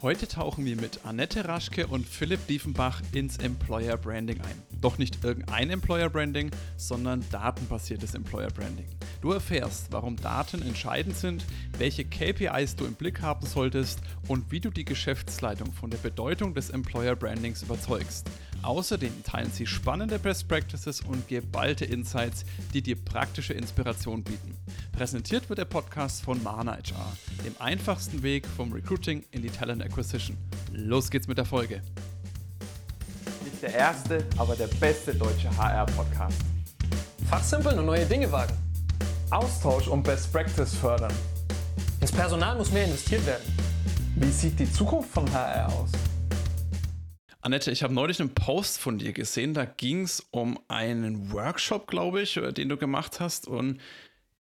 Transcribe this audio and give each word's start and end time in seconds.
Heute 0.00 0.28
tauchen 0.28 0.64
wir 0.64 0.76
mit 0.76 1.04
Annette 1.04 1.48
Raschke 1.48 1.88
und 1.88 2.06
Philipp 2.06 2.46
Diefenbach 2.46 3.02
ins 3.10 3.36
Employer 3.38 3.96
Branding 3.96 4.40
ein. 4.42 4.62
Doch 4.80 4.96
nicht 4.96 5.24
irgendein 5.24 5.70
Employer 5.70 6.08
Branding, 6.08 6.52
sondern 6.76 7.24
datenbasiertes 7.32 8.14
Employer 8.14 8.46
Branding. 8.46 8.86
Du 9.20 9.32
erfährst, 9.32 9.90
warum 9.90 10.14
Daten 10.14 10.62
entscheidend 10.62 11.16
sind, 11.16 11.44
welche 11.78 12.04
KPIs 12.04 12.76
du 12.76 12.84
im 12.84 12.94
Blick 12.94 13.22
haben 13.22 13.44
solltest 13.44 13.98
und 14.28 14.52
wie 14.52 14.60
du 14.60 14.70
die 14.70 14.84
Geschäftsleitung 14.84 15.72
von 15.72 15.90
der 15.90 15.98
Bedeutung 15.98 16.54
des 16.54 16.70
Employer 16.70 17.16
Brandings 17.16 17.64
überzeugst. 17.64 18.30
Außerdem 18.62 19.22
teilen 19.22 19.50
sie 19.52 19.66
spannende 19.66 20.18
Best 20.18 20.48
Practices 20.48 21.00
und 21.00 21.28
geballte 21.28 21.84
Insights, 21.84 22.44
die 22.74 22.82
dir 22.82 22.96
praktische 22.96 23.54
Inspiration 23.54 24.24
bieten. 24.24 24.56
Präsentiert 24.92 25.48
wird 25.48 25.60
der 25.60 25.64
Podcast 25.64 26.22
von 26.22 26.42
Mana 26.42 26.72
HR, 26.72 27.16
dem 27.44 27.54
einfachsten 27.60 28.22
Weg 28.22 28.46
vom 28.46 28.72
Recruiting 28.72 29.24
in 29.30 29.42
die 29.42 29.50
Talent 29.50 29.82
Acquisition. 29.82 30.36
Los 30.72 31.10
geht's 31.10 31.28
mit 31.28 31.38
der 31.38 31.44
Folge. 31.44 31.82
Nicht 33.44 33.62
der 33.62 33.74
erste, 33.74 34.26
aber 34.36 34.56
der 34.56 34.66
beste 34.66 35.14
deutsche 35.14 35.56
HR-Podcast. 35.56 36.38
Fachsimpeln 37.30 37.78
und 37.78 37.86
neue 37.86 38.06
Dinge 38.06 38.30
wagen. 38.32 38.54
Austausch 39.30 39.86
und 39.88 40.02
Best 40.02 40.32
Practice 40.32 40.74
fördern. 40.74 41.12
Ins 42.00 42.12
Personal 42.12 42.56
muss 42.56 42.72
mehr 42.72 42.84
investiert 42.84 43.24
werden. 43.26 43.44
Wie 44.16 44.30
sieht 44.30 44.58
die 44.58 44.70
Zukunft 44.70 45.10
von 45.10 45.30
HR 45.32 45.68
aus? 45.68 45.90
Annette, 47.40 47.70
ich 47.70 47.84
habe 47.84 47.94
neulich 47.94 48.20
einen 48.20 48.34
Post 48.34 48.80
von 48.80 48.98
dir 48.98 49.12
gesehen, 49.12 49.54
da 49.54 49.64
ging 49.64 50.02
es 50.02 50.26
um 50.32 50.58
einen 50.66 51.32
Workshop, 51.32 51.86
glaube 51.86 52.22
ich, 52.22 52.34
den 52.34 52.68
du 52.68 52.76
gemacht 52.76 53.20
hast. 53.20 53.46
Und 53.46 53.80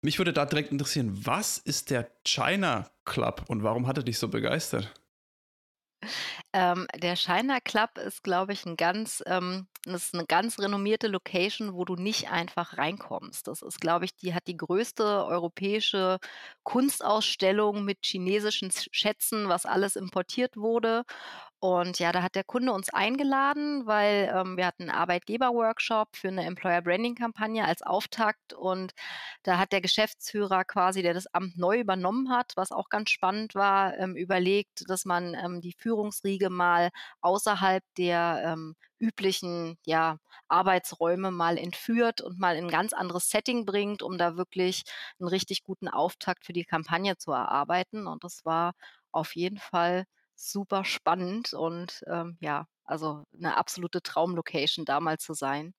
mich 0.02 0.18
würde 0.18 0.34
da 0.34 0.46
direkt 0.46 0.72
interessieren, 0.72 1.26
was 1.26 1.60
ist 1.60 1.92
der 1.92 2.10
China 2.26 2.90
Club 3.06 3.46
und 3.48 3.62
warum 3.64 3.86
hat 3.86 3.98
er 3.98 4.04
dich 4.04 4.18
so 4.18 4.30
begeistert? 4.30 4.92
Ähm, 6.54 6.88
der 6.96 7.16
China 7.16 7.60
Club 7.60 7.98
ist, 7.98 8.24
glaube 8.24 8.54
ich, 8.54 8.66
ein 8.66 8.76
ganz, 8.76 9.24
ähm, 9.28 9.68
das 9.86 10.06
ist 10.06 10.14
eine 10.16 10.26
ganz 10.26 10.60
renommierte 10.60 11.08
Location, 11.08 11.74
wo 11.74 11.86
du 11.86 11.96
nicht 11.96 12.30
einfach 12.30 12.78
reinkommst. 12.78 13.48
Das 13.48 13.62
ist, 13.62 13.80
glaube 13.80 14.06
ich, 14.06 14.16
die 14.16 14.34
hat 14.34 14.48
die 14.48 14.58
größte 14.58 15.04
europäische 15.04 16.18
Kunstausstellung 16.64 17.86
mit 17.86 18.00
chinesischen 18.04 18.72
Schätzen, 18.72 19.48
was 19.50 19.66
alles 19.66 19.96
importiert 19.96 20.58
wurde. 20.58 21.04
Und 21.64 22.00
ja, 22.00 22.12
da 22.12 22.24
hat 22.24 22.34
der 22.34 22.44
Kunde 22.44 22.74
uns 22.74 22.90
eingeladen, 22.90 23.86
weil 23.86 24.34
ähm, 24.36 24.58
wir 24.58 24.66
hatten 24.66 24.90
einen 24.90 24.92
Arbeitgeber-Workshop 25.00 26.16
für 26.16 26.30
eine 26.30 26.44
Employer 26.46 26.82
Branding-Kampagne 26.82 27.64
als 27.64 27.84
Auftakt. 27.84 28.54
Und 28.54 28.94
da 29.44 29.60
hat 29.60 29.72
der 29.72 29.80
Geschäftsführer 29.82 30.66
quasi, 30.66 31.04
der 31.04 31.14
das 31.14 31.28
Amt 31.28 31.58
neu 31.60 31.80
übernommen 31.80 32.32
hat, 32.32 32.54
was 32.56 32.72
auch 32.72 32.90
ganz 32.90 33.12
spannend 33.12 33.54
war, 33.54 33.96
ähm, 34.00 34.16
überlegt, 34.16 34.90
dass 34.90 35.06
man 35.06 35.36
ähm, 35.36 35.62
die 35.62 35.74
Führungsriege 35.78 36.50
mal 36.50 36.90
außerhalb 37.22 37.84
der 37.96 38.42
ähm, 38.44 38.76
üblichen 39.00 39.78
ja, 39.86 40.18
Arbeitsräume 40.48 41.30
mal 41.30 41.60
entführt 41.60 42.22
und 42.22 42.40
mal 42.40 42.56
in 42.56 42.66
ein 42.66 42.72
ganz 42.72 42.92
anderes 42.94 43.30
Setting 43.30 43.66
bringt, 43.66 44.02
um 44.02 44.18
da 44.18 44.36
wirklich 44.36 44.82
einen 45.20 45.28
richtig 45.30 45.64
guten 45.64 45.90
Auftakt 45.90 46.44
für 46.44 46.54
die 46.54 46.66
Kampagne 46.66 47.18
zu 47.18 47.32
erarbeiten. 47.32 48.08
Und 48.08 48.24
das 48.24 48.46
war 48.46 48.74
auf 49.12 49.36
jeden 49.36 49.60
Fall 49.60 50.06
super 50.36 50.86
spannend 50.86 51.54
und 51.54 52.04
ähm, 52.08 52.38
ja, 52.40 52.68
also 52.84 53.26
eine 53.38 53.58
absolute 53.58 54.02
Traumlocation 54.02 54.86
da 54.86 55.00
mal 55.00 55.18
zu 55.18 55.34
sein. 55.34 55.74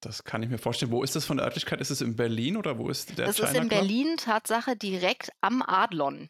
Das 0.00 0.24
kann 0.24 0.42
ich 0.42 0.50
mir 0.50 0.58
vorstellen. 0.58 0.92
Wo 0.92 1.02
ist 1.02 1.16
das 1.16 1.24
von 1.24 1.38
der 1.38 1.46
Örtlichkeit? 1.46 1.80
Ist 1.80 1.90
es 1.90 2.00
in 2.00 2.16
Berlin 2.16 2.56
oder 2.56 2.78
wo 2.78 2.88
ist 2.88 3.18
der 3.18 3.26
Das 3.26 3.36
China 3.36 3.48
ist 3.48 3.54
in 3.56 3.68
Club? 3.68 3.80
Berlin, 3.80 4.16
Tatsache 4.18 4.76
direkt 4.76 5.30
am 5.40 5.62
Adlon. 5.62 6.28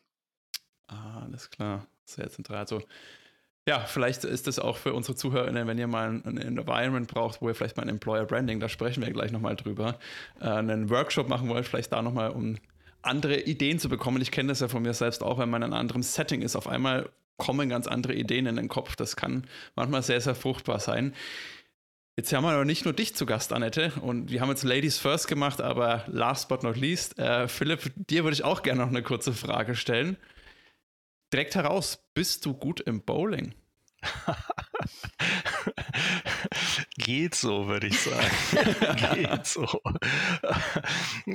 Ah, 0.86 1.22
alles 1.22 1.50
klar. 1.50 1.86
Sehr 2.04 2.30
zentral. 2.30 2.58
Also, 2.58 2.82
ja, 3.68 3.80
vielleicht 3.80 4.24
ist 4.24 4.46
das 4.46 4.60
auch 4.60 4.76
für 4.76 4.94
unsere 4.94 5.16
ZuhörerInnen, 5.16 5.66
wenn 5.66 5.78
ihr 5.78 5.88
mal 5.88 6.08
ein, 6.10 6.24
ein 6.24 6.38
Environment 6.38 7.08
braucht, 7.08 7.42
wo 7.42 7.48
ihr 7.48 7.54
vielleicht 7.54 7.76
mal 7.76 7.82
ein 7.82 7.88
Employer 7.88 8.24
Branding, 8.24 8.60
da 8.60 8.68
sprechen 8.68 9.04
wir 9.04 9.12
gleich 9.12 9.32
nochmal 9.32 9.56
drüber, 9.56 9.98
äh, 10.40 10.44
einen 10.44 10.88
Workshop 10.88 11.28
machen 11.28 11.48
wollt, 11.48 11.66
vielleicht 11.66 11.92
da 11.92 12.00
nochmal, 12.00 12.30
um 12.30 12.56
andere 13.02 13.40
Ideen 13.40 13.80
zu 13.80 13.88
bekommen. 13.88 14.22
Ich 14.22 14.30
kenne 14.30 14.50
das 14.50 14.60
ja 14.60 14.68
von 14.68 14.82
mir 14.82 14.94
selbst 14.94 15.22
auch, 15.22 15.38
wenn 15.38 15.50
man 15.50 15.62
in 15.62 15.72
einem 15.72 15.80
anderen 15.80 16.02
Setting 16.02 16.42
ist. 16.42 16.54
Auf 16.54 16.68
einmal 16.68 17.10
kommen 17.36 17.68
ganz 17.68 17.86
andere 17.86 18.14
Ideen 18.14 18.46
in 18.46 18.56
den 18.56 18.68
Kopf. 18.68 18.96
Das 18.96 19.16
kann 19.16 19.46
manchmal 19.74 20.02
sehr, 20.02 20.20
sehr 20.20 20.34
fruchtbar 20.34 20.80
sein. 20.80 21.14
Jetzt 22.18 22.32
haben 22.32 22.44
wir 22.44 22.52
aber 22.52 22.64
nicht 22.64 22.86
nur 22.86 22.94
dich 22.94 23.14
zu 23.14 23.26
Gast, 23.26 23.52
Annette, 23.52 23.92
und 24.00 24.30
wir 24.30 24.40
haben 24.40 24.48
jetzt 24.48 24.62
Ladies 24.62 24.98
First 24.98 25.28
gemacht, 25.28 25.60
aber 25.60 26.04
last 26.06 26.48
but 26.48 26.62
not 26.62 26.78
least, 26.78 27.18
äh, 27.18 27.46
Philipp, 27.46 27.92
dir 27.94 28.24
würde 28.24 28.34
ich 28.34 28.42
auch 28.42 28.62
gerne 28.62 28.80
noch 28.80 28.88
eine 28.88 29.02
kurze 29.02 29.34
Frage 29.34 29.74
stellen. 29.74 30.16
Direkt 31.30 31.56
heraus, 31.56 31.98
bist 32.14 32.46
du 32.46 32.54
gut 32.54 32.80
im 32.80 33.02
Bowling? 33.02 33.54
Geht 37.06 37.36
so, 37.36 37.68
würde 37.68 37.86
ich 37.86 38.00
sagen. 38.00 38.34
Geht 39.14 39.46
so. 39.46 39.64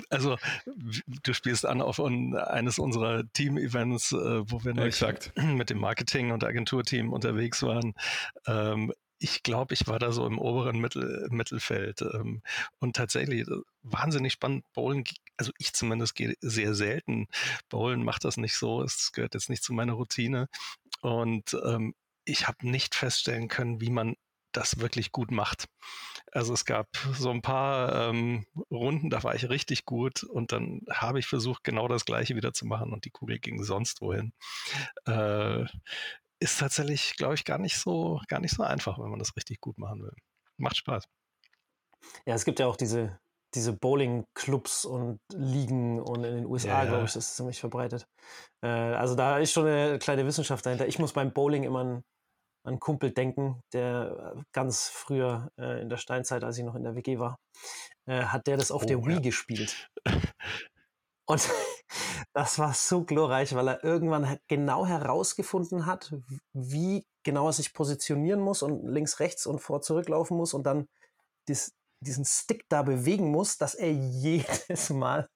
Also, 0.10 0.38
du 0.66 1.34
spielst 1.34 1.66
an 1.66 1.82
auf 1.82 2.02
eines 2.02 2.78
unserer 2.78 3.24
Team-Events, 3.32 4.12
äh, 4.12 4.52
wo 4.52 4.66
wir 4.66 4.78
Exakt. 4.80 5.32
mit 5.42 5.70
dem 5.70 5.80
Marketing- 5.80 6.32
und 6.32 6.44
Agenturteam 6.44 7.14
unterwegs 7.14 7.64
waren. 7.64 7.94
Ähm, 8.48 8.92
ich 9.18 9.44
glaube, 9.44 9.74
ich 9.74 9.88
war 9.88 9.98
da 9.98 10.12
so 10.12 10.28
im 10.28 10.40
oberen 10.40 10.78
Mittel, 10.80 11.30
Mittelfeld. 11.32 12.02
Ähm, 12.02 12.42
und 12.80 12.98
tatsächlich 12.98 13.48
äh, 13.48 13.56
wahnsinnig 13.82 14.34
spannend. 14.34 14.66
Bowlen, 14.74 15.06
also 15.38 15.54
ich 15.58 15.72
zumindest 15.72 16.16
gehe 16.16 16.36
sehr 16.42 16.76
selten. 16.76 17.28
Bowlen 17.70 18.04
macht 18.04 18.26
das 18.26 18.36
nicht 18.36 18.58
so. 18.58 18.84
Es 18.84 19.14
gehört 19.14 19.36
jetzt 19.36 19.50
nicht 19.50 19.64
zu 19.64 19.72
meiner 19.72 19.94
Routine. 19.94 20.50
Und 21.00 21.58
ähm, 21.64 21.96
ich 22.26 22.50
habe 22.50 22.70
nicht 22.70 22.94
feststellen 22.94 23.48
können, 23.48 23.80
wie 23.80 23.90
man 23.90 24.18
das 24.52 24.80
wirklich 24.80 25.12
gut 25.12 25.32
macht. 25.32 25.68
Also 26.32 26.54
es 26.54 26.66
gab 26.66 26.88
so 27.14 27.30
ein 27.32 27.42
paar 27.42 28.10
ähm, 28.10 28.46
Runden, 28.70 29.10
da 29.10 29.24
war 29.24 29.36
ich 29.36 29.50
richtig 29.50 29.86
gut 29.86 30.24
und 30.24 30.52
dann 30.52 30.82
habe 30.90 31.20
ich 31.20 31.28
versucht, 31.28 31.64
genau 31.64 31.88
das 31.88 32.06
gleiche 32.06 32.36
wieder 32.36 32.54
zu 32.54 32.66
machen 32.66 32.94
und 32.94 33.06
die 33.06 33.12
Kugel 33.12 33.40
ging 33.40 33.64
sonst 33.64 34.02
wohin. 34.02 34.34
Äh, 35.06 35.66
ist 36.40 36.60
tatsächlich, 36.60 37.16
glaube 37.18 37.36
ich, 37.36 37.46
gar 37.46 37.60
nicht 37.60 37.78
so, 37.78 38.20
gar 38.28 38.40
nicht 38.40 38.56
so 38.56 38.64
einfach, 38.64 38.98
wenn 39.00 39.10
man 39.10 39.20
das 39.20 39.36
richtig 39.36 39.62
gut 39.62 39.78
machen 39.78 40.02
will. 40.02 40.14
Macht 40.58 40.78
Spaß. 40.78 41.06
Ja, 42.26 42.36
es 42.36 42.46
gibt 42.46 42.60
ja 42.60 42.68
auch 42.68 42.76
diese, 42.76 43.20
diese 43.54 43.74
Bowling-Clubs 43.74 44.86
und 44.86 45.20
Ligen 45.34 46.00
und 46.02 46.24
in 46.24 46.36
den 46.36 46.46
USA, 46.46 46.84
Ja. 46.84 46.90
glaube 46.90 47.06
ich, 47.06 47.14
das 47.14 47.28
ist 47.28 47.36
ziemlich 47.36 47.60
verbreitet. 47.60 48.06
Äh, 48.64 48.68
also 48.68 49.16
da 49.16 49.38
ist 49.38 49.52
schon 49.52 49.68
eine 49.68 50.00
kleine 50.00 50.26
Wissenschaft 50.26 50.66
dahinter. 50.66 50.88
Ich 50.88 51.00
muss 51.00 51.14
beim 51.14 51.34
Bowling 51.34 51.64
immer 51.64 51.80
an, 51.82 52.04
an 52.64 52.80
Kumpel 52.80 53.12
denken, 53.12 53.62
der 53.74 54.36
ganz 54.52 54.88
früher 54.88 55.52
äh, 55.58 55.82
in 55.82 55.90
der 55.90 55.98
Steinzeit, 55.98 56.44
als 56.44 56.58
ich 56.58 56.64
noch 56.64 56.76
in 56.76 56.84
der 56.84 56.96
WG 56.96 57.20
war, 57.20 57.40
äh, 58.06 58.24
hat 58.24 58.48
der 58.48 58.58
das 58.58 58.72
auf 58.72 58.84
Oh, 58.84 58.86
der 58.86 59.06
Wii 59.06 59.16
ja. 59.16 59.20
gespielt. 59.20 59.90
Und 61.26 61.50
das 62.34 62.60
war 62.60 62.74
so 62.74 63.04
glorreich, 63.04 63.56
weil 63.56 63.68
er 63.68 63.84
irgendwann 63.84 64.38
genau 64.48 64.86
herausgefunden 64.86 65.86
hat, 65.86 66.14
wie 66.54 67.06
genau 67.24 67.48
er 67.48 67.54
sich 67.54 67.74
positionieren 67.74 68.42
muss 68.42 68.64
und 68.64 68.86
links, 68.88 69.20
rechts 69.20 69.46
und 69.46 69.60
vor, 69.60 69.82
zurücklaufen 69.82 70.36
muss 70.36 70.54
und 70.54 70.64
dann 70.64 70.88
dies, 71.48 71.74
diesen 72.02 72.26
Stick 72.26 72.66
da 72.68 72.82
bewegen 72.82 73.32
muss, 73.32 73.58
dass 73.58 73.76
er 73.76 73.92
jedes 73.92 74.90
Mal 74.90 75.30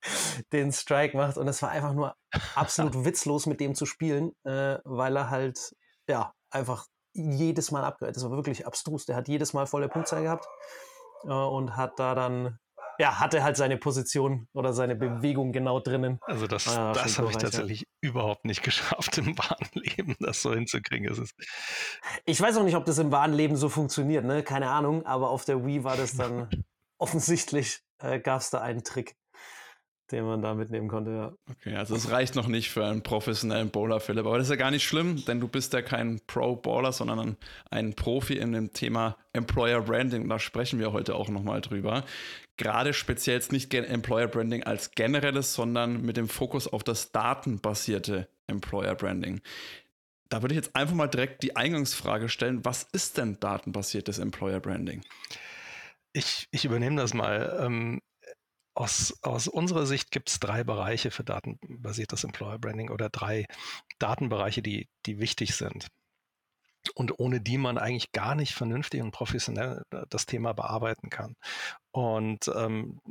den 0.52 0.72
Strike 0.74 1.16
macht. 1.16 1.38
Und 1.38 1.48
es 1.48 1.62
war 1.62 1.70
einfach 1.70 1.94
nur 1.94 2.16
absolut 2.56 3.06
witzlos, 3.06 3.46
mit 3.46 3.60
dem 3.60 3.76
zu 3.76 3.86
spielen, 3.86 4.34
äh, 4.44 4.80
weil 4.84 5.16
er 5.16 5.30
halt, 5.30 5.76
ja, 6.10 6.34
einfach 6.50 6.88
jedes 7.16 7.72
Mal 7.72 7.84
abgehört. 7.84 8.16
Das 8.16 8.24
war 8.24 8.32
wirklich 8.32 8.68
abstrus. 8.68 9.06
Der 9.06 9.16
hat 9.16 9.28
jedes 9.28 9.54
Mal 9.54 9.66
volle 9.66 9.88
Punktzahl 9.90 10.22
gehabt 10.24 10.46
äh, 11.24 11.30
und 11.30 11.76
hat 11.78 11.98
da 11.98 12.14
dann, 12.14 12.60
ja, 13.00 13.20
hatte 13.20 13.44
halt 13.44 13.58
seine 13.58 13.78
Position 13.78 14.48
oder 14.54 14.74
seine 14.74 14.96
Bewegung 14.96 15.52
genau 15.52 15.80
drinnen. 15.80 16.20
Also 16.24 16.46
das, 16.48 16.68
Ah, 16.68 16.94
das 16.94 17.04
habe 17.04 17.08
ich 17.08 17.16
glorreich, 17.16 17.34
ja. 17.34 17.40
tatsächlich 17.40 17.88
überhaupt 18.02 18.46
nicht 18.46 18.64
geschafft 18.64 19.18
im 19.18 19.38
wahren 19.38 19.68
Leben, 19.74 20.16
das 20.20 20.42
so 20.42 20.54
hinzukriegen. 20.54 21.10
Es 21.10 21.18
ist, 21.18 21.34
Ich 22.26 22.40
weiß 22.40 22.58
auch 22.58 22.64
nicht, 22.64 22.76
ob 22.76 22.86
das 22.86 22.98
im 23.00 23.12
wahren 23.12 23.34
Leben 23.34 23.56
so 23.56 23.70
funktioniert, 23.70 24.26
ne? 24.26 24.44
Keine 24.44 24.70
Ahnung, 24.70 25.06
aber 25.06 25.30
auf 25.30 25.46
der 25.46 25.66
Wii 25.66 25.84
war 25.84 25.98
das 25.98 26.16
dann 26.16 26.50
offensichtlich, 27.00 27.82
äh, 28.00 28.20
gab 28.20 28.42
es 28.42 28.50
da 28.50 28.62
einen 28.62 28.84
Trick, 28.84 29.16
den 30.12 30.26
man 30.26 30.42
da 30.42 30.54
mitnehmen 30.54 30.88
konnte, 30.88 31.12
ja. 31.12 31.34
Okay, 31.50 31.76
also 31.76 31.96
es 31.96 32.12
reicht 32.12 32.36
noch 32.36 32.48
nicht 32.48 32.70
für 32.70 32.86
einen 32.86 33.02
professionellen 33.02 33.70
Bowler, 33.70 34.00
Philipp. 34.00 34.26
Aber 34.26 34.38
das 34.38 34.48
ist 34.48 34.52
ja 34.52 34.56
gar 34.56 34.72
nicht 34.72 34.84
schlimm, 34.84 35.24
denn 35.26 35.40
du 35.40 35.48
bist 35.48 35.74
ja 35.74 35.82
kein 35.82 36.22
Pro-Bowler, 36.28 36.92
sondern 36.92 37.20
ein, 37.20 37.38
ein 37.72 37.94
Profi 37.94 38.38
in 38.38 38.52
dem 38.52 38.74
Thema 38.74 39.18
Employer 39.34 39.82
Branding. 39.82 40.30
Da 40.30 40.40
sprechen 40.40 40.80
wir 40.80 40.94
heute 40.94 41.16
auch 41.16 41.30
nochmal 41.30 41.62
drüber. 41.62 42.04
Gerade 42.58 42.94
speziell 42.94 43.36
jetzt 43.36 43.52
nicht 43.52 43.74
Employer 43.74 44.28
Branding 44.28 44.64
als 44.64 44.92
generelles, 44.92 45.54
sondern 45.54 46.02
mit 46.02 46.18
dem 46.18 46.30
Fokus 46.30 46.68
auf 46.68 46.84
das 46.84 47.12
datenbasierte 47.12 48.28
Employer 48.48 48.96
Branding. 48.96 49.42
Da 50.30 50.42
würde 50.42 50.54
ich 50.54 50.58
jetzt 50.58 50.76
einfach 50.76 50.96
mal 50.96 51.08
direkt 51.08 51.44
die 51.44 51.56
Eingangsfrage 51.56 52.30
stellen, 52.30 52.64
was 52.64 52.84
ist 52.84 53.18
denn 53.18 53.40
datenbasiertes 53.40 54.20
Employer 54.20 54.60
Branding? 54.60 55.02
ich, 56.16 56.48
ich 56.52 56.66
übernehme 56.66 56.96
das 56.96 57.14
mal. 57.14 57.60
Ähm, 57.62 58.02
aus, 58.76 59.18
aus 59.22 59.48
unserer 59.48 59.86
Sicht 59.86 60.12
gibt 60.12 60.30
es 60.30 60.40
drei 60.40 60.64
Bereiche 60.64 61.10
für 61.10 61.24
datenbasiertes 61.24 62.24
Employer 62.24 62.60
Branding 62.60 62.92
oder 62.92 63.10
drei 63.10 63.46
Datenbereiche, 64.00 64.62
die, 64.62 64.90
die 65.06 65.20
wichtig 65.20 65.56
sind. 65.56 65.88
und 66.94 67.20
ohne 67.20 67.42
die 67.42 67.58
man 67.58 67.78
eigentlich 67.80 68.12
gar 68.12 68.36
nicht 68.36 68.54
vernünftig 68.54 69.02
und 69.02 69.12
professionell 69.12 69.84
äh, 69.92 70.04
das 70.10 70.28
Thema 70.28 70.54
bearbeiten 70.54 71.10
kann. 71.10 71.36
Und 71.92 72.48
ähm, 72.56 73.02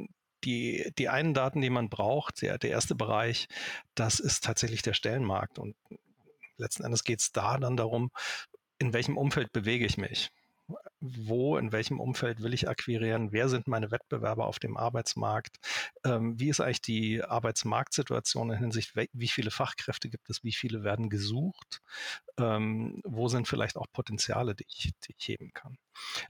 die, 0.44 0.92
die 0.98 1.08
einen 1.08 1.34
Daten, 1.34 1.60
die 1.60 1.70
man 1.70 1.88
braucht, 1.88 2.42
der, 2.42 2.58
der 2.58 2.70
erste 2.70 2.94
Bereich, 2.94 3.48
das 3.94 4.20
ist 4.20 4.44
tatsächlich 4.44 4.82
der 4.82 4.94
Stellenmarkt. 4.94 5.58
Und 5.58 5.74
letzten 6.56 6.84
Endes 6.84 7.02
geht 7.02 7.20
es 7.20 7.32
da 7.32 7.58
dann 7.58 7.76
darum, 7.76 8.10
in 8.78 8.92
welchem 8.92 9.16
Umfeld 9.16 9.52
bewege 9.52 9.86
ich 9.86 9.96
mich 9.96 10.30
wo, 11.04 11.58
in 11.58 11.70
welchem 11.70 12.00
Umfeld 12.00 12.42
will 12.42 12.54
ich 12.54 12.68
akquirieren, 12.68 13.32
wer 13.32 13.48
sind 13.48 13.68
meine 13.68 13.90
Wettbewerber 13.90 14.46
auf 14.46 14.58
dem 14.58 14.76
Arbeitsmarkt, 14.76 15.58
ähm, 16.04 16.38
wie 16.40 16.48
ist 16.48 16.60
eigentlich 16.60 16.80
die 16.80 17.22
Arbeitsmarktsituation 17.22 18.50
in 18.50 18.58
Hinsicht, 18.58 18.94
wie 19.12 19.28
viele 19.28 19.50
Fachkräfte 19.50 20.08
gibt 20.08 20.30
es, 20.30 20.42
wie 20.42 20.52
viele 20.52 20.82
werden 20.82 21.10
gesucht, 21.10 21.82
ähm, 22.38 23.02
wo 23.04 23.28
sind 23.28 23.46
vielleicht 23.46 23.76
auch 23.76 23.86
Potenziale, 23.92 24.54
die 24.54 24.64
ich, 24.66 24.92
die 25.06 25.14
ich 25.18 25.28
heben 25.28 25.52
kann. 25.52 25.76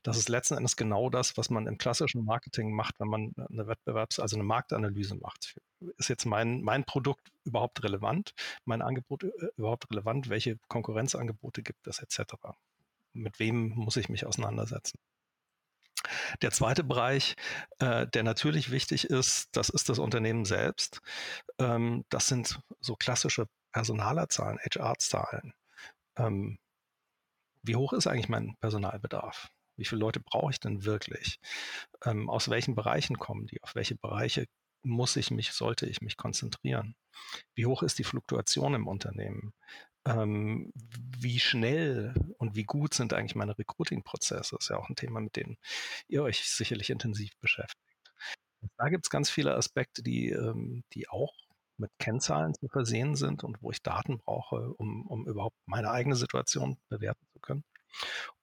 Das 0.02 0.16
ist 0.18 0.28
letzten 0.28 0.56
Endes 0.56 0.76
genau 0.76 1.08
das, 1.08 1.36
was 1.36 1.50
man 1.50 1.66
im 1.66 1.78
klassischen 1.78 2.24
Marketing 2.24 2.74
macht, 2.74 2.98
wenn 2.98 3.08
man 3.08 3.32
eine 3.36 3.66
Wettbewerbs-, 3.66 4.20
also 4.20 4.36
eine 4.36 4.44
Marktanalyse 4.44 5.14
macht. 5.14 5.56
Ist 5.98 6.08
jetzt 6.08 6.26
mein, 6.26 6.62
mein 6.62 6.84
Produkt 6.84 7.30
überhaupt 7.44 7.82
relevant? 7.84 8.34
Mein 8.64 8.82
Angebot 8.82 9.24
äh, 9.24 9.30
überhaupt 9.56 9.90
relevant? 9.90 10.28
Welche 10.28 10.58
Konkurrenzangebote 10.68 11.62
gibt 11.62 11.86
es 11.86 12.00
etc.? 12.00 12.34
Mit 13.14 13.38
wem 13.38 13.70
muss 13.70 13.96
ich 13.96 14.08
mich 14.08 14.26
auseinandersetzen. 14.26 14.98
Der 16.42 16.50
zweite 16.50 16.84
Bereich, 16.84 17.34
äh, 17.78 18.06
der 18.06 18.22
natürlich 18.22 18.70
wichtig 18.70 19.04
ist, 19.06 19.48
das 19.56 19.70
ist 19.70 19.88
das 19.88 19.98
Unternehmen 19.98 20.44
selbst. 20.44 21.00
Ähm, 21.58 22.04
das 22.10 22.28
sind 22.28 22.60
so 22.80 22.94
klassische 22.94 23.48
Personalerzahlen, 23.72 24.58
HR-Zahlen. 24.58 25.54
Ähm, 26.16 26.58
wie 27.62 27.76
hoch 27.76 27.94
ist 27.94 28.06
eigentlich 28.06 28.28
mein 28.28 28.56
Personalbedarf? 28.60 29.48
Wie 29.76 29.84
viele 29.84 30.00
Leute 30.00 30.20
brauche 30.20 30.50
ich 30.50 30.60
denn 30.60 30.84
wirklich? 30.84 31.40
Ähm, 32.04 32.28
aus 32.28 32.50
welchen 32.50 32.74
Bereichen 32.74 33.18
kommen 33.18 33.46
die? 33.46 33.62
Auf 33.62 33.74
welche 33.74 33.96
Bereiche 33.96 34.46
muss 34.82 35.16
ich 35.16 35.30
mich, 35.30 35.52
sollte 35.52 35.86
ich 35.86 36.02
mich 36.02 36.16
konzentrieren? 36.18 36.94
Wie 37.54 37.66
hoch 37.66 37.82
ist 37.82 37.98
die 37.98 38.04
Fluktuation 38.04 38.74
im 38.74 38.86
Unternehmen? 38.86 39.54
ähm, 40.06 40.72
wie 41.18 41.40
schnell 41.40 42.14
und 42.44 42.56
wie 42.56 42.64
gut 42.64 42.92
sind 42.92 43.14
eigentlich 43.14 43.34
meine 43.34 43.58
Recruiting-Prozesse? 43.58 44.56
Das 44.56 44.66
ist 44.66 44.68
ja 44.68 44.76
auch 44.76 44.88
ein 44.88 44.96
Thema, 44.96 45.20
mit 45.20 45.36
dem 45.36 45.56
ihr 46.08 46.22
euch 46.22 46.48
sicherlich 46.48 46.90
intensiv 46.90 47.32
beschäftigt. 47.40 47.80
Da 48.76 48.88
gibt 48.88 49.06
es 49.06 49.10
ganz 49.10 49.30
viele 49.30 49.54
Aspekte, 49.54 50.02
die, 50.02 50.30
ähm, 50.30 50.84
die 50.92 51.08
auch 51.08 51.32
mit 51.78 51.90
Kennzahlen 51.98 52.54
zu 52.54 52.68
versehen 52.68 53.16
sind 53.16 53.44
und 53.44 53.62
wo 53.62 53.70
ich 53.70 53.82
Daten 53.82 54.18
brauche, 54.18 54.74
um, 54.74 55.06
um 55.06 55.26
überhaupt 55.26 55.56
meine 55.66 55.90
eigene 55.90 56.16
Situation 56.16 56.76
bewerten 56.88 57.26
zu 57.32 57.40
können. 57.40 57.64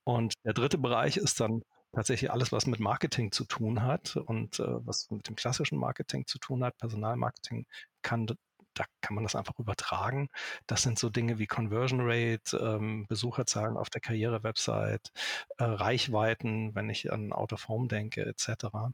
Und 0.03 0.33
der 0.44 0.53
dritte 0.53 0.77
Bereich 0.80 1.18
ist 1.18 1.39
dann 1.39 1.63
tatsächlich 1.94 2.31
alles, 2.31 2.51
was 2.51 2.65
mit 2.65 2.80
Marketing 2.80 3.31
zu 3.31 3.45
tun 3.45 3.83
hat 3.83 4.15
und 4.15 4.59
äh, 4.59 4.86
was 4.86 5.12
mit 5.12 5.27
dem 5.27 5.36
klassischen 5.36 5.77
Marketing 5.77 6.25
zu 6.25 6.39
tun 6.39 6.63
hat. 6.63 6.77
Personalmarketing 6.77 7.68
kann 8.01 8.25
da 8.73 8.85
kann 9.01 9.15
man 9.15 9.23
das 9.23 9.35
einfach 9.35 9.57
übertragen. 9.59 10.29
Das 10.68 10.81
sind 10.83 10.97
so 11.00 11.09
Dinge 11.09 11.39
wie 11.39 11.47
Conversion 11.47 12.01
Rate, 12.01 12.57
ähm, 12.57 13.06
Besucherzahlen 13.07 13.77
auf 13.77 13.89
der 13.89 14.01
Karriere-Website, 14.01 15.12
äh, 15.57 15.63
Reichweiten, 15.63 16.73
wenn 16.75 16.89
ich 16.89 17.12
an 17.12 17.33
Out 17.33 17.53
of 17.53 17.68
Home 17.68 17.88
denke, 17.88 18.25
etc. 18.25 18.94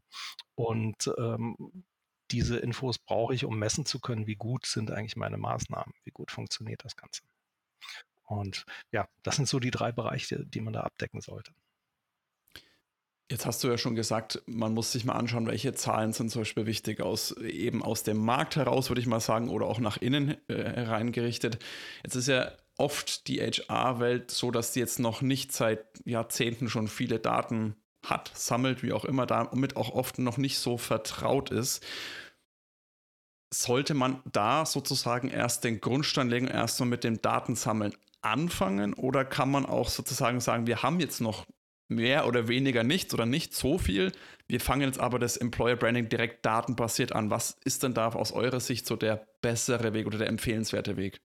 Und 0.55 1.11
ähm, 1.17 1.85
diese 2.31 2.57
Infos 2.57 2.97
brauche 2.99 3.33
ich, 3.33 3.45
um 3.45 3.57
messen 3.57 3.85
zu 3.85 3.99
können, 3.99 4.27
wie 4.27 4.35
gut 4.35 4.65
sind 4.65 4.91
eigentlich 4.91 5.15
meine 5.15 5.37
Maßnahmen, 5.37 5.93
wie 6.03 6.11
gut 6.11 6.31
funktioniert 6.31 6.83
das 6.83 6.95
Ganze. 6.95 7.23
Und 8.25 8.65
ja, 8.91 9.07
das 9.23 9.37
sind 9.37 9.47
so 9.47 9.59
die 9.59 9.71
drei 9.71 9.91
Bereiche, 9.91 10.45
die 10.45 10.61
man 10.61 10.73
da 10.73 10.81
abdecken 10.81 11.21
sollte. 11.21 11.53
Jetzt 13.29 13.45
hast 13.45 13.61
du 13.61 13.67
ja 13.67 13.77
schon 13.77 13.95
gesagt, 13.95 14.41
man 14.45 14.73
muss 14.73 14.93
sich 14.93 15.03
mal 15.03 15.13
anschauen, 15.13 15.47
welche 15.47 15.73
Zahlen 15.73 16.13
sind 16.13 16.29
zum 16.29 16.41
Beispiel 16.41 16.65
wichtig 16.65 17.01
aus 17.01 17.33
eben 17.33 17.83
aus 17.83 18.03
dem 18.03 18.17
Markt 18.17 18.55
heraus, 18.55 18.89
würde 18.89 19.01
ich 19.01 19.07
mal 19.07 19.19
sagen, 19.19 19.49
oder 19.49 19.65
auch 19.65 19.79
nach 19.79 19.97
innen 19.97 20.37
äh, 20.47 20.55
hereingerichtet. 20.55 21.59
Jetzt 22.03 22.15
ist 22.15 22.29
ja 22.29 22.51
oft 22.77 23.27
die 23.27 23.41
HR-Welt 23.41 24.31
so, 24.31 24.49
dass 24.49 24.73
sie 24.73 24.79
jetzt 24.79 24.99
noch 24.99 25.21
nicht 25.21 25.51
seit 25.51 25.85
Jahrzehnten 26.05 26.69
schon 26.69 26.87
viele 26.87 27.19
Daten 27.19 27.75
hat, 28.05 28.31
sammelt, 28.33 28.81
wie 28.81 28.93
auch 28.93 29.03
immer, 29.03 29.25
damit 29.25 29.75
auch 29.75 29.89
oft 29.89 30.19
noch 30.19 30.37
nicht 30.37 30.57
so 30.59 30.77
vertraut 30.77 31.51
ist. 31.51 31.85
Sollte 33.53 33.93
man 33.93 34.21
da 34.31 34.65
sozusagen 34.65 35.29
erst 35.29 35.65
den 35.65 35.81
Grundstein 35.81 36.29
legen, 36.29 36.47
erst 36.47 36.79
mal 36.79 36.85
mit 36.85 37.03
dem 37.03 37.21
Datensammeln 37.21 37.93
anfangen 38.21 38.93
oder 38.93 39.25
kann 39.25 39.51
man 39.51 39.65
auch 39.65 39.89
sozusagen 39.89 40.39
sagen, 40.39 40.67
wir 40.67 40.81
haben 40.83 40.99
jetzt 40.99 41.19
noch 41.19 41.45
mehr 41.87 42.27
oder 42.27 42.47
weniger 42.47 42.83
nichts 42.83 43.13
oder 43.13 43.25
nicht 43.25 43.53
so 43.53 43.77
viel. 43.77 44.11
Wir 44.47 44.59
fangen 44.59 44.81
jetzt 44.81 44.99
aber 44.99 45.19
das 45.19 45.37
Employer 45.37 45.75
Branding 45.75 46.09
direkt 46.09 46.45
datenbasiert 46.45 47.13
an. 47.13 47.29
Was 47.29 47.57
ist 47.63 47.83
denn 47.83 47.93
da 47.93 48.09
aus 48.09 48.31
eurer 48.31 48.59
Sicht 48.59 48.85
so 48.85 48.95
der 48.95 49.27
bessere 49.41 49.93
Weg 49.93 50.07
oder 50.07 50.17
der 50.17 50.27
empfehlenswerte 50.27 50.97
Weg? 50.97 51.21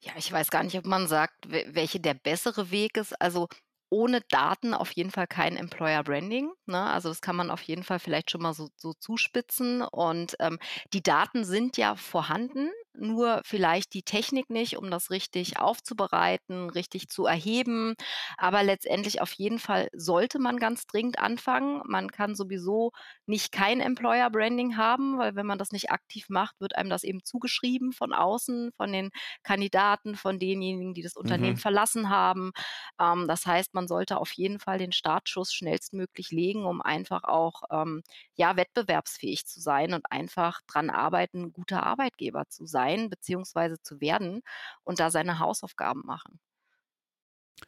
Ja, 0.00 0.12
ich 0.16 0.30
weiß 0.30 0.50
gar 0.50 0.62
nicht, 0.62 0.76
ob 0.76 0.84
man 0.84 1.08
sagt, 1.08 1.48
welche 1.48 1.98
der 1.98 2.14
bessere 2.14 2.70
Weg 2.70 2.96
ist. 2.96 3.20
Also 3.20 3.48
ohne 3.88 4.20
Daten 4.22 4.74
auf 4.74 4.90
jeden 4.92 5.10
Fall 5.10 5.26
kein 5.26 5.56
Employer 5.56 6.02
Branding. 6.02 6.52
Ne? 6.66 6.82
Also 6.82 7.08
das 7.08 7.20
kann 7.20 7.36
man 7.36 7.50
auf 7.50 7.62
jeden 7.62 7.84
Fall 7.84 7.98
vielleicht 7.98 8.30
schon 8.30 8.42
mal 8.42 8.52
so, 8.52 8.68
so 8.76 8.92
zuspitzen. 8.92 9.82
Und 9.82 10.36
ähm, 10.40 10.58
die 10.92 11.02
Daten 11.02 11.44
sind 11.44 11.76
ja 11.76 11.94
vorhanden 11.94 12.70
nur 12.96 13.40
vielleicht 13.44 13.94
die 13.94 14.02
Technik 14.02 14.50
nicht, 14.50 14.76
um 14.76 14.90
das 14.90 15.10
richtig 15.10 15.58
aufzubereiten, 15.58 16.70
richtig 16.70 17.08
zu 17.08 17.26
erheben. 17.26 17.94
Aber 18.36 18.62
letztendlich 18.62 19.20
auf 19.20 19.32
jeden 19.32 19.58
Fall 19.58 19.88
sollte 19.92 20.38
man 20.38 20.58
ganz 20.58 20.86
dringend 20.86 21.18
anfangen. 21.18 21.82
Man 21.86 22.10
kann 22.10 22.34
sowieso 22.34 22.92
nicht 23.26 23.52
kein 23.52 23.80
Employer 23.80 24.30
Branding 24.30 24.76
haben, 24.76 25.18
weil 25.18 25.34
wenn 25.34 25.46
man 25.46 25.58
das 25.58 25.72
nicht 25.72 25.90
aktiv 25.90 26.26
macht, 26.28 26.60
wird 26.60 26.76
einem 26.76 26.90
das 26.90 27.04
eben 27.04 27.24
zugeschrieben 27.24 27.92
von 27.92 28.12
außen, 28.12 28.72
von 28.76 28.92
den 28.92 29.10
Kandidaten, 29.42 30.14
von 30.16 30.38
denjenigen, 30.38 30.94
die 30.94 31.02
das 31.02 31.16
Unternehmen 31.16 31.54
mhm. 31.54 31.58
verlassen 31.58 32.10
haben. 32.10 32.52
Ähm, 33.00 33.26
das 33.28 33.46
heißt, 33.46 33.74
man 33.74 33.88
sollte 33.88 34.18
auf 34.18 34.32
jeden 34.32 34.60
Fall 34.60 34.78
den 34.78 34.92
Startschuss 34.92 35.52
schnellstmöglich 35.52 36.30
legen, 36.30 36.64
um 36.64 36.80
einfach 36.80 37.24
auch 37.24 37.62
ähm, 37.70 38.02
ja, 38.34 38.56
wettbewerbsfähig 38.56 39.46
zu 39.46 39.60
sein 39.60 39.94
und 39.94 40.10
einfach 40.10 40.60
dran 40.66 40.90
arbeiten, 40.90 41.52
guter 41.52 41.82
Arbeitgeber 41.84 42.48
zu 42.48 42.66
sein 42.66 42.83
sein 42.84 43.10
bzw. 43.10 43.76
zu 43.82 44.00
werden 44.00 44.42
und 44.84 45.00
da 45.00 45.10
seine 45.10 45.38
Hausaufgaben 45.38 46.02
machen. 46.04 46.40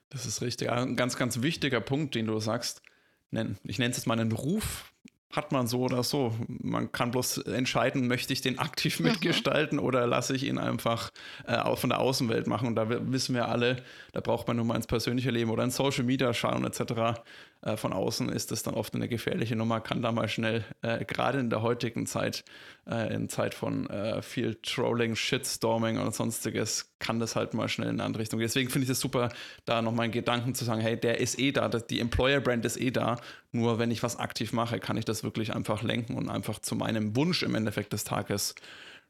Das 0.08 0.26
ist 0.26 0.42
richtig. 0.42 0.70
Ein 0.70 0.96
ganz, 0.96 1.17
ganz 1.17 1.43
wichtiger 1.43 1.81
Punkt, 1.81 2.14
den 2.14 2.26
du 2.26 2.38
sagst. 2.41 2.82
Ich 3.31 3.79
nenne 3.79 3.91
es 3.91 3.96
jetzt 3.96 4.06
mal 4.06 4.19
einen 4.19 4.32
Ruf 4.32 4.93
hat 5.36 5.52
man 5.52 5.67
so 5.67 5.81
oder 5.81 6.02
so. 6.02 6.34
Man 6.48 6.91
kann 6.93 7.10
bloß 7.10 7.38
entscheiden, 7.38 8.08
möchte 8.08 8.32
ich 8.32 8.41
den 8.41 8.58
aktiv 8.58 8.98
mhm. 8.98 9.06
mitgestalten 9.06 9.79
oder 9.79 10.06
lasse 10.06 10.34
ich 10.34 10.44
ihn 10.44 10.58
einfach 10.58 11.10
äh, 11.46 11.76
von 11.76 11.91
der 11.91 12.00
Außenwelt 12.00 12.46
machen. 12.46 12.69
Und 12.69 12.76
da 12.76 12.88
wissen 13.12 13.34
wir 13.34 13.48
alle, 13.48 13.82
da 14.12 14.20
braucht 14.20 14.48
man 14.48 14.56
nur 14.56 14.64
mal 14.64 14.76
ins 14.76 14.86
persönliche 14.86 15.31
Leben 15.31 15.50
oder 15.50 15.64
ins 15.64 15.76
Social 15.76 16.05
Media 16.05 16.32
schauen 16.32 16.64
etc. 16.64 17.20
Äh, 17.67 17.77
von 17.77 17.93
außen 17.93 18.29
ist 18.29 18.53
das 18.53 18.63
dann 18.63 18.75
oft 18.75 18.94
eine 18.94 19.08
gefährliche 19.08 19.56
Nummer, 19.56 19.81
kann 19.81 20.01
da 20.01 20.13
mal 20.13 20.29
schnell, 20.29 20.65
äh, 20.82 21.05
gerade 21.05 21.41
in 21.41 21.51
der 21.51 21.63
heutigen 21.63 22.06
Zeit, 22.06 22.44
äh, 22.89 23.13
in 23.13 23.29
Zeit 23.29 23.55
von 23.55 23.91
äh, 23.91 24.23
viel 24.23 24.55
Trolling, 24.63 25.17
Shitstorming 25.17 25.99
und 25.99 26.15
sonstiges, 26.15 26.94
kann 27.01 27.19
das 27.19 27.35
halt 27.35 27.55
mal 27.55 27.69
schnell 27.69 27.89
in 27.89 27.96
eine 27.96 28.05
andere 28.05 28.23
Richtung 28.23 28.39
gehen. 28.39 28.46
Deswegen 28.46 28.70
finde 28.70 28.85
ich 28.85 28.91
es 28.91 29.01
super, 29.01 29.31
da 29.65 29.82
nochmal 29.82 30.05
einen 30.05 30.13
Gedanken 30.13 30.55
zu 30.55 30.65
sagen, 30.65 30.81
hey, 30.81 30.96
der 30.99 31.19
ist 31.19 31.41
eh 31.41 31.51
da, 31.51 31.69
die 31.69 31.99
Employer 31.99 32.41
Brand 32.41 32.65
ist 32.65 32.81
eh 32.81 32.93
da, 32.93 33.20
nur 33.51 33.81
wenn 33.81 33.91
ich 33.91 34.05
was 34.05 34.17
aktiv 34.17 34.53
mache, 34.53 34.79
kann 34.79 34.96
ich 34.96 35.05
das 35.05 35.25
wirklich 35.25 35.53
einfach 35.53 35.82
lenken 35.82 36.15
und 36.15 36.29
einfach 36.29 36.61
zu 36.61 36.77
meinem 36.77 37.17
Wunsch 37.17 37.43
im 37.43 37.56
Endeffekt 37.56 37.93
des 37.93 38.05
Tages 38.05 38.55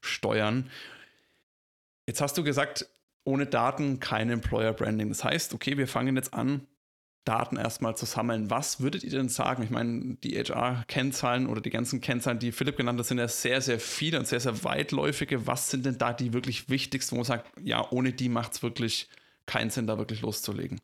steuern. 0.01 0.71
Jetzt 2.07 2.21
hast 2.21 2.35
du 2.39 2.43
gesagt, 2.43 2.87
ohne 3.23 3.45
Daten 3.45 3.99
kein 3.99 4.31
Employer 4.31 4.73
Branding. 4.73 5.09
Das 5.09 5.23
heißt, 5.23 5.53
okay, 5.53 5.77
wir 5.77 5.87
fangen 5.87 6.15
jetzt 6.15 6.33
an, 6.33 6.65
Daten 7.27 7.57
erstmal 7.57 7.97
zu 7.97 8.05
sammeln. 8.05 8.49
Was 8.49 8.79
würdet 8.79 9.03
ihr 9.03 9.09
denn 9.09 9.27
sagen? 9.27 9.63
Ich 9.63 9.69
meine, 9.69 10.15
die 10.23 10.37
HR-Kennzahlen 10.37 11.47
oder 11.47 11.59
die 11.59 11.69
ganzen 11.69 11.99
Kennzahlen, 11.99 12.39
die 12.39 12.51
Philipp 12.51 12.77
genannt 12.77 12.99
hat, 12.99 13.05
sind 13.05 13.17
ja 13.17 13.27
sehr, 13.27 13.61
sehr 13.61 13.79
viele 13.79 14.19
und 14.19 14.27
sehr, 14.27 14.39
sehr 14.39 14.63
weitläufige. 14.63 15.45
Was 15.45 15.69
sind 15.69 15.85
denn 15.85 15.97
da 15.97 16.13
die 16.13 16.31
wirklich 16.33 16.69
wichtigsten, 16.69 17.11
wo 17.11 17.17
man 17.17 17.25
sagt, 17.25 17.51
ja, 17.61 17.85
ohne 17.91 18.13
die 18.13 18.29
macht 18.29 18.53
es 18.53 18.63
wirklich 18.63 19.09
keinen 19.45 19.69
Sinn, 19.69 19.87
da 19.87 19.97
wirklich 19.97 20.21
loszulegen? 20.21 20.79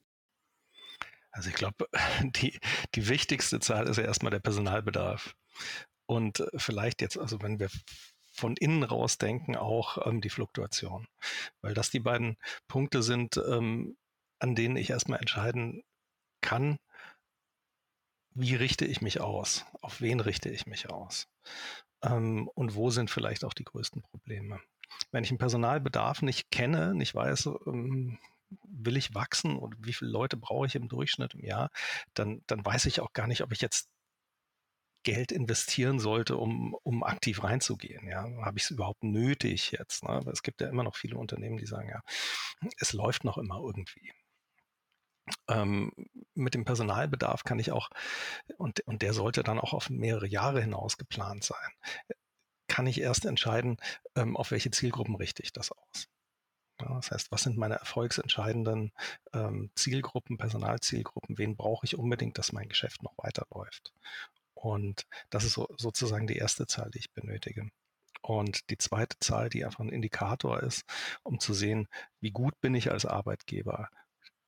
Also 1.32 1.50
ich 1.50 1.56
glaube, 1.56 1.88
die, 2.24 2.60
die 2.96 3.08
wichtigste 3.08 3.60
Zahl 3.60 3.88
ist 3.88 3.98
ja 3.98 4.04
erstmal 4.04 4.32
der 4.32 4.40
Personalbedarf. 4.40 5.36
Und 6.06 6.46
vielleicht 6.58 7.02
jetzt, 7.02 7.18
also 7.18 7.42
wenn 7.42 7.60
wir 7.60 7.70
von 8.34 8.58
innen 8.58 8.84
raus 8.84 9.18
denken, 9.18 9.56
auch 9.56 10.06
ähm, 10.06 10.20
die 10.20 10.30
Fluktuation. 10.30 11.08
Weil 11.62 11.74
das 11.74 11.90
die 11.92 12.00
beiden 12.00 12.38
Punkte 12.68 13.02
sind, 13.02 13.38
ähm, 13.38 13.96
an 14.40 14.56
denen 14.56 14.76
ich 14.76 14.90
erstmal 14.90 15.20
entscheiden 15.20 15.84
kann, 16.44 16.78
wie 18.36 18.56
richte 18.56 18.86
ich 18.86 19.02
mich 19.02 19.22
aus? 19.22 19.66
Auf 19.82 20.02
wen 20.02 20.20
richte 20.20 20.50
ich 20.50 20.68
mich 20.68 20.90
aus? 20.90 21.28
Ähm, 22.04 22.50
und 22.54 22.76
wo 22.76 22.90
sind 22.90 23.10
vielleicht 23.10 23.46
auch 23.46 23.54
die 23.54 23.64
größten 23.64 24.02
Probleme? 24.04 24.60
Wenn 25.12 25.24
ich 25.24 25.32
einen 25.32 25.40
Personalbedarf 25.40 26.22
nicht 26.22 26.52
kenne, 26.52 26.94
nicht 26.94 27.16
weiß, 27.16 27.50
ähm, 27.68 28.20
will 28.68 28.98
ich 28.98 29.16
wachsen 29.16 29.58
und 29.58 29.76
wie 29.80 29.94
viele 29.94 30.12
Leute 30.12 30.38
brauche 30.38 30.68
ich 30.68 30.76
im 30.76 30.88
Durchschnitt 30.88 31.34
im 31.34 31.44
Jahr, 31.44 31.70
dann, 32.14 32.44
dann 32.48 32.64
weiß 32.66 32.86
ich 32.86 33.00
auch 33.00 33.14
gar 33.14 33.28
nicht, 33.28 33.42
ob 33.42 33.52
ich 33.52 33.62
jetzt 33.62 33.90
Geld 35.04 35.32
investieren 35.32 36.00
sollte, 36.00 36.38
um, 36.38 36.76
um 36.84 37.04
aktiv 37.04 37.44
reinzugehen. 37.44 38.08
Ja, 38.08 38.24
habe 38.46 38.58
ich 38.58 38.64
es 38.64 38.72
überhaupt 38.72 39.04
nötig 39.04 39.72
jetzt? 39.72 40.04
Ne? 40.04 40.22
Es 40.32 40.44
gibt 40.44 40.62
ja 40.62 40.70
immer 40.70 40.84
noch 40.84 40.96
viele 40.96 41.18
Unternehmen, 41.18 41.58
die 41.58 41.66
sagen, 41.66 41.90
ja, 41.90 42.02
es 42.78 42.94
läuft 42.94 43.24
noch 43.24 43.38
immer 43.38 43.58
irgendwie. 43.58 44.14
Ähm, 45.50 45.92
mit 46.36 46.54
dem 46.54 46.66
Personalbedarf 46.66 47.44
kann 47.44 47.60
ich 47.60 47.72
auch, 47.72 47.90
und, 48.58 48.82
und 48.82 49.02
der 49.02 49.14
sollte 49.14 49.44
dann 49.44 49.60
auch 49.60 49.74
auf 49.74 49.90
mehrere 49.90 50.28
Jahre 50.28 50.62
hinaus 50.62 50.98
geplant 50.98 51.44
sein, 51.44 51.72
kann 52.68 52.88
ich 52.88 53.02
erst 53.02 53.26
entscheiden, 53.26 53.78
ähm, 54.16 54.36
auf 54.36 54.52
welche 54.52 54.72
Zielgruppen 54.72 55.16
richte 55.16 55.44
ich 55.44 55.54
das 55.54 55.72
aus. 55.72 56.08
Ja, 56.82 56.96
das 56.96 57.12
heißt, 57.12 57.32
was 57.32 57.44
sind 57.44 57.58
meine 57.58 57.76
erfolgsentscheidenden 57.76 58.92
ähm, 59.34 59.70
Zielgruppen, 59.76 60.38
Personalzielgruppen? 60.38 61.38
Wen 61.38 61.56
brauche 61.56 61.86
ich 61.86 61.98
unbedingt, 61.98 62.38
dass 62.38 62.52
mein 62.52 62.68
Geschäft 62.68 63.04
noch 63.04 63.14
weiterläuft? 63.18 63.94
Und 64.56 65.06
das 65.30 65.44
ist 65.44 65.54
so, 65.54 65.68
sozusagen 65.78 66.26
die 66.26 66.38
erste 66.38 66.66
Zahl, 66.66 66.90
die 66.90 67.00
ich 67.00 67.12
benötige. 67.12 67.70
Und 68.22 68.70
die 68.70 68.78
zweite 68.78 69.20
Zahl, 69.20 69.50
die 69.50 69.66
einfach 69.66 69.82
ein 69.82 69.90
Indikator 69.90 70.64
ist, 70.64 70.84
um 71.24 71.40
zu 71.40 71.54
sehen, 71.54 71.88
wie 72.22 72.32
gut 72.32 72.60
bin 72.62 72.74
ich 72.74 72.90
als 72.90 73.06
Arbeitgeber 73.06 73.90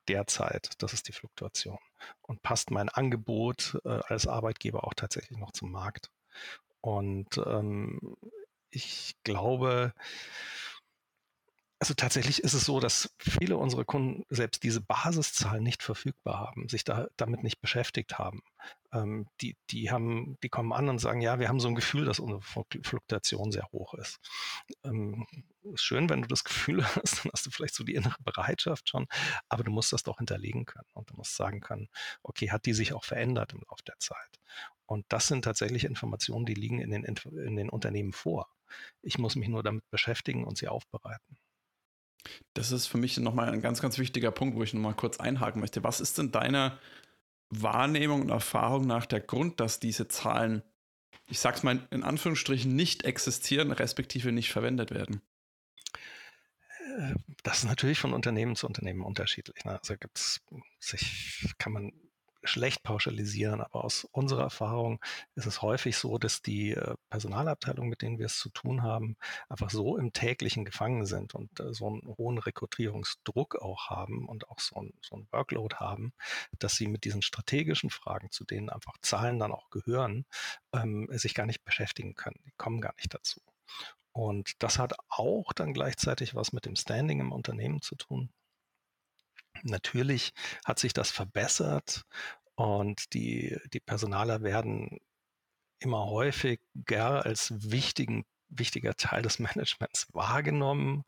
derzeit. 0.08 0.70
Das 0.78 0.92
ist 0.92 1.08
die 1.08 1.12
Fluktuation. 1.12 1.78
Und 2.22 2.42
passt 2.42 2.70
mein 2.70 2.88
Angebot 2.88 3.78
äh, 3.84 4.00
als 4.06 4.26
Arbeitgeber 4.26 4.84
auch 4.84 4.94
tatsächlich 4.94 5.38
noch 5.38 5.52
zum 5.52 5.72
Markt? 5.72 6.10
Und 6.80 7.38
ähm, 7.46 8.16
ich 8.70 9.16
glaube, 9.24 9.92
also 11.78 11.92
tatsächlich 11.92 12.42
ist 12.42 12.54
es 12.54 12.64
so, 12.64 12.80
dass 12.80 13.14
viele 13.18 13.58
unserer 13.58 13.84
Kunden 13.84 14.24
selbst 14.30 14.62
diese 14.62 14.80
Basiszahl 14.80 15.60
nicht 15.60 15.82
verfügbar 15.82 16.38
haben, 16.38 16.68
sich 16.68 16.84
da, 16.84 17.08
damit 17.16 17.42
nicht 17.42 17.60
beschäftigt 17.60 18.18
haben. 18.18 18.42
Ähm, 18.92 19.26
die, 19.42 19.56
die, 19.70 19.90
haben, 19.90 20.38
die 20.42 20.48
kommen 20.48 20.72
an 20.72 20.88
und 20.88 21.00
sagen, 21.00 21.20
ja, 21.20 21.38
wir 21.38 21.48
haben 21.48 21.60
so 21.60 21.68
ein 21.68 21.74
Gefühl, 21.74 22.06
dass 22.06 22.18
unsere 22.18 22.40
Fluktuation 22.40 23.52
sehr 23.52 23.68
hoch 23.72 23.92
ist. 23.94 24.18
Ähm, 24.84 25.26
ist 25.74 25.82
schön, 25.82 26.08
wenn 26.08 26.22
du 26.22 26.28
das 26.28 26.44
Gefühl 26.44 26.82
hast, 26.96 27.24
dann 27.24 27.32
hast 27.32 27.44
du 27.44 27.50
vielleicht 27.50 27.74
so 27.74 27.84
die 27.84 27.94
innere 27.94 28.22
Bereitschaft 28.24 28.88
schon, 28.88 29.06
aber 29.50 29.62
du 29.62 29.70
musst 29.70 29.92
das 29.92 30.02
doch 30.02 30.16
hinterlegen 30.16 30.64
können 30.64 30.88
und 30.94 31.10
du 31.10 31.14
musst 31.14 31.36
sagen 31.36 31.60
können, 31.60 31.88
okay, 32.22 32.50
hat 32.50 32.64
die 32.64 32.74
sich 32.74 32.94
auch 32.94 33.04
verändert 33.04 33.52
im 33.52 33.62
Laufe 33.68 33.84
der 33.86 33.98
Zeit? 33.98 34.40
Und 34.86 35.04
das 35.10 35.28
sind 35.28 35.44
tatsächlich 35.44 35.84
Informationen, 35.84 36.46
die 36.46 36.54
liegen 36.54 36.80
in 36.80 36.90
den, 36.90 37.04
in 37.04 37.56
den 37.56 37.68
Unternehmen 37.68 38.12
vor. 38.12 38.48
Ich 39.02 39.18
muss 39.18 39.36
mich 39.36 39.48
nur 39.48 39.62
damit 39.62 39.88
beschäftigen 39.90 40.44
und 40.44 40.56
sie 40.56 40.68
aufbereiten. 40.68 41.38
Das 42.54 42.72
ist 42.72 42.86
für 42.86 42.98
mich 42.98 43.16
nochmal 43.18 43.50
ein 43.50 43.60
ganz, 43.60 43.80
ganz 43.80 43.98
wichtiger 43.98 44.30
Punkt, 44.30 44.56
wo 44.56 44.62
ich 44.62 44.74
nochmal 44.74 44.94
kurz 44.94 45.18
einhaken 45.18 45.60
möchte. 45.60 45.84
Was 45.84 46.00
ist 46.00 46.18
denn 46.18 46.32
deine 46.32 46.78
Wahrnehmung 47.50 48.22
und 48.22 48.30
Erfahrung 48.30 48.86
nach 48.86 49.06
der 49.06 49.20
Grund, 49.20 49.60
dass 49.60 49.80
diese 49.80 50.08
Zahlen, 50.08 50.62
ich 51.28 51.38
sag's 51.38 51.62
mal 51.62 51.86
in 51.90 52.02
Anführungsstrichen, 52.02 52.74
nicht 52.74 53.04
existieren, 53.04 53.72
respektive 53.72 54.32
nicht 54.32 54.50
verwendet 54.50 54.90
werden? 54.90 55.22
Äh, 56.98 57.14
das 57.42 57.58
ist 57.58 57.64
natürlich 57.64 57.98
von 57.98 58.12
Unternehmen 58.12 58.56
zu 58.56 58.66
Unternehmen 58.66 59.02
unterschiedlich. 59.02 59.64
Ne? 59.64 59.78
Also 59.78 59.96
gibt's 59.96 60.42
sich, 60.80 61.54
kann 61.58 61.72
man 61.72 61.92
schlecht 62.46 62.82
pauschalisieren, 62.82 63.60
aber 63.60 63.84
aus 63.84 64.04
unserer 64.12 64.42
Erfahrung 64.42 65.00
ist 65.34 65.46
es 65.46 65.62
häufig 65.62 65.96
so, 65.96 66.18
dass 66.18 66.42
die 66.42 66.72
äh, 66.72 66.94
Personalabteilungen, 67.10 67.90
mit 67.90 68.02
denen 68.02 68.18
wir 68.18 68.26
es 68.26 68.38
zu 68.38 68.48
tun 68.50 68.82
haben, 68.82 69.16
einfach 69.48 69.70
so 69.70 69.96
im 69.96 70.12
täglichen 70.12 70.64
gefangen 70.64 71.06
sind 71.06 71.34
und 71.34 71.60
äh, 71.60 71.72
so 71.72 71.86
einen 71.88 72.06
hohen 72.18 72.38
Rekrutierungsdruck 72.38 73.56
auch 73.56 73.90
haben 73.90 74.28
und 74.28 74.48
auch 74.48 74.60
so 74.60 74.76
ein, 74.76 74.92
so 75.02 75.16
ein 75.16 75.28
Workload 75.30 75.76
haben, 75.76 76.12
dass 76.58 76.76
sie 76.76 76.88
mit 76.88 77.04
diesen 77.04 77.22
strategischen 77.22 77.90
Fragen, 77.90 78.30
zu 78.30 78.44
denen 78.44 78.70
einfach 78.70 78.94
Zahlen 79.02 79.38
dann 79.38 79.52
auch 79.52 79.70
gehören, 79.70 80.26
ähm, 80.72 81.08
sich 81.12 81.34
gar 81.34 81.46
nicht 81.46 81.64
beschäftigen 81.64 82.14
können. 82.14 82.40
Die 82.46 82.52
kommen 82.56 82.80
gar 82.80 82.94
nicht 82.96 83.12
dazu. 83.14 83.40
Und 84.12 84.62
das 84.62 84.78
hat 84.78 84.94
auch 85.08 85.52
dann 85.52 85.74
gleichzeitig 85.74 86.34
was 86.34 86.52
mit 86.52 86.64
dem 86.64 86.76
Standing 86.76 87.20
im 87.20 87.32
Unternehmen 87.32 87.82
zu 87.82 87.96
tun. 87.96 88.30
Natürlich 89.70 90.32
hat 90.64 90.78
sich 90.78 90.92
das 90.92 91.10
verbessert 91.10 92.04
und 92.54 93.12
die, 93.14 93.58
die 93.72 93.80
Personaler 93.80 94.42
werden 94.42 94.98
immer 95.78 96.06
häufiger 96.06 97.24
als 97.24 97.52
wichtigen, 97.70 98.24
wichtiger 98.48 98.94
Teil 98.94 99.22
des 99.22 99.38
Managements 99.40 100.08
wahrgenommen. 100.12 101.04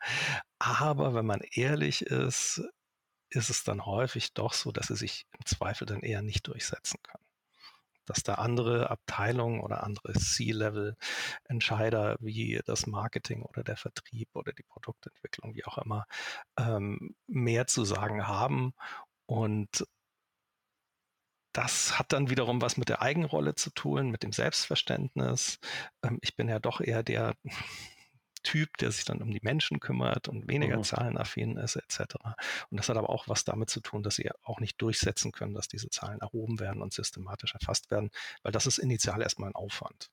Aber 0.58 1.14
wenn 1.14 1.26
man 1.26 1.40
ehrlich 1.52 2.02
ist, 2.02 2.62
ist 3.30 3.50
es 3.50 3.64
dann 3.64 3.86
häufig 3.86 4.34
doch 4.34 4.52
so, 4.54 4.72
dass 4.72 4.88
sie 4.88 4.96
sich 4.96 5.26
im 5.38 5.44
Zweifel 5.46 5.86
dann 5.86 6.00
eher 6.00 6.22
nicht 6.22 6.46
durchsetzen 6.48 6.98
können 7.02 7.27
dass 8.08 8.22
da 8.22 8.34
andere 8.34 8.90
Abteilungen 8.90 9.60
oder 9.60 9.84
andere 9.84 10.12
C-Level-Entscheider 10.14 12.16
wie 12.20 12.60
das 12.66 12.86
Marketing 12.86 13.42
oder 13.42 13.62
der 13.64 13.76
Vertrieb 13.76 14.28
oder 14.34 14.52
die 14.52 14.64
Produktentwicklung, 14.64 15.54
wie 15.54 15.64
auch 15.64 15.78
immer, 15.78 16.06
ähm, 16.58 17.14
mehr 17.26 17.66
zu 17.66 17.84
sagen 17.84 18.26
haben. 18.26 18.74
Und 19.26 19.84
das 21.52 21.98
hat 21.98 22.12
dann 22.12 22.30
wiederum 22.30 22.62
was 22.62 22.76
mit 22.76 22.88
der 22.88 23.02
Eigenrolle 23.02 23.54
zu 23.54 23.70
tun, 23.70 24.10
mit 24.10 24.22
dem 24.22 24.32
Selbstverständnis. 24.32 25.58
Ähm, 26.02 26.18
ich 26.22 26.36
bin 26.36 26.48
ja 26.48 26.58
doch 26.58 26.80
eher 26.80 27.02
der 27.02 27.34
Typ, 28.48 28.78
der 28.78 28.90
sich 28.90 29.04
dann 29.04 29.20
um 29.20 29.30
die 29.30 29.40
Menschen 29.42 29.78
kümmert 29.78 30.26
und 30.26 30.48
weniger 30.48 30.78
mhm. 30.78 30.82
zahlenaffin 30.82 31.58
ist, 31.58 31.76
etc. 31.76 32.14
Und 32.70 32.80
das 32.80 32.88
hat 32.88 32.96
aber 32.96 33.10
auch 33.10 33.28
was 33.28 33.44
damit 33.44 33.68
zu 33.68 33.80
tun, 33.80 34.02
dass 34.02 34.14
sie 34.14 34.30
auch 34.42 34.58
nicht 34.58 34.80
durchsetzen 34.80 35.32
können, 35.32 35.52
dass 35.52 35.68
diese 35.68 35.90
Zahlen 35.90 36.20
erhoben 36.20 36.58
werden 36.58 36.80
und 36.80 36.94
systematisch 36.94 37.52
erfasst 37.52 37.90
werden, 37.90 38.08
weil 38.42 38.52
das 38.52 38.66
ist 38.66 38.78
initial 38.78 39.20
erstmal 39.20 39.50
ein 39.50 39.54
Aufwand. 39.54 40.10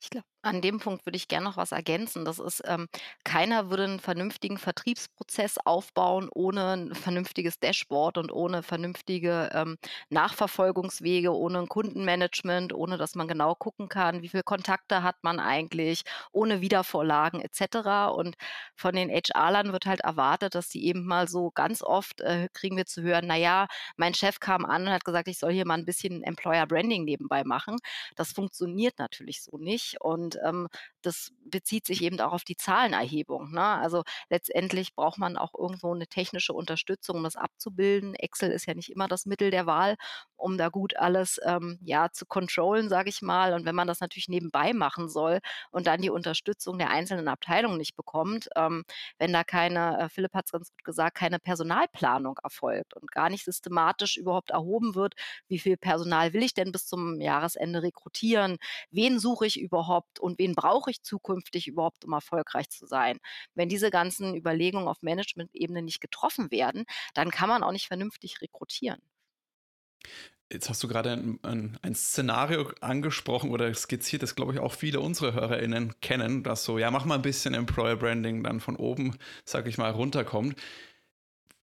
Ich 0.00 0.10
glaube, 0.10 0.26
an 0.42 0.60
dem 0.62 0.78
Punkt 0.78 1.04
würde 1.06 1.16
ich 1.16 1.26
gerne 1.28 1.44
noch 1.46 1.56
was 1.56 1.72
ergänzen. 1.72 2.24
Das 2.24 2.38
ist, 2.38 2.62
ähm, 2.66 2.86
keiner 3.24 3.68
würde 3.70 3.84
einen 3.84 4.00
vernünftigen 4.00 4.58
Vertriebsprozess 4.58 5.58
aufbauen 5.64 6.28
ohne 6.32 6.72
ein 6.76 6.94
vernünftiges 6.94 7.58
Dashboard 7.58 8.16
und 8.18 8.30
ohne 8.32 8.62
vernünftige 8.62 9.50
ähm, 9.52 9.76
Nachverfolgungswege, 10.08 11.32
ohne 11.34 11.60
ein 11.60 11.68
Kundenmanagement, 11.68 12.72
ohne 12.72 12.96
dass 12.96 13.14
man 13.16 13.26
genau 13.28 13.54
gucken 13.56 13.88
kann, 13.88 14.22
wie 14.22 14.28
viele 14.28 14.44
Kontakte 14.44 15.02
hat 15.02 15.16
man 15.22 15.40
eigentlich, 15.40 16.02
ohne 16.32 16.60
Wiedervorlagen 16.60 17.40
etc. 17.40 18.12
Und 18.14 18.36
von 18.76 18.94
den 18.94 19.10
HR-Lern 19.10 19.72
wird 19.72 19.86
halt 19.86 20.00
erwartet, 20.00 20.54
dass 20.54 20.70
sie 20.70 20.84
eben 20.84 21.04
mal 21.06 21.28
so 21.28 21.50
ganz 21.50 21.82
oft 21.82 22.20
äh, 22.20 22.48
kriegen 22.52 22.76
wir 22.76 22.86
zu 22.86 23.02
hören, 23.02 23.26
naja, 23.26 23.66
mein 23.96 24.14
Chef 24.14 24.38
kam 24.40 24.64
an 24.64 24.82
und 24.86 24.92
hat 24.92 25.04
gesagt, 25.04 25.28
ich 25.28 25.38
soll 25.38 25.52
hier 25.52 25.66
mal 25.66 25.74
ein 25.78 25.84
bisschen 25.84 26.22
Employer 26.22 26.66
Branding 26.66 27.04
nebenbei 27.04 27.42
machen. 27.44 27.76
Das 28.16 28.32
funktioniert 28.32 28.98
natürlich 28.98 29.42
so 29.42 29.55
nicht. 29.58 30.00
Und 30.00 30.38
ähm, 30.44 30.68
das 31.02 31.32
bezieht 31.44 31.86
sich 31.86 32.02
eben 32.02 32.20
auch 32.20 32.32
auf 32.32 32.44
die 32.44 32.56
Zahlenerhebung. 32.56 33.52
Ne? 33.52 33.64
Also 33.64 34.02
letztendlich 34.30 34.94
braucht 34.94 35.18
man 35.18 35.36
auch 35.36 35.54
irgendwo 35.56 35.94
eine 35.94 36.06
technische 36.06 36.52
Unterstützung, 36.52 37.16
um 37.18 37.24
das 37.24 37.36
abzubilden. 37.36 38.14
Excel 38.14 38.50
ist 38.50 38.66
ja 38.66 38.74
nicht 38.74 38.90
immer 38.90 39.08
das 39.08 39.26
Mittel 39.26 39.50
der 39.50 39.66
Wahl, 39.66 39.96
um 40.36 40.58
da 40.58 40.68
gut 40.68 40.96
alles 40.96 41.40
ähm, 41.44 41.78
ja 41.82 42.10
zu 42.10 42.26
controllen, 42.26 42.88
sage 42.88 43.08
ich 43.08 43.22
mal. 43.22 43.52
Und 43.54 43.64
wenn 43.64 43.74
man 43.74 43.86
das 43.88 44.00
natürlich 44.00 44.28
nebenbei 44.28 44.72
machen 44.72 45.08
soll 45.08 45.40
und 45.70 45.86
dann 45.86 46.00
die 46.02 46.10
Unterstützung 46.10 46.78
der 46.78 46.90
einzelnen 46.90 47.28
Abteilungen 47.28 47.78
nicht 47.78 47.96
bekommt, 47.96 48.48
ähm, 48.56 48.84
wenn 49.18 49.32
da 49.32 49.44
keine, 49.44 49.98
äh, 49.98 50.08
Philipp 50.08 50.34
hat 50.34 50.46
es 50.46 50.52
ganz 50.52 50.70
gut 50.70 50.84
gesagt, 50.84 51.16
keine 51.16 51.38
Personalplanung 51.38 52.38
erfolgt 52.42 52.94
und 52.94 53.10
gar 53.12 53.30
nicht 53.30 53.44
systematisch 53.44 54.16
überhaupt 54.16 54.50
erhoben 54.50 54.94
wird, 54.94 55.14
wie 55.48 55.58
viel 55.58 55.76
Personal 55.76 56.32
will 56.32 56.42
ich 56.42 56.54
denn 56.54 56.72
bis 56.72 56.86
zum 56.86 57.20
Jahresende 57.20 57.82
rekrutieren, 57.82 58.58
wen 58.90 59.18
suche 59.18 59.46
ich 59.46 59.60
überhaupt 59.60 60.20
und 60.20 60.38
wen 60.38 60.54
brauche 60.54 60.90
ich 60.90 61.02
zukünftig 61.02 61.68
überhaupt, 61.68 62.04
um 62.04 62.12
erfolgreich 62.12 62.68
zu 62.70 62.86
sein. 62.86 63.18
Wenn 63.54 63.68
diese 63.68 63.90
ganzen 63.90 64.34
Überlegungen 64.34 64.88
auf 64.88 65.02
Management-Ebene 65.02 65.82
nicht 65.82 66.00
getroffen 66.00 66.50
werden, 66.50 66.84
dann 67.14 67.30
kann 67.30 67.48
man 67.48 67.62
auch 67.62 67.72
nicht 67.72 67.88
vernünftig 67.88 68.40
rekrutieren. 68.42 69.00
Jetzt 70.52 70.68
hast 70.70 70.82
du 70.82 70.88
gerade 70.88 71.12
ein, 71.12 71.40
ein, 71.42 71.78
ein, 71.82 71.94
Szenario 71.96 72.70
angesprochen 72.80 73.50
oder 73.50 73.72
skizziert, 73.74 74.22
das 74.22 74.36
glaube 74.36 74.52
ich 74.52 74.60
auch 74.60 74.72
viele 74.72 75.00
unserer 75.00 75.32
HörerInnen 75.32 75.94
kennen, 76.00 76.44
dass 76.44 76.62
so, 76.62 76.78
ja, 76.78 76.90
mach 76.92 77.04
mal 77.04 77.16
ein 77.16 77.22
bisschen 77.22 77.52
Employer 77.52 77.96
Branding 77.96 78.44
dann 78.44 78.60
von 78.60 78.76
oben, 78.76 79.16
sag 79.44 79.66
ich 79.66 79.76
mal, 79.76 79.90
runterkommt. 79.90 80.56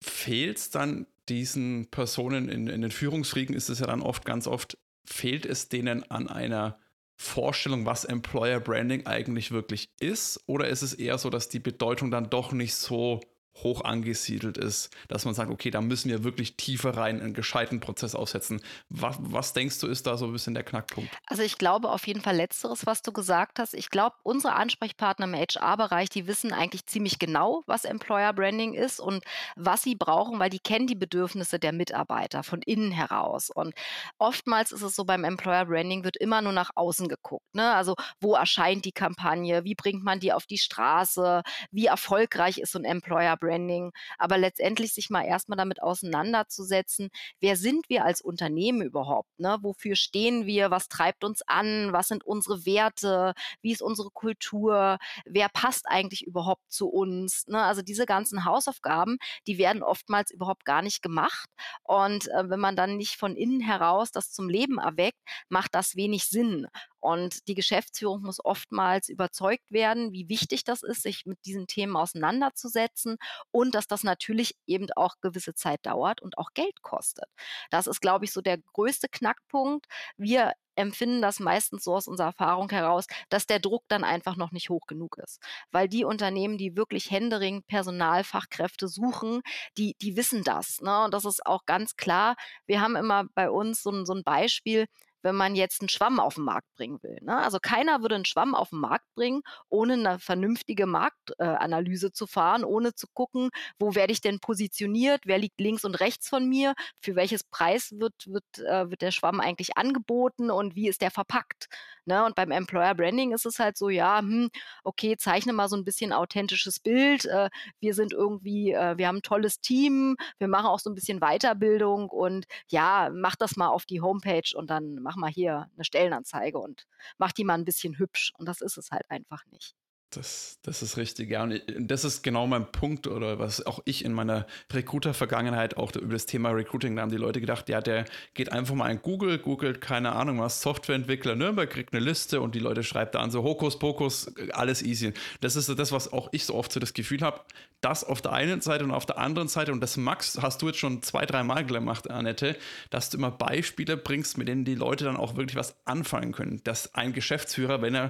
Fehlt 0.01 0.59
es 0.59 0.71
dann 0.71 1.07
diesen 1.29 1.91
Personen 1.91 2.49
in, 2.49 2.69
in 2.69 2.81
den 2.81 2.93
Führungsriegen, 2.93 3.57
ist 3.57 3.71
es 3.71 3.81
ja 3.81 3.87
dann 3.87 4.03
oft, 4.03 4.25
ganz 4.25 4.47
oft, 4.47 4.79
fehlt 5.05 5.47
es 5.47 5.69
denen 5.69 6.09
an 6.09 6.29
einer 6.29 6.79
Vorstellung, 7.17 7.85
was 7.87 8.05
Employer 8.05 8.61
Branding 8.61 9.07
eigentlich 9.07 9.51
wirklich 9.51 9.91
ist? 10.01 10.43
Oder 10.47 10.69
ist 10.69 10.83
es 10.83 10.95
eher 10.95 11.19
so, 11.19 11.29
dass 11.29 11.49
die 11.49 11.59
Bedeutung 11.59 12.11
dann 12.11 12.31
doch 12.31 12.53
nicht 12.53 12.75
so 12.75 13.21
hoch 13.57 13.85
angesiedelt 13.85 14.57
ist, 14.57 14.91
dass 15.09 15.25
man 15.25 15.35
sagt, 15.35 15.51
okay, 15.51 15.71
da 15.71 15.81
müssen 15.81 16.09
wir 16.09 16.25
wirklich 16.25 16.57
tiefer 16.57 16.97
rein, 16.97 17.21
einen 17.21 17.35
gescheiten 17.35 17.81
Prozess 17.81 18.15
aufsetzen. 18.15 18.61
Was, 18.89 19.17
was 19.21 19.53
denkst 19.53 19.79
du, 19.81 19.87
ist 19.87 20.07
da 20.07 20.17
so 20.17 20.27
ein 20.27 20.33
bisschen 20.33 20.55
der 20.55 20.63
Knackpunkt? 20.63 21.11
Also 21.27 21.43
ich 21.43 21.59
glaube 21.59 21.91
auf 21.91 22.07
jeden 22.07 22.21
Fall 22.21 22.37
letzteres, 22.37 22.87
was 22.87 23.03
du 23.03 23.13
gesagt 23.13 23.59
hast. 23.59 23.75
Ich 23.75 23.91
glaube, 23.91 24.17
unsere 24.23 24.55
Ansprechpartner 24.55 25.27
im 25.27 25.35
HR-Bereich, 25.35 26.09
die 26.09 26.27
wissen 26.27 26.53
eigentlich 26.53 26.87
ziemlich 26.87 27.19
genau, 27.19 27.63
was 27.67 27.85
Employer 27.85 28.33
Branding 28.33 28.75
ist 28.75 29.01
und 29.01 29.25
was 29.57 29.83
sie 29.83 29.95
brauchen, 29.95 30.39
weil 30.39 30.51
die 30.51 30.61
kennen 30.61 30.87
die 30.87 30.95
Bedürfnisse 30.95 31.59
der 31.59 31.73
Mitarbeiter 31.73 32.43
von 32.43 32.63
innen 32.63 32.93
heraus. 32.93 33.51
Und 33.51 33.75
oftmals 34.19 34.73
ist 34.73 34.83
es 34.83 34.97
so, 34.97 35.05
beim 35.05 35.25
Employer 35.25 35.67
Branding 35.67 36.05
wird 36.05 36.17
immer 36.17 36.41
nur 36.43 36.53
nach 36.53 36.71
außen 36.75 37.09
geguckt. 37.09 37.55
Ne? 37.55 37.75
Also 37.75 37.97
wo 38.21 38.35
erscheint 38.35 38.85
die 38.85 38.93
Kampagne, 38.93 39.65
wie 39.65 39.75
bringt 39.75 40.05
man 40.05 40.21
die 40.21 40.33
auf 40.33 40.47
die 40.47 40.59
Straße, 40.59 41.43
wie 41.71 41.87
erfolgreich 41.87 42.59
ist 42.59 42.73
so 42.73 42.79
ein 42.79 42.85
Employer 42.85 43.37
Branding, 43.41 43.93
aber 44.19 44.39
letztendlich 44.39 44.93
sich 44.95 45.11
mal 45.11 45.25
erstmal 45.25 45.57
damit 45.57 45.83
auseinanderzusetzen, 45.83 47.11
wer 47.41 47.57
sind 47.57 47.89
wir 47.89 48.05
als 48.05 48.21
Unternehmen 48.21 48.83
überhaupt? 48.83 49.29
Ne? 49.39 49.59
Wofür 49.63 49.97
stehen 49.97 50.47
wir? 50.47 50.71
Was 50.71 50.89
treibt 50.89 51.25
uns 51.25 51.43
an? 51.43 51.93
Was 51.93 52.09
sind 52.09 52.25
unsere 52.25 52.65
Werte? 52.67 53.35
Wie 53.63 53.73
ist 53.73 53.83
unsere 53.83 54.11
Kultur? 54.11 54.99
Wer 55.25 55.49
passt 55.49 55.87
eigentlich 55.89 56.27
überhaupt 56.27 56.71
zu 56.71 56.89
uns? 56.89 57.47
Ne? 57.49 57.63
Also 57.63 57.83
diese 57.83 58.07
ganzen 58.07 58.45
Hausaufgaben, 58.45 59.19
die 59.47 59.59
werden 59.59 59.83
oftmals 59.83 60.31
überhaupt 60.31 60.65
gar 60.65 60.83
nicht 60.83 61.03
gemacht. 61.03 61.49
Und 61.83 62.29
äh, 62.29 62.49
wenn 62.49 62.61
man 62.61 62.77
dann 62.77 62.97
nicht 62.97 63.17
von 63.17 63.37
innen 63.37 63.61
heraus 63.61 64.13
das 64.13 64.31
zum 64.33 64.49
Leben 64.49 64.79
erweckt, 64.79 65.19
macht 65.49 65.75
das 65.75 65.97
wenig 65.97 66.25
Sinn. 66.25 66.67
Und 67.01 67.49
die 67.49 67.55
Geschäftsführung 67.55 68.23
muss 68.23 68.45
oftmals 68.45 69.09
überzeugt 69.09 69.71
werden, 69.71 70.13
wie 70.13 70.29
wichtig 70.29 70.65
das 70.65 70.83
ist, 70.83 71.03
sich 71.03 71.27
mit 71.27 71.45
diesen 71.45 71.67
Themen 71.67 71.97
auseinanderzusetzen 71.97 73.17
und 73.51 73.75
dass 73.75 73.87
das 73.87 74.05
natürlich 74.05 74.55
eben 74.67 74.87
auch 74.97 75.17
gewisse 75.21 75.55
Zeit 75.55 75.81
dauert 75.85 76.23
und 76.23 76.39
auch 76.39 76.51
Geld 76.55 76.83
kostet. 76.83 77.29
Das 77.71 77.87
ist, 77.87 78.01
glaube 78.01 78.25
ich, 78.25 78.33
so 78.33 78.41
der 78.41 78.59
größte 78.59 79.09
Knackpunkt. 79.09 79.87
Wir 80.17 80.53
empfinden 80.77 81.23
das 81.23 81.41
meistens 81.41 81.85
so 81.85 81.95
aus 81.95 82.09
unserer 82.09 82.29
Erfahrung 82.29 82.71
heraus, 82.71 83.07
dass 83.29 83.47
der 83.47 83.61
Druck 83.61 83.85
dann 83.89 84.05
einfach 84.05 84.37
noch 84.37 84.51
nicht 84.53 84.71
hoch 84.71 84.87
genug 84.87 85.19
ist. 85.19 85.41
Weil 85.71 85.89
die 85.89 86.05
Unternehmen, 86.05 86.59
die 86.59 86.77
wirklich 86.77 87.11
händeringend 87.11 87.67
Personalfachkräfte 87.67 88.89
suchen, 88.89 89.43
die, 89.77 89.95
die 90.01 90.17
wissen 90.17 90.43
das. 90.43 90.81
Ne? 90.81 91.05
Und 91.05 91.15
das 91.15 91.25
ist 91.25 91.45
auch 91.47 91.67
ganz 91.67 91.97
klar. 91.97 92.37
Wir 92.67 92.81
haben 92.81 92.97
immer 92.97 93.25
bei 93.35 93.51
uns 93.51 93.83
so 93.83 93.91
so 94.05 94.15
ein 94.15 94.23
Beispiel, 94.25 94.87
wenn 95.23 95.35
man 95.35 95.55
jetzt 95.55 95.81
einen 95.81 95.89
Schwamm 95.89 96.21
auf 96.21 96.35
den 96.35 96.45
Markt 96.45 96.69
bringen 96.75 97.03
will. 97.03 97.19
Ne? 97.23 97.37
Also 97.37 97.59
keiner 97.61 98.03
würde 98.03 98.15
einen 98.15 98.25
Schwamm 98.25 98.55
auf 98.55 98.71
den 98.71 98.81
Markt 98.81 99.07
bringen, 99.15 99.43
ohne 99.69 99.95
eine 99.95 100.19
vernünftige 100.19 100.87
Marktanalyse 100.87 102.09
äh, 102.09 102.13
zu 102.13 102.27
fahren, 102.27 102.65
ohne 102.65 102.95
zu 102.95 103.07
gucken, 103.13 103.51
wo 103.79 103.95
werde 103.95 104.13
ich 104.13 104.21
denn 104.21 104.41
positioniert, 104.41 105.23
wer 105.25 105.39
liegt 105.39 105.61
links 105.61 105.85
und 105.85 106.01
rechts 106.01 106.29
von 106.29 106.49
mir, 106.49 106.75
für 107.01 107.17
welches 107.17 107.45
Preis 107.45 107.93
wird, 107.99 108.15
wird, 108.27 108.45
äh, 108.59 108.91
wird 108.91 109.03
der 109.03 109.11
Schwamm 109.11 109.41
eigentlich 109.41 109.77
angeboten 109.77 110.51
und 110.51 110.75
wie 110.75 110.89
ist 110.89 111.03
der 111.03 111.11
verpackt. 111.11 111.69
Ne? 112.07 112.25
Und 112.25 112.35
beim 112.35 112.51
Employer 112.51 112.95
Branding 112.95 113.33
ist 113.33 113.47
es 113.47 113.59
halt 113.59 113.77
so, 113.77 113.89
ja, 113.89 114.19
hm, 114.19 114.51
okay, 114.85 115.17
zeichne 115.17 115.53
mal 115.53 115.69
so 115.69 115.77
ein 115.77 115.85
bisschen 115.85 116.13
authentisches 116.13 116.81
Bild. 116.81 117.25
Äh, 117.27 117.51
wir 117.81 117.95
sind 117.95 118.13
irgendwie, 118.13 118.73
äh, 118.73 118.99
wir 118.99 119.07
haben 119.07 119.19
ein 119.19 119.23
tolles 119.23 119.61
Team, 119.61 120.17
wir 120.39 120.49
machen 120.49 120.67
auch 120.67 120.81
so 120.81 120.91
ein 120.91 120.95
bisschen 120.95 121.21
Weiterbildung 121.21 122.09
und 122.09 122.47
ja, 122.69 123.11
mach 123.13 123.37
das 123.37 123.57
mal 123.57 123.69
auf 123.69 123.85
die 123.85 124.01
Homepage 124.01 124.51
und 124.55 124.71
dann 124.71 124.95
mach 125.11 125.17
mal 125.17 125.31
hier 125.31 125.69
eine 125.75 125.85
Stellenanzeige 125.85 126.59
und 126.59 126.87
mach 127.19 127.33
die 127.33 127.45
mal 127.45 127.55
ein 127.55 127.65
bisschen 127.65 127.99
hübsch. 127.99 128.33
Und 128.39 128.47
das 128.47 128.61
ist 128.61 128.77
es 128.79 128.93
halt 128.93 129.11
einfach 129.11 129.45
nicht. 129.47 129.75
Das, 130.11 130.59
das 130.65 130.83
ist 130.83 130.97
richtig, 130.97 131.31
ja. 131.31 131.45
Und 131.45 131.63
das 131.79 132.05
ist 132.05 132.23
genau 132.23 132.49
mein 132.49 132.73
Punkt 132.73 133.07
oder 133.07 133.39
was 133.39 133.65
auch 133.65 133.81
ich 133.85 134.05
in 134.05 134.13
meiner 134.13 134.45
Recruiter-Vergangenheit 134.73 135.77
auch 135.77 135.95
über 135.95 136.15
das 136.15 136.27
Thema 136.27 136.51
Recruiting, 136.51 136.97
da 136.97 137.03
haben 137.03 137.13
die 137.13 137.17
Leute 137.17 137.41
gedacht, 137.41 137.69
ja, 137.69 137.81
der 137.81 138.07
geht 138.35 138.51
einfach 138.51 138.75
mal 138.75 138.91
in 138.91 139.03
Google, 139.03 139.39
googelt, 139.39 139.81
keine 139.81 140.13
Ahnung 140.13 140.41
was, 140.41 140.63
Softwareentwickler 140.63 141.37
Nürnberg, 141.37 141.71
kriegt 141.71 141.95
eine 141.95 142.05
Liste 142.05 142.41
und 142.41 142.57
die 142.57 142.59
Leute 142.59 142.83
schreibt 142.83 143.15
da 143.15 143.21
an 143.21 143.31
so 143.31 143.45
Hokuspokus, 143.45 144.33
alles 144.53 144.83
easy. 144.83 145.15
Das 145.43 145.55
ist 145.55 145.69
das, 145.69 145.93
was 145.93 146.13
auch 146.13 146.29
ich 146.33 146.45
so 146.45 146.57
oft 146.57 146.73
so 146.73 146.81
das 146.81 146.93
Gefühl 146.93 147.21
habe, 147.21 147.43
das 147.81 148.03
auf 148.03 148.21
der 148.21 148.33
einen 148.33 148.61
Seite 148.61 148.83
und 148.83 148.91
auf 148.91 149.07
der 149.07 149.19
anderen 149.19 149.47
Seite, 149.47 149.71
und 149.71 149.81
das 149.81 149.97
Max 149.97 150.39
hast 150.43 150.61
du 150.61 150.67
jetzt 150.67 150.81
schon 150.81 151.03
zwei, 151.03 151.25
drei 151.25 151.45
Mal 151.45 151.65
gemacht, 151.65 152.11
Annette, 152.11 152.57
dass 152.91 153.11
du 153.11 153.17
immer 153.17 153.31
Beispiele 153.31 153.97
bringst, 153.97 154.39
mit 154.39 154.49
denen 154.49 154.65
die 154.65 154.75
Leute 154.75 155.05
dann 155.05 155.17
auch 155.17 155.37
wirklich 155.37 155.57
was 155.57 155.77
anfangen 155.85 156.33
können. 156.33 156.61
Dass 156.65 156.95
ein 156.97 157.13
Geschäftsführer, 157.13 157.81
wenn 157.81 157.95
er 157.95 158.09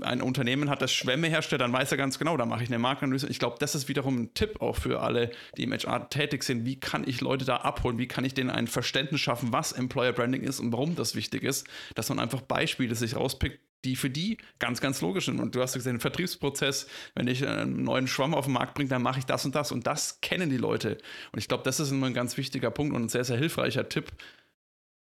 ein 0.00 0.22
Unternehmen 0.22 0.70
hat, 0.70 0.82
das 0.82 0.92
Schwämme 0.92 1.28
herstellt, 1.28 1.60
dann 1.60 1.72
weiß 1.72 1.90
er 1.92 1.98
ganz 1.98 2.18
genau, 2.18 2.36
da 2.36 2.46
mache 2.46 2.62
ich 2.62 2.68
eine 2.68 2.78
Markenanalyse. 2.78 3.28
Ich 3.28 3.38
glaube, 3.38 3.56
das 3.58 3.74
ist 3.74 3.88
wiederum 3.88 4.22
ein 4.22 4.34
Tipp 4.34 4.60
auch 4.60 4.76
für 4.76 5.00
alle, 5.00 5.30
die 5.56 5.64
im 5.64 5.72
HR 5.72 6.08
tätig 6.10 6.42
sind. 6.42 6.64
Wie 6.64 6.78
kann 6.78 7.06
ich 7.06 7.20
Leute 7.20 7.44
da 7.44 7.56
abholen? 7.56 7.98
Wie 7.98 8.08
kann 8.08 8.24
ich 8.24 8.34
denen 8.34 8.50
ein 8.50 8.66
Verständnis 8.66 9.20
schaffen, 9.20 9.52
was 9.52 9.72
Employer 9.72 10.12
Branding 10.12 10.42
ist 10.42 10.60
und 10.60 10.72
warum 10.72 10.96
das 10.96 11.14
wichtig 11.14 11.42
ist? 11.42 11.66
Dass 11.94 12.08
man 12.08 12.18
einfach 12.18 12.40
Beispiele 12.40 12.94
sich 12.94 13.16
rauspickt, 13.16 13.60
die 13.84 13.96
für 13.96 14.10
die 14.10 14.38
ganz, 14.58 14.80
ganz 14.80 15.00
logisch 15.00 15.26
sind. 15.26 15.40
Und 15.40 15.54
du 15.54 15.62
hast 15.62 15.72
gesagt, 15.72 15.94
den 15.94 16.00
Vertriebsprozess, 16.00 16.86
wenn 17.14 17.28
ich 17.28 17.46
einen 17.46 17.82
neuen 17.82 18.06
Schwamm 18.06 18.34
auf 18.34 18.44
den 18.44 18.54
Markt 18.54 18.74
bringe, 18.74 18.90
dann 18.90 19.02
mache 19.02 19.20
ich 19.20 19.26
das 19.26 19.44
und 19.44 19.54
das. 19.54 19.72
Und 19.72 19.86
das 19.86 20.20
kennen 20.20 20.50
die 20.50 20.58
Leute. 20.58 20.98
Und 21.32 21.38
ich 21.38 21.48
glaube, 21.48 21.64
das 21.64 21.80
ist 21.80 21.90
immer 21.90 22.06
ein 22.06 22.14
ganz 22.14 22.36
wichtiger 22.36 22.70
Punkt 22.70 22.94
und 22.94 23.04
ein 23.04 23.08
sehr, 23.08 23.24
sehr 23.24 23.38
hilfreicher 23.38 23.88
Tipp, 23.88 24.12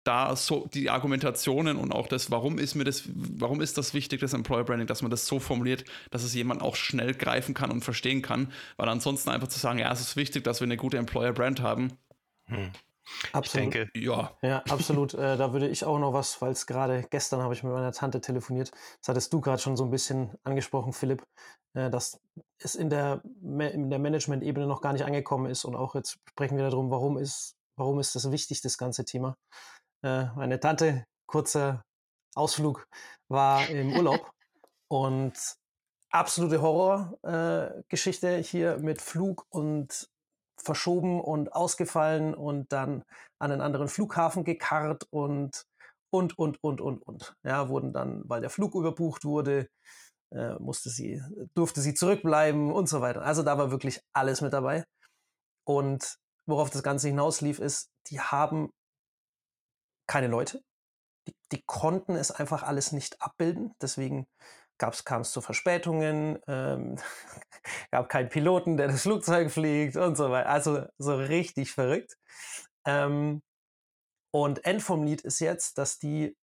da 0.08 0.36
so 0.36 0.68
die 0.74 0.90
Argumentationen 0.90 1.78
und 1.78 1.92
auch 1.92 2.08
das, 2.08 2.32
warum 2.32 2.58
ist 2.60 2.76
mir 2.76 2.84
das, 2.84 3.04
warum 3.08 3.62
ist 3.62 3.78
das 3.78 3.94
wichtig, 3.94 4.22
das 4.22 4.34
Employer 4.34 4.64
Branding, 4.64 4.88
dass 4.88 5.02
man 5.02 5.12
das 5.12 5.28
so 5.28 5.40
formuliert, 5.40 5.84
dass 6.12 6.24
es 6.24 6.34
jemand 6.34 6.62
auch 6.62 6.76
schnell 6.76 7.14
greifen 7.14 7.54
kann 7.54 7.72
und 7.72 7.84
verstehen 7.84 8.22
kann, 8.22 8.52
weil 8.78 8.90
ansonsten 8.90 9.30
einfach 9.30 9.48
zu 9.48 9.60
sagen, 9.60 9.80
ja, 9.80 9.92
es 9.92 10.02
ist 10.02 10.16
wichtig, 10.16 10.44
dass 10.44 10.62
wir 10.62 10.66
eine 10.66 10.78
gute 10.78 10.98
Employer 10.98 11.34
Brand 11.34 11.62
haben. 11.62 11.98
Hm. 12.46 12.72
Absolut. 13.32 13.68
Ich 13.68 13.74
denke, 13.74 14.00
ja. 14.00 14.32
Ja, 14.42 14.64
absolut. 14.70 15.14
Äh, 15.14 15.38
da 15.38 15.54
würde 15.54 15.68
ich 15.68 15.86
auch 15.86 16.00
noch 16.00 16.14
was, 16.14 16.42
weil 16.42 16.52
es 16.52 16.68
gerade 16.68 17.06
gestern 17.10 17.42
habe 17.42 17.54
ich 17.54 17.64
mit 17.64 17.72
meiner 17.72 17.92
Tante 17.92 18.22
telefoniert. 18.22 18.72
Das 19.00 19.10
hattest 19.10 19.32
du 19.32 19.42
gerade 19.42 19.62
schon 19.62 19.78
so 19.78 19.86
ein 19.86 19.92
bisschen 19.92 20.32
angesprochen, 20.44 20.94
Philipp, 20.94 21.24
äh, 21.74 21.90
dass 21.90 22.20
es 22.60 22.76
in 22.76 22.90
der, 22.90 23.22
in 23.24 23.90
der 23.90 24.00
Management-Ebene 24.00 24.68
noch 24.68 24.82
gar 24.82 24.94
nicht 24.94 25.06
angekommen 25.06 25.50
ist. 25.50 25.64
Und 25.64 25.76
auch 25.76 25.96
jetzt 25.96 26.20
sprechen 26.30 26.58
wir 26.58 26.70
darum, 26.70 26.92
warum 26.92 27.18
ist, 27.18 27.56
warum 27.78 28.00
ist 28.00 28.16
das 28.16 28.32
wichtig, 28.32 28.62
das 28.62 28.78
ganze 28.78 29.06
Thema. 29.06 29.38
Äh, 30.04 30.26
meine 30.36 30.60
Tante, 30.60 31.06
kurzer 31.28 31.84
Ausflug, 32.36 32.88
war 33.30 33.68
im 33.70 33.96
Urlaub 33.96 34.32
und 34.90 35.34
absolute 36.12 36.62
Horrorgeschichte 36.62 38.38
äh, 38.38 38.44
hier 38.44 38.78
mit 38.78 39.02
Flug 39.02 39.46
und 39.50 40.10
verschoben 40.60 41.22
und 41.22 41.54
ausgefallen 41.54 42.34
und 42.34 42.72
dann 42.72 43.04
an 43.40 43.52
einen 43.52 43.62
anderen 43.62 43.88
Flughafen 43.88 44.44
gekarrt 44.44 45.06
und 45.12 45.66
und 46.10 46.38
und 46.38 46.64
und 46.64 46.82
und 46.82 47.02
und. 47.04 47.36
Ja 47.44 47.70
wurden 47.70 47.94
dann 47.94 48.24
weil 48.26 48.42
der 48.42 48.50
Flug 48.50 48.76
überbucht 48.76 49.26
wurde 49.26 49.68
äh, 50.32 50.56
musste 50.60 50.90
sie 50.90 51.22
durfte 51.56 51.82
sie 51.82 51.94
zurückbleiben 51.94 52.72
und 52.72 52.90
so 52.90 53.02
weiter. 53.02 53.22
Also 53.22 53.44
da 53.44 53.58
war 53.58 53.72
wirklich 53.72 54.02
alles 54.14 54.42
mit 54.42 54.54
dabei. 54.54 54.86
Und 55.66 56.18
worauf 56.46 56.70
das 56.70 56.84
Ganze 56.84 57.10
hinauslief 57.10 57.60
ist 57.60 57.90
die 58.10 58.20
haben 58.22 58.72
keine 60.08 60.28
Leute. 60.28 60.64
Die, 61.28 61.36
die 61.52 61.64
konnten 61.66 62.16
es 62.16 62.32
einfach 62.32 62.64
alles 62.64 62.92
nicht 62.92 63.22
abbilden. 63.22 63.74
Deswegen 63.82 64.28
kam 64.78 65.22
es 65.22 65.32
zu 65.32 65.42
Verspätungen, 65.42 66.40
ähm, 66.48 66.98
gab 67.92 68.10
keinen 68.10 68.30
Piloten, 68.30 68.78
der 68.78 68.88
das 68.88 69.04
Flugzeug 69.04 69.52
fliegt 69.52 69.98
und 69.98 70.16
so 70.16 70.32
weiter. 70.32 70.50
Also 70.50 70.86
so 70.98 71.16
richtig 71.16 71.72
verrückt. 71.72 72.18
Ähm, 72.86 73.42
und 74.34 74.66
End 74.66 74.82
vom 74.84 75.04
Lied 75.04 75.22
ist 75.22 75.40
jetzt, 75.40 75.78
dass 75.78 76.00
die 76.00 76.38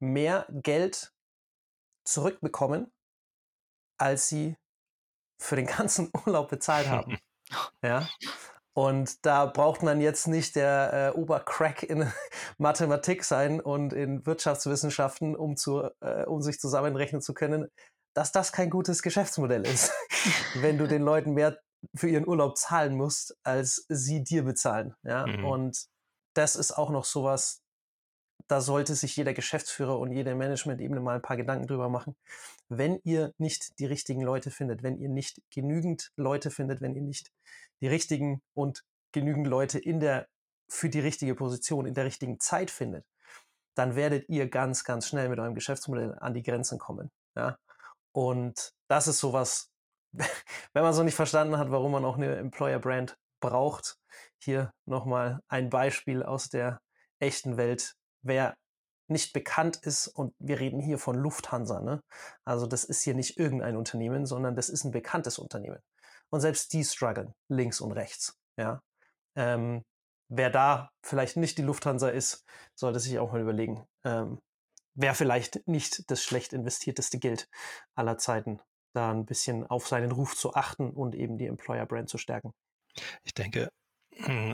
mehr 0.00 0.46
Geld 0.50 1.12
zurückbekommen, 2.04 2.92
als 3.98 4.28
sie 4.28 4.56
für 5.40 5.56
den 5.56 5.66
ganzen 5.78 6.10
Urlaub 6.26 6.48
bezahlt 6.48 6.88
haben. 6.88 7.18
ja. 7.82 8.08
Und 8.72 9.26
da 9.26 9.46
braucht 9.46 9.82
man 9.82 10.00
jetzt 10.00 10.28
nicht 10.28 10.54
der 10.54 11.12
äh, 11.14 11.18
Obercrack 11.18 11.82
in 11.82 12.10
Mathematik 12.58 13.24
sein 13.24 13.60
und 13.60 13.92
in 13.92 14.24
Wirtschaftswissenschaften, 14.24 15.34
um, 15.34 15.56
zu, 15.56 15.90
äh, 16.00 16.24
um 16.24 16.40
sich 16.40 16.60
zusammenrechnen 16.60 17.20
zu 17.20 17.34
können, 17.34 17.68
dass 18.14 18.32
das 18.32 18.52
kein 18.52 18.70
gutes 18.70 19.02
Geschäftsmodell 19.02 19.66
ist, 19.66 19.92
wenn 20.54 20.78
du 20.78 20.86
den 20.86 21.02
Leuten 21.02 21.32
mehr 21.32 21.58
für 21.94 22.08
ihren 22.08 22.28
Urlaub 22.28 22.58
zahlen 22.58 22.94
musst, 22.94 23.36
als 23.42 23.86
sie 23.88 24.22
dir 24.22 24.44
bezahlen. 24.44 24.94
Ja? 25.02 25.26
Mhm. 25.26 25.44
Und 25.44 25.86
das 26.34 26.56
ist 26.56 26.72
auch 26.72 26.90
noch 26.90 27.04
sowas, 27.04 27.62
da 28.46 28.60
sollte 28.60 28.94
sich 28.94 29.16
jeder 29.16 29.32
Geschäftsführer 29.32 29.98
und 29.98 30.12
jede 30.12 30.34
Management-Ebene 30.34 31.00
mal 31.00 31.16
ein 31.16 31.22
paar 31.22 31.36
Gedanken 31.36 31.66
drüber 31.66 31.88
machen. 31.88 32.16
Wenn 32.68 33.00
ihr 33.04 33.32
nicht 33.38 33.78
die 33.78 33.86
richtigen 33.86 34.22
Leute 34.22 34.50
findet, 34.50 34.82
wenn 34.82 34.98
ihr 34.98 35.08
nicht 35.08 35.40
genügend 35.50 36.10
Leute 36.16 36.50
findet, 36.50 36.80
wenn 36.80 36.94
ihr 36.94 37.02
nicht 37.02 37.30
die 37.80 37.88
richtigen 37.88 38.42
und 38.54 38.84
genügend 39.12 39.46
Leute 39.46 39.78
in 39.78 40.00
der, 40.00 40.28
für 40.68 40.88
die 40.88 41.00
richtige 41.00 41.34
Position, 41.34 41.86
in 41.86 41.94
der 41.94 42.04
richtigen 42.04 42.38
Zeit 42.38 42.70
findet, 42.70 43.04
dann 43.74 43.96
werdet 43.96 44.28
ihr 44.28 44.48
ganz, 44.48 44.84
ganz 44.84 45.08
schnell 45.08 45.28
mit 45.28 45.38
eurem 45.38 45.54
Geschäftsmodell 45.54 46.16
an 46.18 46.34
die 46.34 46.42
Grenzen 46.42 46.78
kommen. 46.78 47.10
Ja? 47.36 47.56
Und 48.12 48.72
das 48.88 49.08
ist 49.08 49.18
sowas, 49.18 49.70
wenn 50.72 50.82
man 50.82 50.92
so 50.92 51.02
nicht 51.02 51.14
verstanden 51.14 51.56
hat, 51.58 51.70
warum 51.70 51.92
man 51.92 52.04
auch 52.04 52.16
eine 52.16 52.36
Employer 52.36 52.78
Brand 52.78 53.16
braucht, 53.40 53.96
hier 54.38 54.72
nochmal 54.86 55.40
ein 55.48 55.70
Beispiel 55.70 56.22
aus 56.22 56.48
der 56.48 56.80
echten 57.18 57.56
Welt. 57.56 57.94
Wer 58.22 58.54
nicht 59.08 59.32
bekannt 59.32 59.76
ist, 59.78 60.06
und 60.06 60.34
wir 60.38 60.60
reden 60.60 60.80
hier 60.80 60.98
von 60.98 61.16
Lufthansa, 61.16 61.80
ne? 61.80 62.00
Also 62.44 62.66
das 62.66 62.84
ist 62.84 63.02
hier 63.02 63.14
nicht 63.14 63.38
irgendein 63.38 63.76
Unternehmen, 63.76 64.24
sondern 64.24 64.54
das 64.54 64.68
ist 64.68 64.84
ein 64.84 64.92
bekanntes 64.92 65.38
Unternehmen. 65.38 65.80
Und 66.30 66.40
selbst 66.40 66.72
die 66.72 66.84
strugglen 66.84 67.34
links 67.48 67.80
und 67.80 67.92
rechts. 67.92 68.38
Ja. 68.56 68.82
Ähm, 69.36 69.84
wer 70.28 70.50
da 70.50 70.90
vielleicht 71.02 71.36
nicht 71.36 71.58
die 71.58 71.62
Lufthansa 71.62 72.08
ist, 72.08 72.44
sollte 72.74 73.00
sich 73.00 73.18
auch 73.18 73.32
mal 73.32 73.40
überlegen, 73.40 73.86
ähm, 74.04 74.40
wer 74.94 75.14
vielleicht 75.14 75.66
nicht 75.66 76.10
das 76.10 76.22
schlecht 76.22 76.52
investierteste 76.52 77.18
Geld 77.18 77.48
aller 77.94 78.18
Zeiten, 78.18 78.60
da 78.94 79.10
ein 79.10 79.26
bisschen 79.26 79.66
auf 79.66 79.88
seinen 79.88 80.12
Ruf 80.12 80.36
zu 80.36 80.54
achten 80.54 80.90
und 80.90 81.14
eben 81.14 81.38
die 81.38 81.46
Employer 81.46 81.86
Brand 81.86 82.08
zu 82.08 82.18
stärken. 82.18 82.52
Ich 83.22 83.34
denke, 83.34 83.70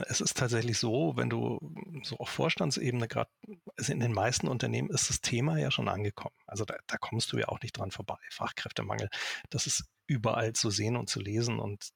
es 0.07 0.21
ist 0.21 0.37
tatsächlich 0.37 0.77
so, 0.77 1.13
wenn 1.15 1.29
du 1.29 1.59
so 2.03 2.17
auf 2.17 2.29
Vorstandsebene 2.29 3.07
gerade, 3.07 3.29
also 3.77 3.91
in 3.91 3.99
den 3.99 4.13
meisten 4.13 4.47
Unternehmen 4.47 4.89
ist 4.89 5.09
das 5.09 5.21
Thema 5.21 5.57
ja 5.57 5.71
schon 5.71 5.89
angekommen. 5.89 6.35
Also 6.45 6.65
da, 6.65 6.75
da 6.87 6.97
kommst 6.97 7.31
du 7.31 7.37
ja 7.37 7.47
auch 7.47 7.61
nicht 7.61 7.77
dran 7.77 7.91
vorbei. 7.91 8.17
Fachkräftemangel, 8.31 9.09
das 9.49 9.67
ist 9.67 9.85
überall 10.07 10.53
zu 10.53 10.69
sehen 10.69 10.95
und 10.95 11.09
zu 11.09 11.19
lesen 11.19 11.59
und 11.59 11.89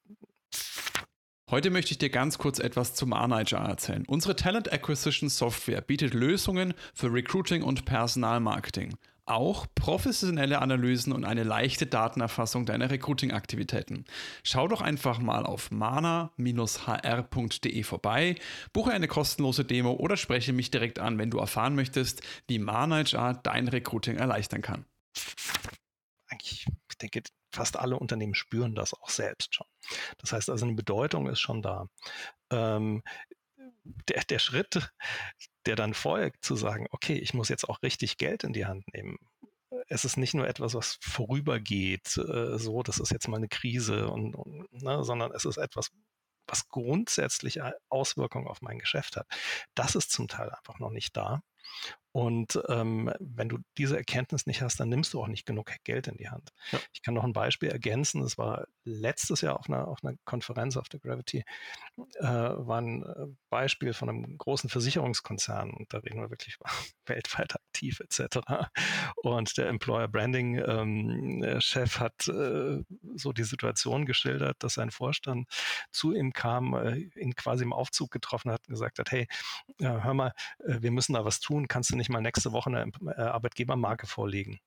Heute 1.50 1.68
möchte 1.68 1.92
ich 1.92 1.98
dir 1.98 2.08
ganz 2.08 2.38
kurz 2.38 2.58
etwas 2.58 2.94
zum 2.94 3.10
Manager 3.10 3.58
erzählen. 3.58 4.04
Unsere 4.06 4.36
Talent 4.36 4.72
Acquisition 4.72 5.28
Software 5.28 5.82
bietet 5.82 6.14
Lösungen 6.14 6.72
für 6.94 7.12
Recruiting 7.12 7.62
und 7.62 7.84
Personalmarketing. 7.84 8.94
Auch 9.32 9.66
professionelle 9.74 10.60
Analysen 10.60 11.10
und 11.10 11.24
eine 11.24 11.42
leichte 11.42 11.86
Datenerfassung 11.86 12.66
deiner 12.66 12.90
Recruiting-Aktivitäten. 12.90 14.04
Schau 14.44 14.68
doch 14.68 14.82
einfach 14.82 15.20
mal 15.20 15.46
auf 15.46 15.70
mana-hr.de 15.70 16.32
vorbei, 17.82 18.34
buche 18.74 18.92
eine 18.92 19.08
kostenlose 19.08 19.64
Demo 19.64 19.92
oder 19.92 20.18
spreche 20.18 20.52
mich 20.52 20.70
direkt 20.70 20.98
an, 20.98 21.16
wenn 21.16 21.30
du 21.30 21.38
erfahren 21.38 21.74
möchtest, 21.74 22.20
wie 22.46 22.58
Mana 22.58 23.04
dein 23.42 23.68
Recruiting 23.68 24.18
erleichtern 24.18 24.60
kann. 24.60 24.84
Eigentlich, 26.28 26.66
ich 26.90 26.98
denke, 26.98 27.22
fast 27.54 27.78
alle 27.78 27.98
Unternehmen 27.98 28.34
spüren 28.34 28.74
das 28.74 28.92
auch 28.92 29.08
selbst 29.08 29.54
schon. 29.54 29.66
Das 30.18 30.34
heißt 30.34 30.50
also, 30.50 30.66
eine 30.66 30.74
Bedeutung 30.74 31.26
ist 31.30 31.40
schon 31.40 31.62
da. 31.62 31.88
Ähm, 32.50 33.02
der, 33.84 34.22
der 34.24 34.38
Schritt, 34.38 34.92
der 35.66 35.76
dann 35.76 35.94
folgt, 35.94 36.44
zu 36.44 36.56
sagen, 36.56 36.86
okay, 36.90 37.14
ich 37.14 37.34
muss 37.34 37.48
jetzt 37.48 37.68
auch 37.68 37.82
richtig 37.82 38.16
Geld 38.16 38.44
in 38.44 38.52
die 38.52 38.66
Hand 38.66 38.84
nehmen. 38.92 39.18
Es 39.88 40.04
ist 40.04 40.16
nicht 40.16 40.34
nur 40.34 40.46
etwas, 40.46 40.74
was 40.74 40.98
vorübergeht, 41.00 42.16
äh, 42.16 42.58
so, 42.58 42.82
das 42.82 42.98
ist 42.98 43.10
jetzt 43.10 43.28
mal 43.28 43.38
eine 43.38 43.48
Krise, 43.48 44.08
und, 44.08 44.34
und 44.34 44.72
ne, 44.72 45.02
sondern 45.04 45.32
es 45.32 45.44
ist 45.44 45.56
etwas, 45.56 45.90
was 46.46 46.68
grundsätzlich 46.68 47.60
Auswirkungen 47.88 48.48
auf 48.48 48.62
mein 48.62 48.78
Geschäft 48.78 49.16
hat. 49.16 49.26
Das 49.74 49.94
ist 49.94 50.10
zum 50.10 50.28
Teil 50.28 50.50
einfach 50.50 50.78
noch 50.78 50.90
nicht 50.90 51.16
da. 51.16 51.42
Und 52.12 52.60
ähm, 52.68 53.10
wenn 53.20 53.48
du 53.48 53.58
diese 53.78 53.96
Erkenntnis 53.96 54.46
nicht 54.46 54.60
hast, 54.60 54.78
dann 54.78 54.90
nimmst 54.90 55.14
du 55.14 55.22
auch 55.22 55.28
nicht 55.28 55.46
genug 55.46 55.72
Geld 55.84 56.08
in 56.08 56.18
die 56.18 56.28
Hand. 56.28 56.50
Ja. 56.70 56.78
Ich 56.92 57.02
kann 57.02 57.14
noch 57.14 57.24
ein 57.24 57.32
Beispiel 57.32 57.70
ergänzen. 57.70 58.22
Es 58.22 58.36
war 58.36 58.66
letztes 58.84 59.40
Jahr 59.40 59.58
auf 59.58 59.68
einer, 59.68 59.88
auf 59.88 59.98
einer 60.04 60.16
Konferenz 60.24 60.76
auf 60.76 60.90
der 60.90 61.00
Gravity, 61.00 61.44
äh, 62.18 62.22
war 62.22 62.80
ein 62.80 63.02
äh, 63.02 63.26
Beispiel 63.48 63.94
von 63.94 64.10
einem 64.10 64.36
großen 64.36 64.68
Versicherungskonzern. 64.68 65.70
Und 65.70 65.92
da 65.94 65.98
reden 65.98 66.20
wir 66.20 66.30
wirklich 66.30 66.58
weltweit 67.06 67.54
aktiv 67.72 68.00
etc. 68.00 68.38
Und 69.16 69.56
der 69.56 69.68
Employer 69.68 70.08
Branding 70.08 70.62
ähm, 70.66 71.60
Chef 71.60 71.98
hat 71.98 72.28
äh, 72.28 72.82
so 73.16 73.32
die 73.32 73.44
Situation 73.44 74.04
geschildert, 74.04 74.62
dass 74.62 74.74
sein 74.74 74.90
Vorstand 74.90 75.48
zu 75.90 76.12
ihm 76.12 76.32
kam, 76.32 76.74
äh, 76.74 76.96
ihn 77.18 77.34
quasi 77.34 77.64
im 77.64 77.72
Aufzug 77.72 78.10
getroffen 78.10 78.50
hat 78.50 78.60
und 78.68 78.72
gesagt 78.74 78.98
hat, 78.98 79.10
hey, 79.10 79.26
hör 79.80 80.14
mal, 80.14 80.32
äh, 80.58 80.78
wir 80.80 80.90
müssen 80.90 81.14
da 81.14 81.24
was 81.24 81.40
tun. 81.40 81.66
Kannst 81.68 81.90
du 81.90 81.96
nicht 81.96 82.10
mal 82.10 82.20
nächste 82.20 82.52
Woche 82.52 82.70
eine 82.70 82.90
äh, 83.16 83.20
Arbeitgebermarke 83.20 84.06
vorlegen. 84.06 84.60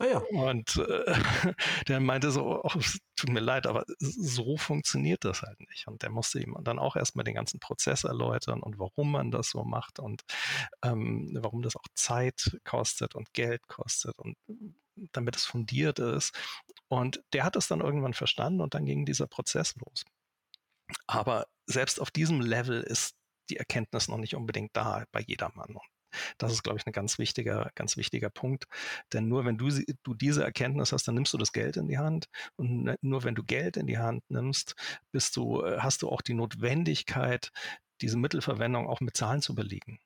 Ah 0.00 0.06
ja. 0.06 0.18
Und 0.18 0.76
äh, 0.76 1.14
der 1.88 2.00
meinte 2.00 2.30
so, 2.30 2.62
oh, 2.64 2.80
tut 3.16 3.30
mir 3.30 3.40
leid, 3.40 3.66
aber 3.66 3.84
so 3.98 4.56
funktioniert 4.56 5.24
das 5.24 5.42
halt 5.42 5.60
nicht. 5.60 5.86
Und 5.86 6.02
der 6.02 6.10
musste 6.10 6.40
ihm 6.40 6.56
dann 6.62 6.78
auch 6.78 6.96
erstmal 6.96 7.24
den 7.24 7.34
ganzen 7.34 7.60
Prozess 7.60 8.04
erläutern 8.04 8.60
und 8.62 8.78
warum 8.78 9.12
man 9.12 9.30
das 9.30 9.50
so 9.50 9.64
macht 9.64 10.00
und 10.00 10.22
ähm, 10.82 11.30
warum 11.40 11.62
das 11.62 11.76
auch 11.76 11.86
Zeit 11.94 12.58
kostet 12.64 13.14
und 13.14 13.32
Geld 13.34 13.66
kostet 13.68 14.18
und 14.18 14.36
damit 15.12 15.36
es 15.36 15.44
fundiert 15.44 15.98
ist. 15.98 16.34
Und 16.88 17.22
der 17.32 17.44
hat 17.44 17.56
es 17.56 17.68
dann 17.68 17.80
irgendwann 17.80 18.14
verstanden 18.14 18.60
und 18.60 18.74
dann 18.74 18.86
ging 18.86 19.04
dieser 19.06 19.26
Prozess 19.26 19.74
los. 19.76 20.04
Aber 21.06 21.46
selbst 21.66 22.00
auf 22.00 22.10
diesem 22.10 22.40
Level 22.40 22.82
ist 22.82 23.14
die 23.50 23.56
Erkenntnis 23.56 24.08
noch 24.08 24.18
nicht 24.18 24.34
unbedingt 24.34 24.76
da 24.76 25.04
bei 25.12 25.20
jedermann. 25.20 25.76
Und 25.76 25.93
das 26.38 26.52
ist, 26.52 26.62
glaube 26.62 26.78
ich, 26.78 26.86
ein 26.86 26.92
ganz 26.92 27.18
wichtiger, 27.18 27.70
ganz 27.74 27.96
wichtiger 27.96 28.30
Punkt. 28.30 28.66
Denn 29.12 29.28
nur 29.28 29.44
wenn 29.44 29.58
du, 29.58 29.68
du 30.02 30.14
diese 30.14 30.44
Erkenntnis 30.44 30.92
hast, 30.92 31.08
dann 31.08 31.14
nimmst 31.14 31.32
du 31.32 31.38
das 31.38 31.52
Geld 31.52 31.76
in 31.76 31.88
die 31.88 31.98
Hand. 31.98 32.26
Und 32.56 32.84
ne, 32.84 32.96
nur 33.00 33.24
wenn 33.24 33.34
du 33.34 33.44
Geld 33.44 33.76
in 33.76 33.86
die 33.86 33.98
Hand 33.98 34.22
nimmst, 34.28 34.74
bist 35.12 35.36
du, 35.36 35.62
äh, 35.62 35.78
hast 35.78 36.02
du 36.02 36.08
auch 36.08 36.22
die 36.22 36.34
Notwendigkeit, 36.34 37.50
diese 38.00 38.18
Mittelverwendung 38.18 38.88
auch 38.88 39.00
mit 39.00 39.16
Zahlen 39.16 39.42
zu 39.42 39.54
belegen. 39.54 39.98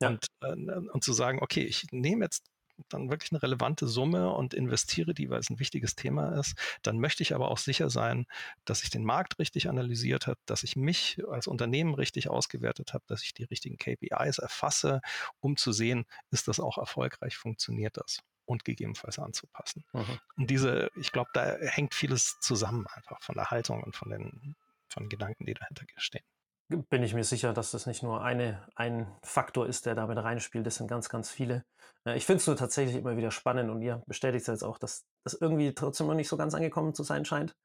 Ja. 0.00 0.08
Und, 0.08 0.26
äh, 0.42 0.52
und 0.52 1.04
zu 1.04 1.12
sagen, 1.12 1.38
okay, 1.42 1.64
ich 1.64 1.86
nehme 1.90 2.24
jetzt 2.24 2.44
dann 2.88 3.10
wirklich 3.10 3.32
eine 3.32 3.42
relevante 3.42 3.86
Summe 3.86 4.30
und 4.30 4.54
investiere 4.54 5.14
die, 5.14 5.30
weil 5.30 5.40
es 5.40 5.50
ein 5.50 5.58
wichtiges 5.58 5.94
Thema 5.96 6.38
ist, 6.38 6.56
dann 6.82 6.98
möchte 6.98 7.22
ich 7.22 7.34
aber 7.34 7.50
auch 7.50 7.58
sicher 7.58 7.90
sein, 7.90 8.26
dass 8.64 8.82
ich 8.82 8.90
den 8.90 9.04
Markt 9.04 9.38
richtig 9.38 9.68
analysiert 9.68 10.26
habe, 10.26 10.38
dass 10.46 10.62
ich 10.62 10.76
mich 10.76 11.22
als 11.28 11.46
Unternehmen 11.46 11.94
richtig 11.94 12.28
ausgewertet 12.28 12.94
habe, 12.94 13.04
dass 13.06 13.22
ich 13.22 13.34
die 13.34 13.44
richtigen 13.44 13.78
KPIs 13.78 14.38
erfasse, 14.38 15.00
um 15.40 15.56
zu 15.56 15.72
sehen, 15.72 16.04
ist 16.30 16.48
das 16.48 16.60
auch 16.60 16.78
erfolgreich, 16.78 17.36
funktioniert 17.36 17.96
das 17.96 18.18
und 18.44 18.64
gegebenenfalls 18.64 19.18
anzupassen. 19.18 19.84
Mhm. 19.92 20.18
Und 20.36 20.50
diese, 20.50 20.90
ich 20.96 21.12
glaube, 21.12 21.30
da 21.34 21.56
hängt 21.58 21.94
vieles 21.94 22.38
zusammen 22.40 22.86
einfach 22.94 23.20
von 23.22 23.34
der 23.34 23.50
Haltung 23.50 23.82
und 23.82 23.96
von 23.96 24.10
den, 24.10 24.54
von 24.88 25.04
den 25.04 25.08
Gedanken, 25.08 25.46
die 25.46 25.54
dahinter 25.54 25.84
stehen 25.96 26.24
bin 26.68 27.02
ich 27.02 27.14
mir 27.14 27.24
sicher, 27.24 27.52
dass 27.52 27.70
das 27.70 27.86
nicht 27.86 28.02
nur 28.02 28.22
eine, 28.22 28.66
ein 28.74 29.06
Faktor 29.22 29.66
ist, 29.66 29.86
der 29.86 29.94
damit 29.94 30.18
reinspielt. 30.18 30.66
Das 30.66 30.76
sind 30.76 30.88
ganz, 30.88 31.08
ganz 31.08 31.30
viele. 31.30 31.64
Äh, 32.04 32.16
ich 32.16 32.26
finde 32.26 32.40
es 32.40 32.46
nur 32.46 32.56
tatsächlich 32.56 32.96
immer 32.96 33.16
wieder 33.16 33.30
spannend 33.30 33.70
und 33.70 33.82
ihr 33.82 34.02
bestätigt 34.06 34.42
es 34.42 34.46
jetzt 34.48 34.64
auch, 34.64 34.78
dass 34.78 35.04
das 35.24 35.34
irgendwie 35.34 35.74
trotzdem 35.74 36.08
noch 36.08 36.14
nicht 36.14 36.28
so 36.28 36.36
ganz 36.36 36.54
angekommen 36.54 36.94
zu 36.94 37.04
sein 37.04 37.24
scheint, 37.24 37.56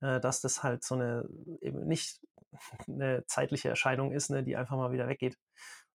äh, 0.00 0.20
dass 0.20 0.40
das 0.40 0.62
halt 0.62 0.84
so 0.84 0.96
eine 0.96 1.28
eben 1.60 1.86
nicht 1.86 2.20
eine 2.88 3.24
zeitliche 3.26 3.68
Erscheinung 3.68 4.12
ist, 4.12 4.30
ne, 4.30 4.42
die 4.42 4.56
einfach 4.56 4.76
mal 4.76 4.92
wieder 4.92 5.08
weggeht, 5.08 5.38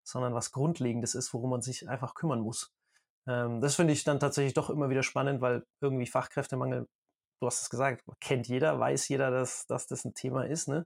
sondern 0.04 0.34
was 0.34 0.52
Grundlegendes 0.52 1.16
ist, 1.16 1.34
worum 1.34 1.50
man 1.50 1.62
sich 1.62 1.90
einfach 1.90 2.16
kümmern 2.16 2.40
muss. 2.42 2.72
Ähm, 3.28 3.62
das 3.62 3.76
finde 3.76 3.94
ich 3.94 4.04
dann 4.06 4.20
tatsächlich 4.20 4.54
doch 4.54 4.70
immer 4.70 4.90
wieder 4.90 5.04
spannend, 5.04 5.42
weil 5.42 5.66
irgendwie 5.82 6.08
Fachkräftemangel, 6.08 6.88
du 7.42 7.48
hast 7.48 7.62
es 7.64 7.70
gesagt, 7.70 8.04
kennt 8.22 8.48
jeder, 8.48 8.80
weiß 8.80 9.08
jeder, 9.10 9.32
dass, 9.32 9.66
dass 9.68 9.88
das 9.88 10.06
ein 10.06 10.14
Thema 10.14 10.46
ist. 10.46 10.70
Ne? 10.70 10.86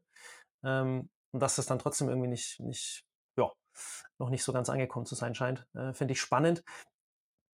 Und 1.32 1.42
dass 1.42 1.56
das 1.56 1.66
dann 1.66 1.80
trotzdem 1.80 2.10
irgendwie 2.10 2.30
nicht, 2.30 2.60
nicht, 2.60 3.06
ja, 3.38 3.52
noch 4.18 4.30
nicht 4.30 4.44
so 4.44 4.54
ganz 4.54 4.70
angekommen 4.70 5.06
zu 5.06 5.16
sein 5.16 5.36
scheint. 5.36 5.68
Äh, 5.74 5.94
Finde 5.94 6.13
ich 6.13 6.22
spannend. 6.22 6.63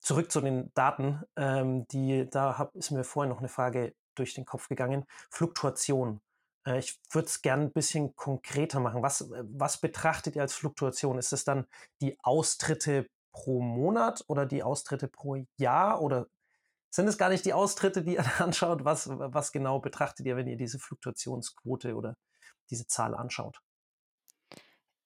Zurück 0.02 0.32
zu 0.32 0.42
den 0.42 0.72
Daten, 0.74 1.24
ähm, 1.36 1.88
die, 1.88 2.30
da 2.30 2.58
hab, 2.58 2.76
ist 2.76 2.92
mir 2.92 3.04
vorhin 3.04 3.30
noch 3.30 3.40
eine 3.40 3.48
Frage 3.50 3.96
durch 4.16 4.34
den 4.34 4.46
Kopf 4.46 4.68
gegangen. 4.68 5.06
Fluktuation. 5.32 6.22
Äh, 6.66 6.80
ich 6.80 7.00
würde 7.12 7.28
es 7.28 7.42
gerne 7.42 7.64
ein 7.64 7.74
bisschen 7.74 8.16
konkreter 8.16 8.80
machen. 8.80 9.02
Was, 9.02 9.22
äh, 9.22 9.44
was 9.46 9.80
betrachtet 9.80 10.36
ihr 10.36 10.42
als 10.42 10.54
Fluktuation? 10.54 11.18
Ist 11.18 11.34
es 11.34 11.44
dann 11.44 11.68
die 12.02 12.18
Austritte 12.22 13.08
pro 13.32 13.62
Monat 13.62 14.24
oder 14.28 14.46
die 14.46 14.64
Austritte 14.64 15.08
pro 15.08 15.38
Jahr 15.58 16.02
oder 16.02 16.28
sind 16.90 17.08
es 17.08 17.18
gar 17.18 17.30
nicht 17.30 17.46
die 17.46 17.54
Austritte, 17.54 18.04
die 18.04 18.16
ihr 18.16 18.26
anschaut? 18.42 18.86
Was, 18.86 19.10
was 19.10 19.52
genau 19.52 19.80
betrachtet 19.80 20.26
ihr, 20.26 20.36
wenn 20.38 20.48
ihr 20.48 20.58
diese 20.58 20.80
Fluktuationsquote 20.80 21.96
oder 21.96 22.16
diese 22.70 22.88
Zahl 22.88 23.16
anschaut? 23.16 23.62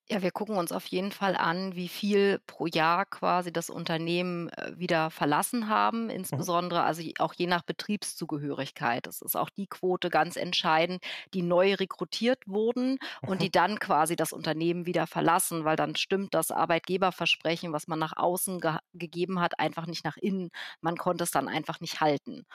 Ja, 0.10 0.22
wir 0.22 0.32
gucken 0.32 0.56
uns 0.56 0.72
auf 0.72 0.86
jeden 0.86 1.12
Fall 1.12 1.36
an, 1.36 1.76
wie 1.76 1.90
viel 1.90 2.40
pro 2.48 2.66
Jahr 2.66 3.06
quasi 3.06 3.52
das 3.52 3.70
Unternehmen 3.70 4.48
äh, 4.52 4.72
wieder 4.78 5.10
verlassen 5.10 5.68
haben, 5.68 6.06
mhm. 6.06 6.12
insbesondere 6.12 6.84
also 6.84 7.04
auch 7.20 7.34
je 7.34 7.46
nach 7.46 7.64
Betriebszugehörigkeit. 7.64 9.06
Das 9.06 9.22
ist 9.22 9.36
auch 9.36 9.50
die 9.50 9.68
Quote 9.68 10.10
ganz 10.10 10.38
entscheidend, 10.38 11.04
die 11.34 11.42
neu 11.42 11.74
rekrutiert 11.74 12.40
wurden 12.48 13.00
und 13.26 13.42
die 13.42 13.52
dann 13.52 13.80
quasi 13.80 14.16
das 14.16 14.32
Unternehmen 14.32 14.86
wieder 14.86 15.08
verlassen, 15.08 15.66
weil 15.66 15.76
dann 15.76 15.98
stimmt 15.98 16.34
das 16.34 16.52
Arbeitgeberversprechen, 16.52 17.74
was 17.74 17.88
man 17.88 18.00
nach 18.00 18.16
außen 18.16 18.62
ge 18.62 18.78
gegeben 18.94 19.42
hat, 19.42 19.60
einfach 19.60 19.88
nicht 19.88 20.06
nach 20.06 20.16
innen. 20.16 20.52
Man 20.80 20.96
konnte 20.96 21.26
es 21.26 21.32
dann 21.32 21.50
einfach 21.50 21.82
nicht 21.82 22.00
halten. 22.00 22.46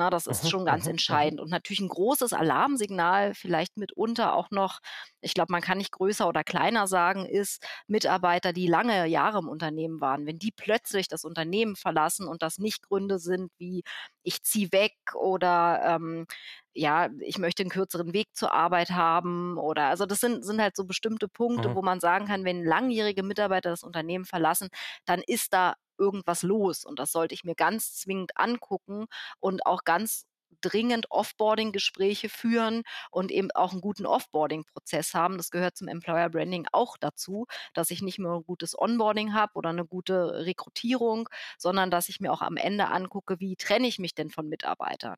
Na, 0.00 0.08
das 0.08 0.26
ist 0.26 0.48
schon 0.48 0.64
ganz 0.64 0.86
entscheidend. 0.86 1.40
Und 1.40 1.50
natürlich 1.50 1.80
ein 1.80 1.88
großes 1.88 2.32
Alarmsignal, 2.32 3.34
vielleicht 3.34 3.76
mitunter 3.76 4.34
auch 4.34 4.50
noch, 4.50 4.78
ich 5.20 5.34
glaube, 5.34 5.52
man 5.52 5.60
kann 5.60 5.76
nicht 5.78 5.92
größer 5.92 6.26
oder 6.26 6.42
kleiner 6.42 6.86
sagen, 6.86 7.26
ist 7.26 7.62
Mitarbeiter, 7.86 8.52
die 8.54 8.66
lange 8.66 9.06
Jahre 9.06 9.38
im 9.40 9.48
Unternehmen 9.48 10.00
waren. 10.00 10.26
Wenn 10.26 10.38
die 10.38 10.52
plötzlich 10.52 11.08
das 11.08 11.24
Unternehmen 11.24 11.76
verlassen 11.76 12.28
und 12.28 12.42
das 12.42 12.58
nicht 12.58 12.82
Gründe 12.88 13.18
sind 13.18 13.50
wie 13.58 13.82
ich 14.22 14.42
ziehe 14.42 14.72
weg 14.72 14.94
oder 15.14 15.80
ähm, 15.84 16.26
ja, 16.72 17.08
ich 17.20 17.38
möchte 17.38 17.62
einen 17.62 17.70
kürzeren 17.70 18.12
Weg 18.12 18.28
zur 18.34 18.52
Arbeit 18.52 18.90
haben 18.90 19.58
oder 19.58 19.86
also 19.88 20.06
das 20.06 20.20
sind, 20.20 20.44
sind 20.44 20.60
halt 20.60 20.76
so 20.76 20.84
bestimmte 20.84 21.28
Punkte, 21.28 21.68
Mhm. 21.68 21.74
wo 21.74 21.82
man 21.82 22.00
sagen 22.00 22.26
kann, 22.26 22.44
wenn 22.44 22.64
langjährige 22.64 23.22
Mitarbeiter 23.22 23.70
das 23.70 23.82
Unternehmen 23.82 24.24
verlassen, 24.24 24.68
dann 25.04 25.20
ist 25.26 25.52
da 25.52 25.74
irgendwas 26.00 26.42
los 26.42 26.84
und 26.84 26.98
das 26.98 27.12
sollte 27.12 27.34
ich 27.34 27.44
mir 27.44 27.54
ganz 27.54 27.94
zwingend 27.96 28.32
angucken 28.36 29.06
und 29.40 29.66
auch 29.66 29.84
ganz 29.84 30.26
dringend 30.62 31.10
Offboarding-Gespräche 31.10 32.28
führen 32.28 32.82
und 33.10 33.30
eben 33.30 33.50
auch 33.52 33.72
einen 33.72 33.80
guten 33.80 34.04
Offboarding-Prozess 34.06 35.14
haben. 35.14 35.36
Das 35.36 35.50
gehört 35.50 35.76
zum 35.76 35.88
Employer 35.88 36.28
Branding 36.28 36.66
auch 36.72 36.96
dazu, 36.98 37.46
dass 37.74 37.90
ich 37.90 38.02
nicht 38.02 38.18
nur 38.18 38.34
ein 38.36 38.44
gutes 38.44 38.78
Onboarding 38.78 39.32
habe 39.34 39.52
oder 39.54 39.70
eine 39.70 39.86
gute 39.86 40.44
Rekrutierung, 40.44 41.28
sondern 41.58 41.90
dass 41.90 42.08
ich 42.08 42.20
mir 42.20 42.32
auch 42.32 42.42
am 42.42 42.56
Ende 42.56 42.88
angucke, 42.88 43.40
wie 43.40 43.56
trenne 43.56 43.86
ich 43.88 43.98
mich 43.98 44.14
denn 44.14 44.30
von 44.30 44.48
Mitarbeitern? 44.48 45.16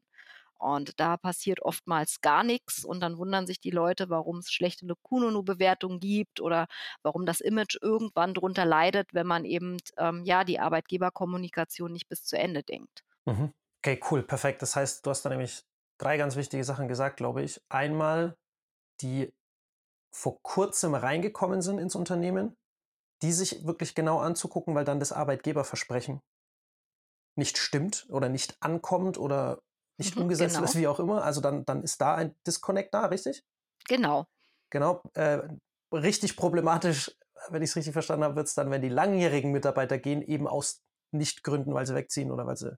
Und 0.63 1.01
da 1.01 1.17
passiert 1.17 1.61
oftmals 1.61 2.21
gar 2.21 2.45
nichts 2.45 2.85
und 2.85 3.01
dann 3.01 3.19
wundern 3.19 3.49
sich 3.49 3.61
die 3.61 3.71
Leute, 3.71 4.11
warum 4.11 4.39
es 4.39 4.53
schlechte 4.53 4.87
Kununu-Bewertungen 5.03 5.99
gibt 5.99 6.41
oder 6.41 6.69
warum 7.03 7.27
das 7.27 7.41
Image 7.41 7.77
irgendwann 7.83 8.33
drunter 8.33 8.65
leidet, 8.65 9.13
wenn 9.13 9.27
man 9.27 9.45
eben 9.45 9.79
ähm, 9.99 10.23
ja 10.25 10.45
die 10.45 10.61
Arbeitgeberkommunikation 10.61 11.93
nicht 11.93 12.09
bis 12.09 12.25
zu 12.25 12.39
Ende 12.39 12.63
denkt. 12.63 13.03
Mhm. 13.27 13.53
Okay, 13.85 14.01
cool, 14.11 14.23
perfekt. 14.23 14.63
Das 14.63 14.77
heißt, 14.77 15.05
du 15.05 15.11
hast 15.11 15.23
da 15.23 15.31
nämlich 15.31 15.65
drei 15.99 16.17
ganz 16.17 16.37
wichtige 16.37 16.63
Sachen 16.63 16.87
gesagt, 16.87 17.17
glaube 17.17 17.43
ich. 17.43 17.61
Einmal, 17.69 18.37
die 19.01 19.33
vor 20.15 20.41
kurzem 20.43 20.95
reingekommen 20.95 21.61
sind 21.61 21.79
ins 21.79 21.97
Unternehmen, 21.97 22.55
die 23.23 23.33
sich 23.33 23.67
wirklich 23.67 23.97
genau 23.97 24.21
anzugucken, 24.21 24.77
weil 24.77 24.85
dann 24.85 25.01
das 25.01 25.11
Arbeitgeberversprechen 25.11 26.21
nicht 27.37 27.59
stimmt 27.59 28.07
oder 28.11 28.29
nicht 28.29 28.57
ankommt 28.61 29.19
oder 29.19 29.61
nicht 30.03 30.17
Mhm, 30.17 30.23
umgesetzt 30.23 30.57
genau. 30.57 30.65
ist, 30.65 30.77
wie 30.77 30.87
auch 30.89 31.01
immer. 31.01 31.25
Also 31.25 31.41
dann, 31.41 31.65
dann 31.65 31.83
ist 31.83 32.01
da 32.01 32.15
ein 32.15 32.35
Disconnect 32.47 32.93
da, 32.95 33.07
richtig? 33.07 33.43
Genau. 33.89 34.27
Genau. 34.71 35.03
Äh, 35.15 35.41
richtig 35.93 36.37
problematisch, 36.37 37.11
wenn 37.51 37.63
ich 37.63 37.71
es 37.71 37.77
richtig 37.77 37.93
verstanden 37.93 38.25
habe, 38.25 38.37
wird 38.37 38.47
es 38.47 38.55
dann, 38.55 38.71
wenn 38.71 38.83
die 38.83 38.89
langjährigen 38.89 39.53
Mitarbeiter 39.53 39.99
gehen, 39.99 40.23
eben 40.23 40.47
aus 40.47 40.81
Nicht-Gründen, 41.13 41.75
weil 41.75 41.87
sie 41.87 41.95
wegziehen 41.95 42.31
oder 42.31 42.47
weil, 42.47 42.57
sie, 42.57 42.77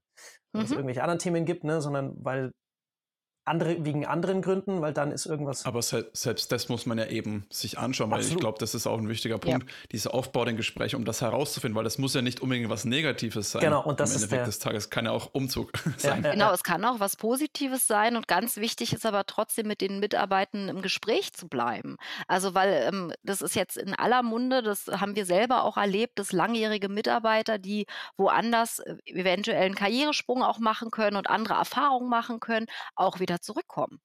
weil 0.52 0.64
es 0.64 0.70
Mhm. 0.70 0.76
irgendwelche 0.76 1.02
anderen 1.02 1.18
Themen 1.20 1.44
gibt, 1.44 1.64
ne, 1.64 1.80
sondern 1.80 2.14
weil 2.24 2.50
andere, 3.46 3.84
wegen 3.84 4.06
anderen 4.06 4.42
Gründen, 4.42 4.80
weil 4.80 4.92
dann 4.92 5.12
ist 5.12 5.26
irgendwas. 5.26 5.64
Aber 5.66 5.82
se 5.82 6.08
selbst 6.12 6.50
das 6.52 6.68
muss 6.68 6.86
man 6.86 6.98
ja 6.98 7.06
eben 7.06 7.46
sich 7.50 7.78
anschauen, 7.78 8.10
weil 8.10 8.20
ich 8.20 8.26
Absolut. 8.26 8.40
glaube, 8.40 8.58
das 8.58 8.74
ist 8.74 8.86
auch 8.86 8.98
ein 8.98 9.08
wichtiger 9.08 9.34
Ja. 9.34 9.38
Punkt, 9.58 9.70
diese 9.92 10.14
Offboarding-Gespräche, 10.14 10.96
um 10.96 11.04
das 11.04 11.20
herauszufinden, 11.20 11.76
weil 11.76 11.84
das 11.84 11.98
muss 11.98 12.14
ja 12.14 12.22
nicht 12.22 12.40
unbedingt 12.40 12.70
was 12.70 12.84
Negatives 12.84 13.52
sein. 13.52 13.62
Genau, 13.62 13.82
und 13.84 14.00
das 14.00 14.10
Am 14.10 14.16
ist 14.16 14.22
Endeffekt 14.22 14.40
der- 14.40 14.46
des 14.46 14.58
Tages 14.58 14.90
kann 14.90 15.04
ja 15.04 15.10
auch 15.10 15.30
Umzug 15.32 15.72
sein. 15.98 16.22
ja, 16.24 16.32
Genau, 16.32 16.46
ja. 16.48 16.54
es 16.54 16.62
kann 16.62 16.84
auch 16.84 17.00
was 17.00 17.16
Positives 17.16 17.86
sein 17.86 18.16
und 18.16 18.28
ganz 18.28 18.56
wichtig 18.56 18.92
ist 18.92 19.04
aber 19.06 19.24
trotzdem 19.26 19.66
mit 19.66 19.80
den 19.80 20.00
Mitarbeitern 20.00 20.68
im 20.68 20.82
Gespräch 20.82 21.32
zu 21.32 21.48
bleiben. 21.48 21.96
Also 22.28 22.54
weil 22.54 22.88
ähm, 22.88 23.12
das 23.22 23.42
ist 23.42 23.54
jetzt 23.54 23.76
in 23.76 23.94
aller 23.94 24.22
Munde, 24.22 24.62
das 24.62 24.86
haben 24.88 25.16
wir 25.16 25.26
selber 25.26 25.64
auch 25.64 25.76
erlebt, 25.76 26.18
dass 26.18 26.32
langjährige 26.32 26.88
Mitarbeiter, 26.88 27.58
die 27.58 27.86
woanders 28.16 28.78
äh, 28.80 28.96
eventuell 29.06 29.64
einen 29.64 29.74
Karrieresprung 29.74 30.42
auch 30.42 30.58
machen 30.58 30.90
können 30.90 31.16
und 31.16 31.28
andere 31.28 31.54
Erfahrungen 31.54 32.08
machen 32.08 32.40
können, 32.40 32.66
auch 32.94 33.20
wieder 33.20 33.33
zurückkommen. 33.40 34.00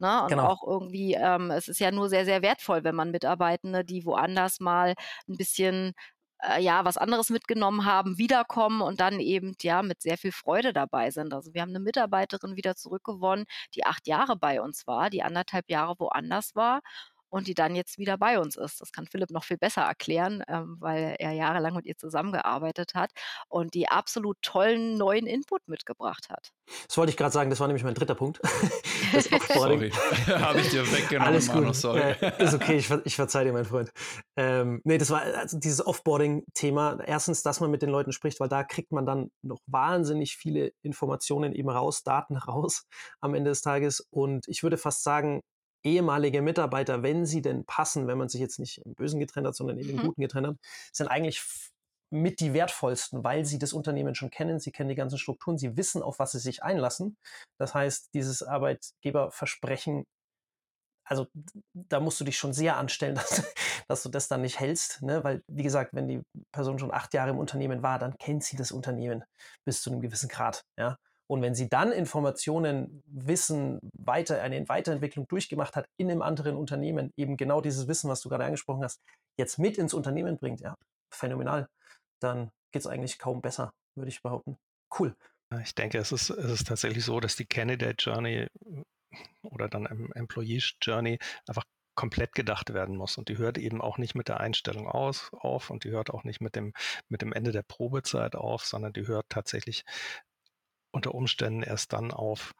Ne? 0.00 0.22
Und 0.24 0.30
Genau. 0.30 0.44
auch 0.44 0.62
irgendwie, 0.66 1.14
ähm, 1.14 1.50
es 1.50 1.68
ist 1.68 1.80
ja 1.80 1.90
nur 1.90 2.08
sehr, 2.08 2.24
sehr 2.24 2.42
wertvoll, 2.42 2.84
wenn 2.84 2.94
man 2.94 3.10
Mitarbeitende, 3.10 3.84
die 3.84 4.04
woanders 4.04 4.60
mal 4.60 4.94
ein 5.28 5.36
bisschen 5.36 5.92
äh, 6.42 6.60
ja, 6.62 6.84
was 6.84 6.96
anderes 6.98 7.30
mitgenommen 7.30 7.84
haben, 7.84 8.16
wiederkommen 8.18 8.80
und 8.82 9.00
dann 9.00 9.18
eben 9.20 9.54
ja 9.62 9.82
mit 9.82 10.02
sehr 10.02 10.16
viel 10.18 10.30
Freude 10.32 10.72
dabei 10.72 11.10
sind. 11.10 11.34
Also 11.34 11.52
wir 11.54 11.62
haben 11.62 11.70
eine 11.70 11.80
Mitarbeiterin 11.80 12.56
wieder 12.56 12.76
zurückgewonnen, 12.76 13.44
die 13.74 13.84
acht 13.86 14.06
Jahre 14.06 14.36
bei 14.36 14.60
uns 14.62 14.86
war, 14.86 15.10
die 15.10 15.22
anderthalb 15.24 15.68
Jahre 15.70 15.96
woanders 15.98 16.54
war 16.54 16.80
und 17.30 17.46
die 17.46 17.54
dann 17.54 17.74
jetzt 17.74 17.98
wieder 17.98 18.18
bei 18.18 18.38
uns 18.38 18.56
ist. 18.56 18.80
Das 18.80 18.92
kann 18.92 19.06
Philipp 19.06 19.30
noch 19.30 19.44
viel 19.44 19.58
besser 19.58 19.82
erklären, 19.82 20.42
ähm, 20.48 20.76
weil 20.80 21.16
er 21.18 21.32
jahrelang 21.32 21.74
mit 21.74 21.86
ihr 21.86 21.96
zusammengearbeitet 21.96 22.94
hat 22.94 23.10
und 23.48 23.74
die 23.74 23.88
absolut 23.88 24.36
tollen 24.42 24.96
neuen 24.96 25.26
Input 25.26 25.66
mitgebracht 25.68 26.28
hat. 26.30 26.52
Das 26.86 26.96
wollte 26.96 27.10
ich 27.10 27.16
gerade 27.16 27.32
sagen, 27.32 27.50
das 27.50 27.60
war 27.60 27.66
nämlich 27.66 27.84
mein 27.84 27.94
dritter 27.94 28.14
Punkt. 28.14 28.40
Das 29.10 29.32
Offboarding. 29.32 29.90
Sorry, 29.90 29.90
habe 30.40 30.60
ich 30.60 30.68
dir 30.68 30.84
weggenommen, 30.92 31.32
Alles 31.32 31.48
Manu, 31.48 31.66
gut. 31.68 31.76
sorry. 31.76 32.00
Äh, 32.20 32.44
ist 32.44 32.52
okay, 32.52 32.76
ich, 32.76 32.88
ver 32.88 33.00
ich 33.06 33.16
verzeih 33.16 33.44
dir, 33.44 33.54
mein 33.54 33.64
Freund. 33.64 33.90
Ähm, 34.36 34.82
nee, 34.84 34.98
das 34.98 35.08
war 35.10 35.22
also 35.22 35.58
dieses 35.58 35.86
Offboarding-Thema. 35.86 37.00
Erstens, 37.06 37.42
dass 37.42 37.60
man 37.60 37.70
mit 37.70 37.80
den 37.80 37.88
Leuten 37.88 38.12
spricht, 38.12 38.38
weil 38.38 38.48
da 38.48 38.64
kriegt 38.64 38.92
man 38.92 39.06
dann 39.06 39.30
noch 39.42 39.60
wahnsinnig 39.66 40.36
viele 40.36 40.72
Informationen 40.82 41.54
eben 41.54 41.70
raus, 41.70 42.02
Daten 42.02 42.36
raus 42.48 42.84
am 43.20 43.34
Ende 43.34 43.50
des 43.50 43.62
Tages. 43.62 44.06
Und 44.10 44.46
ich 44.46 44.62
würde 44.62 44.76
fast 44.76 45.02
sagen, 45.02 45.40
ehemalige 45.84 46.42
Mitarbeiter, 46.42 47.02
wenn 47.02 47.26
sie 47.26 47.42
denn 47.42 47.64
passen, 47.64 48.06
wenn 48.06 48.18
man 48.18 48.28
sich 48.28 48.40
jetzt 48.40 48.58
nicht 48.58 48.78
im 48.84 48.94
Bösen 48.94 49.20
getrennt 49.20 49.46
hat, 49.46 49.56
sondern 49.56 49.78
eben 49.78 49.90
im 49.90 49.96
Mhm. 49.96 50.02
Guten 50.02 50.20
getrennt 50.22 50.46
hat, 50.48 50.56
sind 50.92 51.08
eigentlich 51.08 51.42
mit 52.10 52.40
die 52.40 52.54
wertvollsten, 52.54 53.22
weil 53.22 53.44
sie 53.44 53.58
das 53.58 53.72
Unternehmen 53.72 54.14
schon 54.14 54.30
kennen, 54.30 54.60
sie 54.60 54.72
kennen 54.72 54.88
die 54.88 54.94
ganzen 54.94 55.18
Strukturen, 55.18 55.58
sie 55.58 55.76
wissen, 55.76 56.02
auf 56.02 56.18
was 56.18 56.32
sie 56.32 56.38
sich 56.38 56.62
einlassen. 56.62 57.16
Das 57.58 57.74
heißt, 57.74 58.14
dieses 58.14 58.42
Arbeitgeberversprechen 58.42 60.04
also 61.08 61.26
da 61.72 62.00
musst 62.00 62.20
du 62.20 62.24
dich 62.24 62.36
schon 62.36 62.52
sehr 62.52 62.76
anstellen, 62.76 63.14
dass, 63.16 63.42
dass 63.88 64.02
du 64.02 64.08
das 64.10 64.28
dann 64.28 64.42
nicht 64.42 64.60
hältst, 64.60 65.02
ne? 65.02 65.24
weil, 65.24 65.42
wie 65.48 65.62
gesagt, 65.62 65.94
wenn 65.94 66.06
die 66.06 66.22
Person 66.52 66.78
schon 66.78 66.92
acht 66.92 67.14
Jahre 67.14 67.30
im 67.30 67.38
Unternehmen 67.38 67.82
war, 67.82 67.98
dann 67.98 68.16
kennt 68.18 68.44
sie 68.44 68.56
das 68.56 68.72
Unternehmen 68.72 69.24
bis 69.64 69.82
zu 69.82 69.90
einem 69.90 70.00
gewissen 70.00 70.28
Grad, 70.28 70.64
ja. 70.78 70.96
Und 71.30 71.42
wenn 71.42 71.54
sie 71.54 71.68
dann 71.68 71.92
Informationen, 71.92 73.02
Wissen, 73.06 73.78
weiter, 73.92 74.40
eine 74.42 74.68
Weiterentwicklung 74.68 75.28
durchgemacht 75.28 75.76
hat 75.76 75.86
in 75.98 76.10
einem 76.10 76.22
anderen 76.22 76.56
Unternehmen, 76.56 77.12
eben 77.16 77.36
genau 77.36 77.60
dieses 77.60 77.86
Wissen, 77.86 78.08
was 78.08 78.22
du 78.22 78.28
gerade 78.28 78.44
angesprochen 78.44 78.82
hast, 78.82 79.00
jetzt 79.38 79.58
mit 79.58 79.78
ins 79.78 79.94
Unternehmen 79.94 80.38
bringt, 80.38 80.60
ja, 80.60 80.74
phänomenal, 81.14 81.68
dann 82.20 82.50
geht 82.72 82.80
es 82.80 82.86
eigentlich 82.86 83.18
kaum 83.18 83.40
besser, 83.40 83.72
würde 83.94 84.08
ich 84.08 84.22
behaupten. 84.22 84.56
Cool. 84.98 85.14
Ich 85.62 85.74
denke, 85.74 85.98
es 85.98 86.12
ist, 86.12 86.30
es 86.30 86.50
ist 86.50 86.66
tatsächlich 86.66 87.04
so, 87.04 87.20
dass 87.20 87.36
die 87.36 87.46
Candidate 87.46 87.96
Journey 87.98 88.46
oder 89.42 89.68
dann 89.68 89.86
Em- 89.86 90.12
Employee 90.12 90.62
Journey 90.82 91.18
einfach 91.46 91.64
komplett 91.94 92.32
gedacht 92.34 92.72
werden 92.74 92.96
muss. 92.96 93.18
Und 93.18 93.28
die 93.28 93.38
hört 93.38 93.58
eben 93.58 93.80
auch 93.80 93.98
nicht 93.98 94.14
mit 94.14 94.28
der 94.28 94.38
Einstellung 94.38 94.86
aus, 94.86 95.30
auf 95.32 95.70
und 95.70 95.84
die 95.84 95.90
hört 95.90 96.10
auch 96.10 96.22
nicht 96.22 96.40
mit 96.40 96.54
dem, 96.54 96.72
mit 97.08 97.22
dem 97.22 97.32
Ende 97.32 97.50
der 97.50 97.62
Probezeit 97.62 98.36
auf, 98.36 98.64
sondern 98.64 98.92
die 98.92 99.06
hört 99.06 99.26
tatsächlich 99.30 99.84
unter 100.90 101.14
Umständen 101.14 101.62
erst 101.62 101.92
dann 101.92 102.10
auf, 102.12 102.52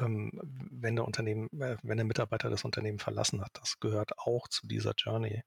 ähm, 0.00 0.32
wenn 0.70 0.96
der 0.96 1.04
Unternehmen, 1.06 1.48
äh, 1.60 1.76
wenn 1.82 1.96
der 1.96 2.06
Mitarbeiter 2.06 2.50
das 2.50 2.64
Unternehmen 2.64 2.98
verlassen 2.98 3.40
hat. 3.40 3.50
Das 3.54 3.80
gehört 3.80 4.18
auch 4.18 4.48
zu 4.48 4.66
dieser 4.66 4.94
Journey. 4.96 5.42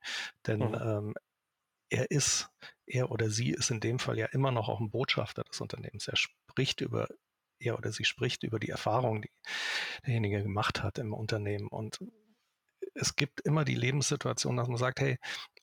Denn 0.47 0.59
Mhm. 0.59 0.75
ähm, 0.75 1.13
er 1.89 2.11
ist, 2.11 2.49
er 2.85 3.11
oder 3.11 3.29
sie 3.29 3.51
ist 3.51 3.71
in 3.71 3.79
dem 3.79 3.99
Fall 3.99 4.17
ja 4.17 4.27
immer 4.27 4.51
noch 4.51 4.69
auch 4.69 4.79
ein 4.79 4.91
Botschafter 4.91 5.43
des 5.43 5.61
Unternehmens. 5.61 6.07
Er 6.07 6.15
spricht 6.17 6.81
über, 6.81 7.07
er 7.59 7.77
oder 7.77 7.91
sie 7.91 8.05
spricht 8.05 8.43
über 8.43 8.59
die 8.59 8.69
Erfahrung, 8.69 9.21
die 9.23 9.31
derjenige 10.05 10.43
gemacht 10.43 10.83
hat 10.83 10.99
im 10.99 11.13
Unternehmen. 11.13 11.67
Und 11.67 11.99
es 12.95 13.15
gibt 13.15 13.41
immer 13.41 13.65
die 13.65 13.75
Lebenssituation, 13.75 14.57
dass 14.57 14.67
man 14.67 14.77
sagt, 14.77 14.99
hey, 14.99 15.17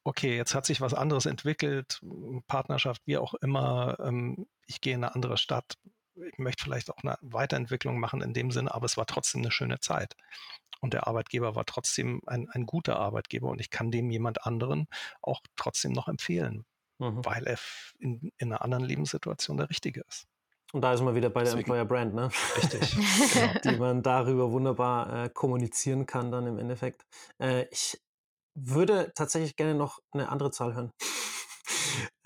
okay, 0.05 0.37
jetzt 0.37 0.55
hat 0.55 0.67
sich 0.67 0.81
was 0.81 0.95
anderes 0.95 1.27
entwickelt, 1.27 2.01
Partnerschaft, 2.47 3.03
wie 3.07 3.19
auch 3.19 3.35
immer, 3.35 3.97
ähm, 4.01 4.47
ich 4.67 4.81
gehe 4.81 4.95
in 4.95 5.05
eine 5.05 5.15
andere 5.15 5.37
Stadt, 5.37 5.75
ich 6.17 6.39
möchte 6.39 6.65
vielleicht 6.65 6.91
auch 6.91 7.03
eine 7.03 7.17
Weiterentwicklung 7.23 7.99
machen 8.01 8.23
in 8.23 8.33
dem 8.35 8.51
Sinne, 8.51 8.75
aber 8.75 8.87
es 8.87 8.97
war 8.97 9.07
trotzdem 9.07 9.43
eine 9.43 9.51
schöne 9.51 9.81
Zeit. 9.81 10.17
Und 10.81 10.93
der 10.95 11.07
Arbeitgeber 11.07 11.55
war 11.55 11.65
trotzdem 11.65 12.21
ein, 12.27 12.49
ein 12.51 12.67
guter 12.67 12.99
Arbeitgeber 12.99 13.49
und 13.49 13.61
ich 13.61 13.71
kann 13.71 13.91
dem 13.91 14.11
jemand 14.11 14.45
anderen 14.45 14.89
auch 15.23 15.41
trotzdem 15.57 15.93
noch 15.93 16.09
empfehlen, 16.09 16.65
Mhm. 16.99 17.25
weil 17.25 17.47
er 17.47 17.59
in, 17.99 18.33
in 18.39 18.53
einer 18.53 18.63
anderen 18.63 18.85
Lebenssituation 18.85 19.57
der 19.59 19.69
Richtige 19.69 20.03
ist. 20.09 20.27
Und 20.73 20.81
da 20.83 20.93
ist 20.95 21.01
man 21.03 21.15
wieder 21.15 21.29
bei 21.31 21.41
der 21.45 21.53
Deswegen- 21.53 21.61
Employer 21.71 21.85
Brand, 21.85 22.15
ne? 22.15 22.31
Richtig. 22.57 22.97
genau. 23.35 23.53
die 23.65 23.77
man 23.79 24.03
darüber 24.03 24.51
wunderbar 24.51 25.25
äh, 25.25 25.29
kommunizieren 25.29 26.07
kann 26.07 26.31
dann 26.33 26.47
im 26.47 26.59
Endeffekt. 26.59 27.05
Äh, 27.39 27.67
ich 27.71 28.01
würde 28.55 29.13
tatsächlich 29.15 29.57
gerne 29.57 29.75
noch 29.75 29.99
eine 30.13 30.29
andere 30.31 30.51
Zahl 30.51 30.75
hören. 30.75 30.93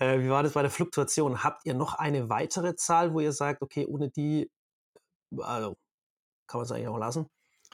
Äh, 0.01 0.19
wie 0.19 0.29
war 0.29 0.43
das 0.43 0.53
bei 0.53 0.61
der 0.63 0.71
Fluktuation? 0.71 1.43
Habt 1.43 1.65
ihr 1.65 1.73
noch 1.73 1.93
eine 1.93 2.27
weitere 2.29 2.75
Zahl, 2.75 3.13
wo 3.13 3.19
ihr 3.19 3.31
sagt, 3.31 3.61
okay, 3.61 3.85
ohne 3.85 4.09
die, 4.09 4.49
also 5.37 5.77
kann 6.47 6.59
man 6.59 6.65
es 6.65 6.71
eigentlich 6.71 6.87
auch 6.87 6.97
lassen? 6.97 7.27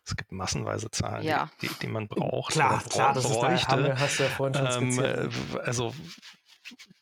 Es 0.06 0.16
gibt 0.16 0.32
massenweise 0.32 0.90
Zahlen, 0.92 1.24
Ja. 1.26 1.50
die, 1.62 1.70
die, 1.82 1.88
man 1.88 2.08
braucht. 2.08 2.54
Klar, 2.54 2.76
oder 2.76 2.90
klar, 2.90 3.14
das 3.14 3.26
ist 3.26 3.36
da, 3.36 3.48
bräuchte. 3.48 3.68
haben 3.68 3.84
wir, 3.84 4.00
hast 4.00 4.20
du 4.20 4.24
ja 4.24 4.30
vorhin 4.30 4.54
schon 4.54 4.68
Ähm, 4.84 4.92
skizziert. 4.92 5.18
äh, 5.18 5.54
w- 5.54 5.60
also 5.60 5.94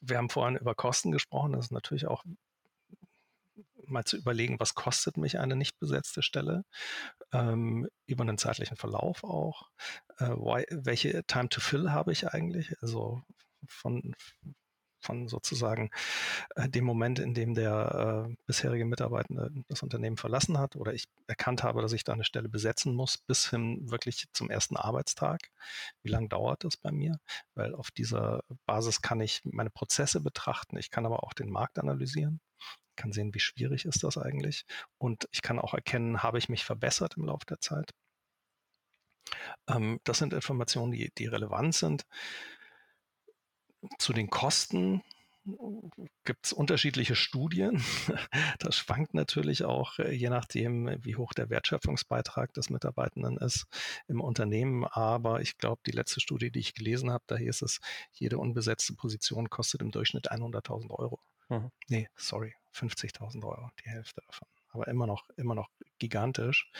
wir 0.01 0.17
haben 0.17 0.29
vorhin 0.29 0.57
über 0.57 0.75
Kosten 0.75 1.11
gesprochen. 1.11 1.53
Das 1.53 1.65
ist 1.65 1.71
natürlich 1.71 2.07
auch 2.07 2.23
mal 3.87 4.03
zu 4.05 4.17
überlegen, 4.17 4.59
was 4.59 4.73
kostet 4.73 5.17
mich 5.17 5.37
eine 5.39 5.55
nicht 5.55 5.77
besetzte 5.79 6.23
Stelle, 6.23 6.63
ähm, 7.31 7.87
über 8.07 8.23
einen 8.23 8.37
zeitlichen 8.39 8.77
Verlauf 8.77 9.23
auch, 9.23 9.69
äh, 10.17 10.29
why, 10.29 10.65
welche 10.71 11.23
Time 11.25 11.49
to 11.49 11.61
Fill 11.61 11.91
habe 11.91 12.11
ich 12.11 12.27
eigentlich, 12.27 12.73
also 12.81 13.21
von, 13.67 14.15
von 15.05 15.27
sozusagen 15.27 15.89
äh, 16.55 16.67
dem 16.69 16.85
Moment, 16.85 17.19
in 17.19 17.33
dem 17.33 17.53
der 17.53 18.27
äh, 18.29 18.35
bisherige 18.45 18.85
Mitarbeitende 18.85 19.51
das 19.67 19.83
Unternehmen 19.83 20.17
verlassen 20.17 20.57
hat 20.57 20.75
oder 20.75 20.93
ich 20.93 21.05
erkannt 21.27 21.63
habe, 21.63 21.81
dass 21.81 21.93
ich 21.93 22.03
da 22.03 22.13
eine 22.13 22.23
Stelle 22.23 22.49
besetzen 22.49 22.95
muss, 22.95 23.17
bis 23.17 23.49
hin 23.49 23.89
wirklich 23.89 24.25
zum 24.33 24.49
ersten 24.49 24.77
Arbeitstag. 24.77 25.49
Wie 26.03 26.09
lange 26.09 26.29
dauert 26.29 26.63
das 26.63 26.77
bei 26.77 26.91
mir? 26.91 27.19
Weil 27.55 27.75
auf 27.75 27.91
dieser 27.91 28.41
Basis 28.65 29.01
kann 29.01 29.21
ich 29.21 29.41
meine 29.45 29.69
Prozesse 29.69 30.21
betrachten, 30.21 30.77
ich 30.77 30.91
kann 30.91 31.05
aber 31.05 31.23
auch 31.23 31.33
den 31.33 31.49
Markt 31.49 31.79
analysieren 31.79 32.39
kann 32.97 33.11
sehen, 33.11 33.33
wie 33.33 33.39
schwierig 33.39 33.83
ist 33.83 34.03
das 34.03 34.17
eigentlich. 34.17 34.65
Und 34.97 35.27
ich 35.31 35.41
kann 35.41 35.59
auch 35.59 35.73
erkennen, 35.73 36.23
habe 36.23 36.37
ich 36.37 36.47
mich 36.47 36.63
verbessert 36.63 37.15
im 37.17 37.25
Laufe 37.25 37.45
der 37.45 37.59
Zeit. 37.59 37.93
Ähm, 39.67 39.99
das 40.03 40.19
sind 40.19 40.33
Informationen, 40.33 40.91
die, 40.91 41.11
die 41.17 41.27
relevant 41.27 41.75
sind. 41.75 42.05
Zu 43.97 44.13
den 44.13 44.29
Kosten 44.29 45.01
gibt 46.23 46.45
es 46.45 46.53
unterschiedliche 46.53 47.15
Studien. 47.15 47.83
Das 48.59 48.77
schwankt 48.77 49.13
natürlich 49.13 49.63
auch, 49.63 49.99
äh, 49.99 50.11
je 50.11 50.29
nachdem, 50.29 51.03
wie 51.03 51.15
hoch 51.15 51.33
der 51.33 51.49
Wertschöpfungsbeitrag 51.49 52.53
des 52.53 52.69
Mitarbeitenden 52.69 53.37
ist 53.37 53.65
im 54.07 54.21
Unternehmen. 54.21 54.85
Aber 54.85 55.41
ich 55.41 55.57
glaube, 55.57 55.81
die 55.85 55.91
letzte 55.91 56.19
Studie, 56.19 56.51
die 56.51 56.59
ich 56.59 56.73
gelesen 56.73 57.11
habe, 57.11 57.23
da 57.27 57.35
hieß 57.35 57.61
es, 57.61 57.79
jede 58.13 58.37
unbesetzte 58.37 58.93
Position 58.93 59.49
kostet 59.49 59.81
im 59.81 59.91
Durchschnitt 59.91 60.31
100.000 60.31 60.89
Euro. 60.91 61.19
Mhm. 61.49 61.71
Nee, 61.87 62.09
sorry, 62.15 62.55
50.000 62.73 63.43
Euro, 63.43 63.69
die 63.83 63.89
Hälfte 63.89 64.21
davon. 64.25 64.47
Aber 64.69 64.87
immer 64.87 65.05
noch, 65.05 65.29
immer 65.37 65.55
noch 65.55 65.69
gigantisch. 65.99 66.71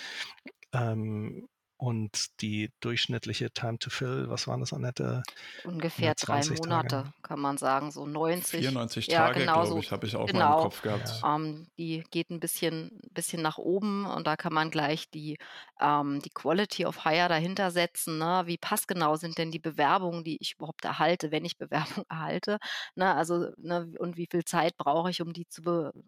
Ähm, 0.74 1.48
und 1.86 2.42
die 2.42 2.72
durchschnittliche 2.80 3.52
Time 3.52 3.80
to 3.80 3.90
Fill, 3.90 4.30
was 4.30 4.48
waren 4.48 4.60
das, 4.60 4.74
Annette? 4.74 5.24
Ungefähr 5.64 6.14
drei 6.16 6.42
Monate, 6.46 6.88
Tage. 6.88 7.14
kann 7.22 7.40
man 7.40 7.58
sagen, 7.58 7.92
so 7.92 8.06
90. 8.06 8.60
94 8.60 9.08
ja, 9.08 9.28
Tage, 9.28 9.42
genau 9.42 9.64
glaube 9.64 9.80
ich, 9.80 9.92
habe 9.92 10.06
ich 10.06 10.16
auch 10.16 10.28
genau. 10.28 10.50
mal 10.50 10.58
im 10.58 10.64
Kopf 10.64 10.82
gehabt. 10.82 11.22
Ja. 11.22 11.36
Ähm, 11.36 11.68
die 11.78 12.04
geht 12.12 12.30
ein 12.30 12.40
bisschen, 12.40 13.00
bisschen 13.12 13.42
nach 13.42 13.58
oben 13.58 14.06
und 14.06 14.28
da 14.28 14.36
kann 14.36 14.54
man 14.54 14.72
gleich 14.72 15.10
die, 15.10 15.38
ähm, 15.80 16.22
die 16.22 16.30
Quality 16.30 16.86
of 16.86 17.04
Hire 17.04 17.30
dahinter 17.30 17.72
setzen. 17.72 18.18
Ne? 18.18 18.44
Wie 18.46 18.58
passgenau 18.58 19.16
sind 19.16 19.38
denn 19.38 19.52
die 19.52 19.60
Bewerbungen, 19.60 20.24
die 20.24 20.38
ich 20.42 20.56
überhaupt 20.58 20.86
erhalte, 20.86 21.32
wenn 21.32 21.46
ich 21.46 21.58
Bewerbung 21.98 22.06
erhalte? 22.10 22.60
Ne? 22.96 23.14
Also, 23.14 23.52
ne, 23.58 23.92
und 24.00 24.18
wie 24.18 24.28
viel 24.30 24.44
Zeit 24.44 24.78
brauche 24.78 25.10
ich, 25.10 25.22
um 25.22 25.34
die, 25.34 25.48
zu 25.48 25.62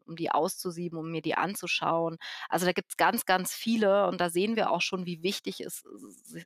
um 0.06 0.16
die 0.16 0.32
auszusieben, 0.32 1.00
um 1.00 1.10
mir 1.10 1.22
die 1.22 1.36
anzuschauen? 1.36 2.18
Also 2.50 2.66
da 2.66 2.74
gibt 2.74 2.92
es 2.92 2.98
ganz, 2.98 3.26
ganz 3.26 3.54
viele 3.54 4.08
und 4.08 4.22
da 4.22 4.30
sehen 4.30 4.56
wir 4.56 4.72
auch 4.72 4.82
schon, 4.82 5.06
wie 5.06 5.24
wichtig 5.24 5.38
wichtig 5.38 5.63
ist, 5.67 5.86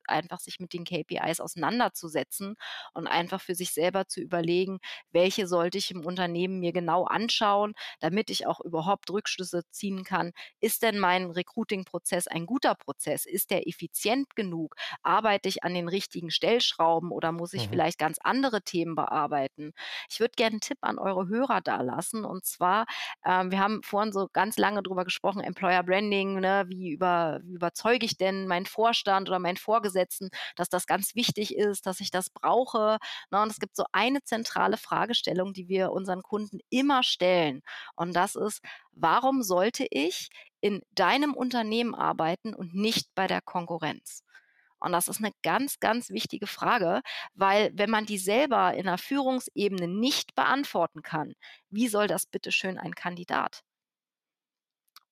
einfach 0.07 0.39
sich 0.39 0.59
mit 0.59 0.73
den 0.73 0.83
KPIs 0.83 1.39
auseinanderzusetzen 1.39 2.55
und 2.93 3.07
einfach 3.07 3.41
für 3.41 3.55
sich 3.55 3.71
selber 3.71 4.07
zu 4.07 4.19
überlegen, 4.19 4.79
welche 5.11 5.47
sollte 5.47 5.77
ich 5.77 5.91
im 5.91 6.05
Unternehmen 6.05 6.59
mir 6.59 6.73
genau 6.73 7.05
anschauen, 7.05 7.73
damit 7.99 8.29
ich 8.29 8.47
auch 8.47 8.59
überhaupt 8.59 9.09
Rückschlüsse 9.09 9.63
ziehen 9.69 10.03
kann. 10.03 10.31
Ist 10.59 10.83
denn 10.83 10.99
mein 10.99 11.31
Recruiting-Prozess 11.31 12.27
ein 12.27 12.45
guter 12.45 12.75
Prozess? 12.75 13.25
Ist 13.25 13.51
der 13.51 13.67
effizient 13.67 14.35
genug? 14.35 14.75
Arbeite 15.03 15.47
ich 15.47 15.63
an 15.63 15.73
den 15.73 15.87
richtigen 15.87 16.31
Stellschrauben 16.31 17.11
oder 17.11 17.31
muss 17.31 17.53
ich 17.53 17.67
mhm. 17.67 17.71
vielleicht 17.71 17.99
ganz 17.99 18.17
andere 18.21 18.61
Themen 18.61 18.95
bearbeiten? 18.95 19.73
Ich 20.09 20.19
würde 20.19 20.33
gerne 20.35 20.53
einen 20.53 20.61
Tipp 20.61 20.79
an 20.81 20.97
eure 20.97 21.27
Hörer 21.27 21.61
da 21.61 21.81
lassen 21.81 22.25
und 22.25 22.45
zwar, 22.45 22.85
ähm, 23.25 23.51
wir 23.51 23.59
haben 23.59 23.83
vorhin 23.83 24.11
so 24.11 24.27
ganz 24.33 24.57
lange 24.57 24.83
drüber 24.83 25.05
gesprochen, 25.05 25.41
Employer 25.41 25.83
Branding, 25.83 26.39
ne? 26.39 26.65
wie, 26.67 26.91
über, 26.91 27.39
wie 27.43 27.53
überzeuge 27.53 28.05
ich 28.05 28.17
denn 28.17 28.47
meinen 28.47 28.65
Vorstand? 28.65 29.00
Vorstand 29.01 29.29
oder 29.29 29.39
meinen 29.39 29.57
Vorgesetzten, 29.57 30.29
dass 30.55 30.69
das 30.69 30.85
ganz 30.85 31.15
wichtig 31.15 31.55
ist, 31.55 31.85
dass 31.85 31.99
ich 31.99 32.11
das 32.11 32.29
brauche. 32.29 32.97
Ne? 33.31 33.41
Und 33.41 33.51
es 33.51 33.59
gibt 33.59 33.75
so 33.75 33.85
eine 33.91 34.21
zentrale 34.23 34.77
Fragestellung, 34.77 35.53
die 35.53 35.67
wir 35.67 35.91
unseren 35.91 36.21
Kunden 36.21 36.59
immer 36.69 37.03
stellen. 37.03 37.61
Und 37.95 38.15
das 38.15 38.35
ist, 38.35 38.61
warum 38.91 39.41
sollte 39.43 39.87
ich 39.89 40.29
in 40.61 40.81
deinem 40.91 41.33
Unternehmen 41.33 41.95
arbeiten 41.95 42.53
und 42.53 42.75
nicht 42.75 43.07
bei 43.15 43.27
der 43.27 43.41
Konkurrenz? 43.41 44.23
Und 44.79 44.93
das 44.93 45.07
ist 45.07 45.19
eine 45.19 45.31
ganz, 45.43 45.79
ganz 45.79 46.09
wichtige 46.09 46.47
Frage, 46.47 47.01
weil 47.35 47.71
wenn 47.75 47.89
man 47.89 48.05
die 48.05 48.17
selber 48.17 48.73
in 48.73 48.85
der 48.85 48.97
Führungsebene 48.97 49.87
nicht 49.87 50.35
beantworten 50.35 51.03
kann, 51.03 51.33
wie 51.69 51.87
soll 51.87 52.07
das 52.07 52.25
bitte 52.25 52.51
schön 52.51 52.77
ein 52.79 52.95
Kandidat? 52.95 53.61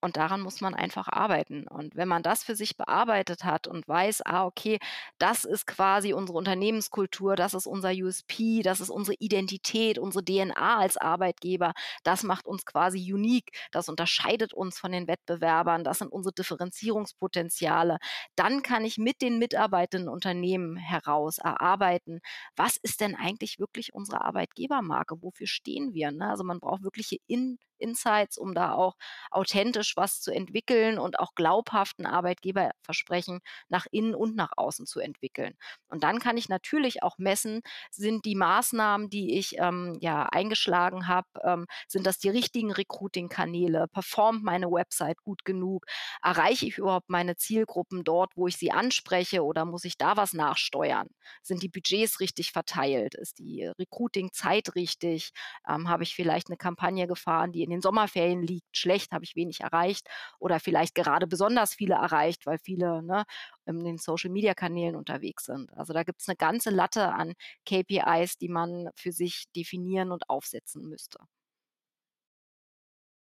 Und 0.01 0.15
daran 0.15 0.41
muss 0.41 0.61
man 0.61 0.73
einfach 0.75 1.09
arbeiten. 1.09 1.67
Und 1.67 1.95
wenn 1.95 2.07
man 2.07 2.23
das 2.23 2.43
für 2.43 2.55
sich 2.55 2.77
bearbeitet 2.77 3.43
hat 3.43 3.67
und 3.67 3.87
weiß, 3.87 4.21
ah, 4.25 4.45
okay, 4.45 4.79
das 5.17 5.43
ist 5.43 5.67
quasi 5.67 6.13
unsere 6.13 6.37
Unternehmenskultur, 6.37 7.35
das 7.35 7.53
ist 7.53 7.67
unser 7.67 7.91
USP, 7.91 8.61
das 8.63 8.79
ist 8.79 8.89
unsere 8.89 9.15
Identität, 9.19 9.99
unsere 9.99 10.23
DNA 10.23 10.77
als 10.77 10.95
Arbeitgeber, 10.95 11.73
das 12.03 12.23
macht 12.23 12.47
uns 12.47 12.65
quasi 12.65 13.13
unique, 13.13 13.51
das 13.71 13.89
unterscheidet 13.89 14.53
uns 14.53 14.79
von 14.79 14.91
den 14.91 15.07
Wettbewerbern, 15.07 15.83
das 15.83 15.99
sind 15.99 16.11
unsere 16.11 16.33
Differenzierungspotenziale, 16.33 17.97
dann 18.35 18.63
kann 18.63 18.85
ich 18.85 18.97
mit 18.97 19.21
den 19.21 19.37
mitarbeitenden 19.37 20.09
Unternehmen 20.09 20.77
heraus 20.77 21.39
erarbeiten, 21.39 22.21
was 22.55 22.77
ist 22.77 23.01
denn 23.01 23.15
eigentlich 23.15 23.59
wirklich 23.59 23.93
unsere 23.93 24.21
Arbeitgebermarke, 24.21 25.21
wofür 25.21 25.47
stehen 25.47 25.93
wir? 25.93 26.11
Ne? 26.11 26.29
Also 26.29 26.43
man 26.43 26.59
braucht 26.59 26.83
wirkliche 26.83 27.17
In 27.27 27.59
Insights, 27.79 28.37
um 28.37 28.53
da 28.53 28.73
auch 28.73 28.95
authentisch 29.31 29.95
was 29.97 30.21
zu 30.21 30.31
entwickeln 30.31 30.99
und 30.99 31.19
auch 31.19 31.33
glaubhaften 31.35 32.05
Arbeitgeberversprechen 32.05 33.39
nach 33.69 33.85
innen 33.91 34.15
und 34.15 34.35
nach 34.35 34.51
außen 34.57 34.85
zu 34.85 34.99
entwickeln. 34.99 35.55
Und 35.87 36.03
dann 36.03 36.19
kann 36.19 36.37
ich 36.37 36.49
natürlich 36.49 37.03
auch 37.03 37.17
messen, 37.17 37.61
sind 37.91 38.25
die 38.25 38.35
Maßnahmen, 38.35 39.09
die 39.09 39.37
ich 39.37 39.57
ähm, 39.57 39.97
ja 40.01 40.23
eingeschlagen 40.25 41.07
habe, 41.07 41.27
ähm, 41.43 41.65
sind 41.87 42.05
das 42.05 42.19
die 42.19 42.29
richtigen 42.29 42.71
Recruiting-Kanäle? 42.71 43.87
Performt 43.91 44.43
meine 44.43 44.67
Website 44.71 45.21
gut 45.23 45.45
genug? 45.45 45.85
Erreiche 46.21 46.65
ich 46.67 46.77
überhaupt 46.77 47.09
meine 47.09 47.35
Zielgruppen 47.35 48.03
dort, 48.03 48.31
wo 48.35 48.47
ich 48.47 48.57
sie 48.57 48.71
anspreche 48.71 49.43
oder 49.43 49.65
muss 49.65 49.85
ich 49.85 49.97
da 49.97 50.17
was 50.17 50.33
nachsteuern? 50.33 51.07
Sind 51.41 51.63
die 51.63 51.69
Budgets 51.69 52.19
richtig 52.19 52.51
verteilt? 52.51 53.15
Ist 53.15 53.39
die 53.39 53.65
Recruiting-Zeit 53.79 54.75
richtig? 54.75 55.31
Ähm, 55.67 55.89
habe 55.89 56.03
ich 56.03 56.15
vielleicht 56.15 56.47
eine 56.49 56.57
Kampagne 56.57 57.07
gefahren, 57.07 57.51
die 57.51 57.63
in 57.69 57.77
den 57.77 57.81
Sommerferien 57.81 58.41
liegt, 58.41 58.75
schlecht, 58.75 59.11
habe 59.11 59.23
ich 59.23 59.35
wenig 59.35 59.61
erreicht 59.61 60.07
oder 60.39 60.59
vielleicht 60.59 60.95
gerade 60.95 61.27
besonders 61.27 61.73
viele 61.75 61.95
erreicht, 61.95 62.45
weil 62.45 62.57
viele 62.57 63.03
ne, 63.03 63.25
in 63.65 63.79
den 63.79 63.97
Social-Media-Kanälen 63.97 64.95
unterwegs 64.95 65.45
sind. 65.45 65.71
Also 65.77 65.93
da 65.93 66.03
gibt 66.03 66.21
es 66.21 66.27
eine 66.27 66.35
ganze 66.37 66.71
Latte 66.71 67.13
an 67.13 67.33
KPIs, 67.65 68.37
die 68.37 68.49
man 68.49 68.89
für 68.95 69.11
sich 69.11 69.45
definieren 69.55 70.11
und 70.11 70.29
aufsetzen 70.29 70.87
müsste. 70.89 71.19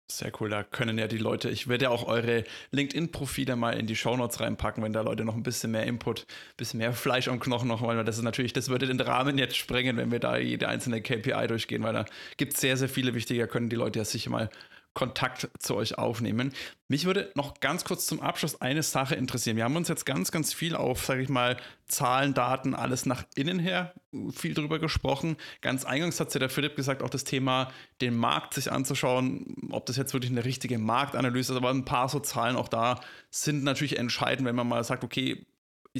Sehr 0.09 0.31
cool, 0.39 0.49
da 0.49 0.63
können 0.63 0.97
ja 0.97 1.07
die 1.07 1.17
Leute, 1.17 1.49
ich 1.49 1.67
werde 1.67 1.85
ja 1.85 1.89
auch 1.89 2.07
eure 2.07 2.45
LinkedIn-Profile 2.71 3.57
mal 3.57 3.77
in 3.77 3.87
die 3.87 3.95
Shownotes 3.97 4.39
reinpacken, 4.39 4.81
wenn 4.81 4.93
da 4.93 5.01
Leute 5.01 5.25
noch 5.25 5.35
ein 5.35 5.43
bisschen 5.43 5.71
mehr 5.71 5.83
Input, 5.83 6.21
ein 6.21 6.55
bisschen 6.55 6.77
mehr 6.77 6.93
Fleisch 6.93 7.27
am 7.27 7.41
Knochen 7.41 7.67
noch 7.67 7.81
wollen, 7.81 7.97
weil 7.97 8.05
das 8.05 8.15
ist 8.15 8.23
natürlich, 8.23 8.53
das 8.53 8.69
würde 8.69 8.87
den 8.87 9.01
Rahmen 9.01 9.37
jetzt 9.37 9.57
sprengen, 9.57 9.97
wenn 9.97 10.09
wir 10.09 10.19
da 10.19 10.37
jede 10.37 10.69
einzelne 10.69 11.01
KPI 11.01 11.47
durchgehen, 11.47 11.83
weil 11.83 11.91
da 11.91 12.05
gibt 12.37 12.53
es 12.53 12.61
sehr, 12.61 12.77
sehr 12.77 12.87
viele 12.87 13.15
wichtige, 13.15 13.41
da 13.41 13.47
können 13.47 13.67
die 13.67 13.75
Leute 13.75 13.99
ja 13.99 14.05
sicher 14.05 14.29
mal 14.29 14.49
Kontakt 14.97 15.47
zu 15.59 15.75
euch 15.75 15.99
aufnehmen. 15.99 16.53
Mich 16.87 17.05
würde 17.05 17.31
noch 17.35 17.59
ganz 17.59 17.83
kurz 17.83 18.07
zum 18.07 18.19
Abschluss 18.19 18.61
eine 18.61 18.81
Sache 18.81 19.13
interessieren. 19.13 19.55
Wir 19.55 19.63
haben 19.63 19.75
uns 19.75 19.89
jetzt 19.89 20.07
ganz, 20.07 20.31
ganz 20.31 20.55
viel 20.55 20.75
auf, 20.75 21.05
sage 21.05 21.21
ich 21.21 21.29
mal, 21.29 21.57
Zahlen, 21.85 22.33
Daten, 22.33 22.73
alles 22.73 23.05
nach 23.05 23.23
innen 23.35 23.59
her 23.59 23.93
viel 24.33 24.55
drüber 24.55 24.79
gesprochen. 24.79 25.37
Ganz 25.61 25.85
eingangs 25.85 26.19
hat 26.19 26.33
ja 26.33 26.39
der 26.39 26.49
Philipp 26.49 26.75
gesagt, 26.75 27.03
auch 27.03 27.11
das 27.11 27.25
Thema, 27.25 27.71
den 28.01 28.17
Markt 28.17 28.55
sich 28.55 28.71
anzuschauen, 28.71 29.69
ob 29.69 29.85
das 29.85 29.97
jetzt 29.97 30.13
wirklich 30.13 30.31
eine 30.31 30.45
richtige 30.45 30.79
Marktanalyse 30.79 31.53
ist, 31.53 31.57
aber 31.57 31.69
ein 31.69 31.85
paar 31.85 32.09
so 32.09 32.19
Zahlen 32.19 32.55
auch 32.55 32.67
da 32.67 32.99
sind 33.29 33.63
natürlich 33.63 33.99
entscheidend, 33.99 34.47
wenn 34.47 34.55
man 34.55 34.67
mal 34.67 34.83
sagt, 34.83 35.03
okay, 35.03 35.45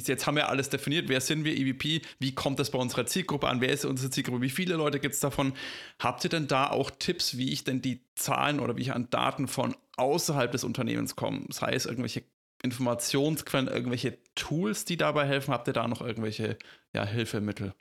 jetzt 0.06 0.26
haben 0.26 0.36
wir 0.36 0.48
alles 0.48 0.68
definiert, 0.68 1.08
wer 1.08 1.20
sind 1.20 1.44
wir, 1.44 1.56
EVP, 1.56 2.02
wie 2.18 2.34
kommt 2.34 2.58
das 2.60 2.70
bei 2.70 2.78
unserer 2.78 3.06
Zielgruppe 3.06 3.48
an, 3.48 3.60
wer 3.60 3.70
ist 3.70 3.84
unsere 3.84 4.10
Zielgruppe, 4.10 4.42
wie 4.42 4.50
viele 4.50 4.76
Leute 4.76 5.00
gibt 5.00 5.14
es 5.14 5.20
davon. 5.20 5.54
Habt 5.98 6.22
ihr 6.24 6.30
denn 6.30 6.46
da 6.46 6.70
auch 6.70 6.90
Tipps, 6.90 7.36
wie 7.36 7.52
ich 7.52 7.64
denn 7.64 7.82
die 7.82 8.02
Zahlen 8.14 8.60
oder 8.60 8.76
wie 8.76 8.82
ich 8.82 8.92
an 8.92 9.10
Daten 9.10 9.48
von 9.48 9.74
außerhalb 9.96 10.52
des 10.52 10.62
Unternehmens 10.62 11.16
komme? 11.16 11.46
Sei 11.50 11.72
es 11.72 11.86
irgendwelche 11.86 12.22
Informationsquellen, 12.62 13.68
irgendwelche 13.68 14.18
Tools, 14.38 14.84
die 14.84 14.96
dabei 14.96 15.26
helfen? 15.26 15.52
Habt 15.52 15.66
ihr 15.66 15.72
da 15.74 15.86
noch 15.88 16.00
irgendwelche 16.00 16.56
ja, 16.94 17.04
Hilfemittel? 17.04 17.74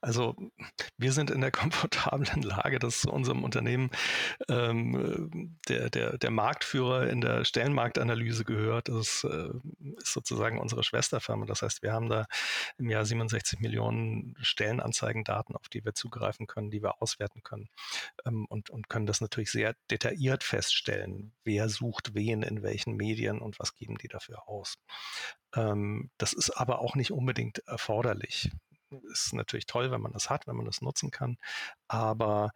Also 0.00 0.34
wir 0.96 1.12
sind 1.12 1.30
in 1.30 1.40
der 1.40 1.50
komfortablen 1.52 2.42
Lage, 2.42 2.78
dass 2.78 3.02
zu 3.02 3.10
unserem 3.10 3.44
Unternehmen 3.44 3.90
ähm, 4.48 5.58
der, 5.68 5.90
der, 5.90 6.18
der 6.18 6.30
Marktführer 6.30 7.08
in 7.08 7.20
der 7.20 7.44
Stellenmarktanalyse 7.44 8.44
gehört. 8.44 8.88
Das 8.88 9.24
äh, 9.24 9.50
ist 9.98 10.12
sozusagen 10.12 10.58
unsere 10.58 10.82
Schwesterfirma. 10.82 11.46
Das 11.46 11.62
heißt, 11.62 11.82
wir 11.82 11.92
haben 11.92 12.08
da 12.08 12.26
im 12.78 12.88
Jahr 12.90 13.04
67 13.04 13.60
Millionen 13.60 14.34
Stellenanzeigendaten, 14.40 15.54
auf 15.54 15.68
die 15.68 15.84
wir 15.84 15.94
zugreifen 15.94 16.46
können, 16.46 16.70
die 16.70 16.82
wir 16.82 17.02
auswerten 17.02 17.42
können 17.42 17.68
ähm, 18.26 18.46
und, 18.46 18.70
und 18.70 18.88
können 18.88 19.06
das 19.06 19.20
natürlich 19.20 19.52
sehr 19.52 19.74
detailliert 19.90 20.42
feststellen, 20.44 21.32
wer 21.44 21.68
sucht 21.68 22.14
wen 22.14 22.42
in 22.42 22.62
welchen 22.62 22.96
Medien 22.96 23.38
und 23.40 23.58
was 23.58 23.74
geben 23.74 23.98
die 23.98 24.08
dafür 24.08 24.48
aus. 24.48 24.78
Ähm, 25.54 26.10
das 26.18 26.32
ist 26.32 26.50
aber 26.50 26.80
auch 26.80 26.94
nicht 26.94 27.12
unbedingt 27.12 27.58
erforderlich 27.66 28.50
ist 29.12 29.32
natürlich 29.32 29.66
toll, 29.66 29.90
wenn 29.90 30.00
man 30.00 30.12
das 30.12 30.30
hat, 30.30 30.46
wenn 30.46 30.56
man 30.56 30.66
das 30.66 30.80
nutzen 30.80 31.10
kann. 31.10 31.38
Aber 31.88 32.52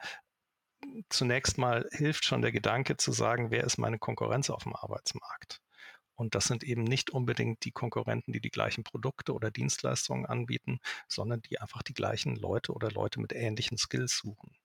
zunächst 1.09 1.59
mal 1.59 1.88
hilft 1.92 2.24
schon 2.24 2.42
der 2.42 2.53
Gedanke 2.53 2.97
zu 2.97 3.12
sagen, 3.12 3.51
wer 3.51 3.64
ist 3.64 3.78
meine 3.78 3.99
Konkurrenz 3.99 4.51
auf 4.51 4.64
dem 4.64 4.74
Arbeitsmarkt? 4.74 5.61
Und 6.16 6.34
das 6.36 6.45
sind 6.45 6.62
eben 6.62 6.84
nicht 6.84 7.11
unbedingt 7.11 7.64
die 7.64 7.72
Konkurrenten, 7.72 8.32
die 8.32 8.40
die 8.40 8.51
gleichen 8.51 8.84
Produkte 8.84 9.32
oder 9.32 9.51
Dienstleistungen 9.51 10.26
anbieten, 10.26 10.78
sondern 11.09 11.42
die 11.42 11.61
einfach 11.61 11.82
die 11.82 11.95
gleichen 11.95 12.36
Leute 12.36 12.72
oder 12.72 12.90
Leute 12.90 13.20
mit 13.20 13.32
ähnlichen 13.32 13.78
Skills 13.78 14.18
suchen. 14.18 14.57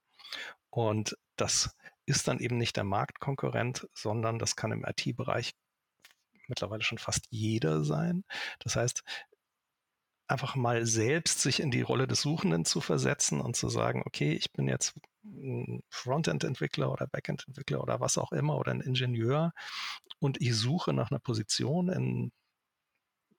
Und 0.69 1.17
das 1.38 1.75
ist 2.05 2.27
dann 2.27 2.39
eben 2.39 2.57
nicht 2.57 2.77
der 2.77 2.84
Marktkonkurrent, 2.84 3.88
sondern 3.93 4.38
das 4.38 4.55
kann 4.55 4.71
im 4.71 4.86
IT-Bereich 4.86 5.53
mittlerweile 6.50 6.84
schon 6.84 6.97
fast 6.97 7.26
jeder 7.30 7.84
sein. 7.84 8.24
Das 8.60 8.76
heißt, 8.76 9.04
einfach 10.28 10.56
mal 10.56 10.86
selbst 10.86 11.41
sich 11.41 11.60
in 11.60 11.72
die 11.72 11.82
Rolle 11.82 12.08
des 12.08 12.22
Suchenden 12.22 12.64
zu 12.64 12.82
versetzen 12.82 13.41
und 13.41 13.56
zu 13.56 13.70
sagen, 13.70 14.04
okay, 14.06 14.34
ich 14.34 14.52
bin 14.52 14.68
jetzt 14.68 14.95
ein 15.24 15.82
Frontend-Entwickler 15.89 16.91
oder 16.91 17.08
Backend-Entwickler 17.08 17.82
oder 17.82 18.00
was 18.00 18.18
auch 18.18 18.32
immer 18.32 18.58
oder 18.58 18.72
ein 18.72 18.82
Ingenieur 18.82 19.54
und 20.20 20.39
ich 20.41 20.56
suche 20.56 20.93
nach 20.93 21.10
einer 21.12 21.20
Position 21.20 21.89
in 21.89 22.32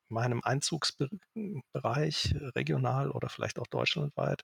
meinem 0.09 0.41
Einzugsbereich, 0.43 2.35
regional 2.57 3.11
oder 3.13 3.29
vielleicht 3.29 3.61
auch 3.61 3.69
deutschlandweit. 3.69 4.43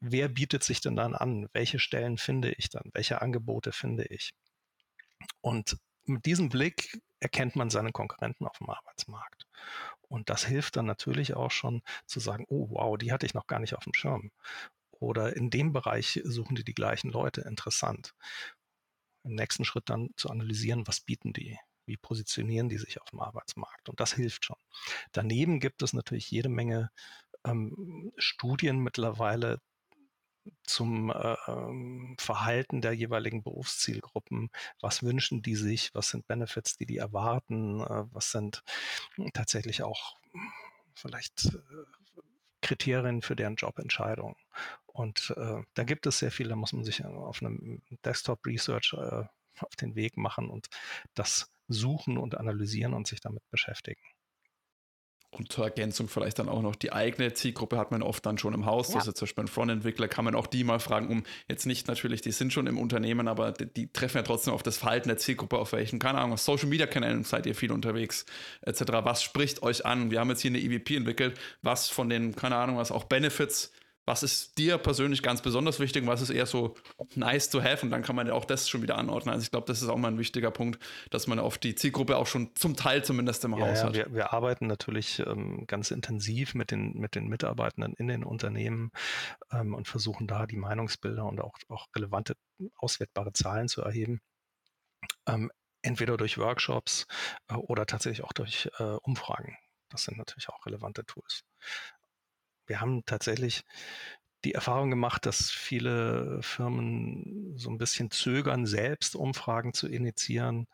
Wer 0.00 0.28
bietet 0.28 0.62
sich 0.62 0.80
denn 0.80 0.94
dann 0.94 1.14
an? 1.16 1.48
Welche 1.52 1.80
Stellen 1.80 2.16
finde 2.16 2.52
ich 2.52 2.70
dann? 2.70 2.90
Welche 2.94 3.20
Angebote 3.20 3.72
finde 3.72 4.04
ich? 4.04 4.30
Und 5.40 5.76
mit 6.04 6.26
diesem 6.26 6.48
Blick 6.48 7.00
erkennt 7.20 7.54
man 7.56 7.70
seine 7.70 7.92
Konkurrenten 7.92 8.46
auf 8.46 8.58
dem 8.58 8.70
Arbeitsmarkt. 8.70 9.46
Und 10.08 10.28
das 10.30 10.44
hilft 10.44 10.76
dann 10.76 10.86
natürlich 10.86 11.34
auch 11.34 11.50
schon 11.50 11.82
zu 12.06 12.18
sagen, 12.18 12.46
oh 12.48 12.68
wow, 12.70 12.98
die 12.98 13.12
hatte 13.12 13.26
ich 13.26 13.34
noch 13.34 13.46
gar 13.46 13.60
nicht 13.60 13.74
auf 13.74 13.84
dem 13.84 13.94
Schirm. 13.94 14.32
Oder 14.90 15.36
in 15.36 15.50
dem 15.50 15.72
Bereich 15.72 16.20
suchen 16.24 16.56
die 16.56 16.64
die 16.64 16.74
gleichen 16.74 17.10
Leute, 17.10 17.42
interessant. 17.42 18.14
Im 19.22 19.34
nächsten 19.34 19.64
Schritt 19.64 19.88
dann 19.88 20.10
zu 20.16 20.30
analysieren, 20.30 20.86
was 20.86 21.00
bieten 21.00 21.32
die, 21.32 21.58
wie 21.86 21.96
positionieren 21.96 22.68
die 22.68 22.78
sich 22.78 23.00
auf 23.00 23.10
dem 23.10 23.20
Arbeitsmarkt. 23.20 23.88
Und 23.88 24.00
das 24.00 24.14
hilft 24.14 24.44
schon. 24.44 24.56
Daneben 25.12 25.60
gibt 25.60 25.82
es 25.82 25.92
natürlich 25.92 26.30
jede 26.30 26.48
Menge 26.48 26.90
ähm, 27.44 28.12
Studien 28.16 28.78
mittlerweile 28.78 29.60
zum 30.64 31.10
äh, 31.10 31.36
ähm, 31.48 32.16
Verhalten 32.18 32.80
der 32.80 32.92
jeweiligen 32.92 33.42
Berufszielgruppen. 33.42 34.50
Was 34.80 35.02
wünschen 35.02 35.42
die 35.42 35.56
sich? 35.56 35.94
Was 35.94 36.08
sind 36.10 36.26
Benefits, 36.26 36.76
die 36.76 36.86
die 36.86 36.98
erwarten? 36.98 37.80
Äh, 37.80 38.04
was 38.12 38.30
sind 38.30 38.62
tatsächlich 39.34 39.82
auch 39.82 40.16
vielleicht 40.94 41.46
äh, 41.46 41.58
Kriterien 42.62 43.22
für 43.22 43.36
deren 43.36 43.56
Jobentscheidung? 43.56 44.36
Und 44.86 45.34
äh, 45.36 45.62
da 45.74 45.84
gibt 45.84 46.06
es 46.06 46.18
sehr 46.18 46.30
viel, 46.30 46.48
da 46.48 46.56
muss 46.56 46.72
man 46.72 46.84
sich 46.84 47.04
auf 47.04 47.42
einem 47.42 47.82
Desktop 48.04 48.44
Research 48.46 48.94
äh, 48.94 49.24
auf 49.60 49.76
den 49.80 49.94
Weg 49.94 50.16
machen 50.16 50.48
und 50.50 50.68
das 51.14 51.50
suchen 51.68 52.18
und 52.18 52.36
analysieren 52.36 52.94
und 52.94 53.06
sich 53.06 53.20
damit 53.20 53.48
beschäftigen. 53.50 54.02
Und 55.32 55.52
zur 55.52 55.64
Ergänzung 55.64 56.08
vielleicht 56.08 56.40
dann 56.40 56.48
auch 56.48 56.60
noch 56.60 56.74
die 56.74 56.92
eigene 56.92 57.32
Zielgruppe 57.32 57.78
hat 57.78 57.92
man 57.92 58.02
oft 58.02 58.26
dann 58.26 58.36
schon 58.36 58.52
im 58.52 58.66
Haus. 58.66 58.90
Ja. 58.90 58.96
Also 58.96 59.12
zum 59.12 59.26
Beispiel 59.26 59.44
ein 59.44 59.48
Frontentwickler 59.48 60.08
kann 60.08 60.24
man 60.24 60.34
auch 60.34 60.48
die 60.48 60.64
mal 60.64 60.80
fragen, 60.80 61.08
um 61.08 61.22
jetzt 61.48 61.66
nicht 61.66 61.86
natürlich, 61.86 62.20
die 62.20 62.32
sind 62.32 62.52
schon 62.52 62.66
im 62.66 62.78
Unternehmen, 62.78 63.28
aber 63.28 63.52
die, 63.52 63.66
die 63.66 63.92
treffen 63.92 64.16
ja 64.16 64.22
trotzdem 64.24 64.52
auf 64.52 64.64
das 64.64 64.76
Verhalten 64.76 65.08
der 65.08 65.18
Zielgruppe, 65.18 65.58
auf 65.58 65.72
welchen, 65.72 66.00
keine 66.00 66.18
Ahnung, 66.18 66.36
Social 66.36 66.68
Media 66.68 66.86
Kanälen 66.86 67.22
seid 67.22 67.46
ihr 67.46 67.54
viel 67.54 67.70
unterwegs, 67.70 68.26
etc. 68.62 68.82
Was 69.04 69.22
spricht 69.22 69.62
euch 69.62 69.86
an? 69.86 70.10
Wir 70.10 70.18
haben 70.18 70.30
jetzt 70.30 70.40
hier 70.40 70.50
eine 70.50 70.58
EVP 70.58 70.96
entwickelt, 70.96 71.38
was 71.62 71.88
von 71.88 72.08
den, 72.08 72.34
keine 72.34 72.56
Ahnung, 72.56 72.76
was 72.78 72.90
auch 72.90 73.04
Benefits 73.04 73.70
was 74.10 74.24
ist 74.24 74.58
dir 74.58 74.76
persönlich 74.76 75.22
ganz 75.22 75.40
besonders 75.40 75.78
wichtig 75.78 76.02
und 76.02 76.08
was 76.08 76.20
ist 76.20 76.30
eher 76.30 76.46
so 76.46 76.74
nice 77.14 77.48
to 77.48 77.62
have 77.62 77.86
und 77.86 77.90
dann 77.90 78.02
kann 78.02 78.16
man 78.16 78.26
ja 78.26 78.32
auch 78.32 78.44
das 78.44 78.68
schon 78.68 78.82
wieder 78.82 78.98
anordnen. 78.98 79.32
Also 79.32 79.44
ich 79.44 79.52
glaube, 79.52 79.68
das 79.68 79.82
ist 79.82 79.88
auch 79.88 79.96
mal 79.96 80.08
ein 80.08 80.18
wichtiger 80.18 80.50
Punkt, 80.50 80.82
dass 81.10 81.28
man 81.28 81.38
auf 81.38 81.58
die 81.58 81.76
Zielgruppe 81.76 82.16
auch 82.16 82.26
schon 82.26 82.52
zum 82.56 82.74
Teil 82.74 83.04
zumindest 83.04 83.44
im 83.44 83.56
ja, 83.56 83.60
Haus 83.60 83.78
ja, 83.78 83.84
hat. 83.84 83.94
Wir, 83.94 84.12
wir 84.12 84.32
arbeiten 84.32 84.66
natürlich 84.66 85.20
ähm, 85.20 85.64
ganz 85.68 85.92
intensiv 85.92 86.56
mit 86.56 86.72
den, 86.72 86.94
mit 86.94 87.14
den 87.14 87.28
Mitarbeitenden 87.28 87.94
in 87.94 88.08
den 88.08 88.24
Unternehmen 88.24 88.90
ähm, 89.52 89.74
und 89.74 89.86
versuchen 89.86 90.26
da 90.26 90.44
die 90.46 90.56
Meinungsbilder 90.56 91.24
und 91.24 91.40
auch, 91.40 91.54
auch 91.68 91.86
relevante 91.94 92.34
auswertbare 92.78 93.32
Zahlen 93.32 93.68
zu 93.68 93.80
erheben. 93.80 94.20
Ähm, 95.28 95.52
entweder 95.82 96.16
durch 96.16 96.36
Workshops 96.36 97.06
äh, 97.46 97.54
oder 97.54 97.86
tatsächlich 97.86 98.24
auch 98.24 98.32
durch 98.32 98.68
äh, 98.80 98.82
Umfragen. 99.02 99.56
Das 99.88 100.02
sind 100.02 100.18
natürlich 100.18 100.48
auch 100.48 100.66
relevante 100.66 101.04
Tools 101.04 101.44
wir 102.70 102.80
haben 102.80 103.04
tatsächlich 103.04 103.64
die 104.44 104.54
Erfahrung 104.54 104.88
gemacht, 104.88 105.26
dass 105.26 105.50
viele 105.50 106.42
Firmen 106.42 107.58
so 107.58 107.68
ein 107.68 107.76
bisschen 107.76 108.10
zögern, 108.10 108.64
selbst 108.64 109.14
Umfragen 109.14 109.74
zu 109.74 109.86
initiieren, 109.86 110.66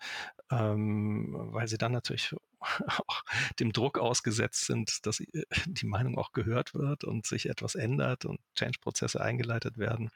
ähm, 0.51 1.34
weil 1.51 1.66
sie 1.66 1.78
dann 1.78 1.90
natürlich 1.90 2.36
auch 2.61 3.22
dem 3.59 3.72
Druck 3.72 3.99
ausgesetzt 3.99 4.66
sind, 4.66 5.05
dass 5.07 5.22
die 5.66 5.86
Meinung 5.86 6.16
auch 6.16 6.32
gehört 6.32 6.74
wird 6.74 7.03
und 7.03 7.26
sich 7.26 7.49
etwas 7.49 7.74
ändert 7.74 8.24
und 8.24 8.38
Change-Prozesse 8.55 9.20
eingeleitet 9.20 9.78
werden. 9.78 10.11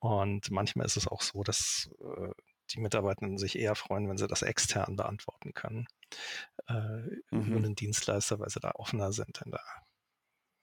Und 0.00 0.50
manchmal 0.50 0.84
ist 0.84 0.96
es 0.96 1.06
auch 1.06 1.22
so, 1.22 1.44
dass 1.44 1.88
äh, 2.00 2.32
die 2.72 2.80
Mitarbeitenden 2.80 3.38
sich 3.38 3.58
eher 3.58 3.76
freuen, 3.76 4.08
wenn 4.08 4.18
sie 4.18 4.26
das 4.26 4.42
extern 4.42 4.96
beantworten 4.96 5.54
können, 5.54 5.86
äh, 6.68 6.74
mhm. 6.74 7.22
über 7.30 7.56
einen 7.56 7.74
Dienstleister, 7.74 8.38
weil 8.40 8.50
sie 8.50 8.60
da 8.60 8.72
offener 8.74 9.12
sind 9.12 9.40
in 9.44 9.52
der 9.52 9.62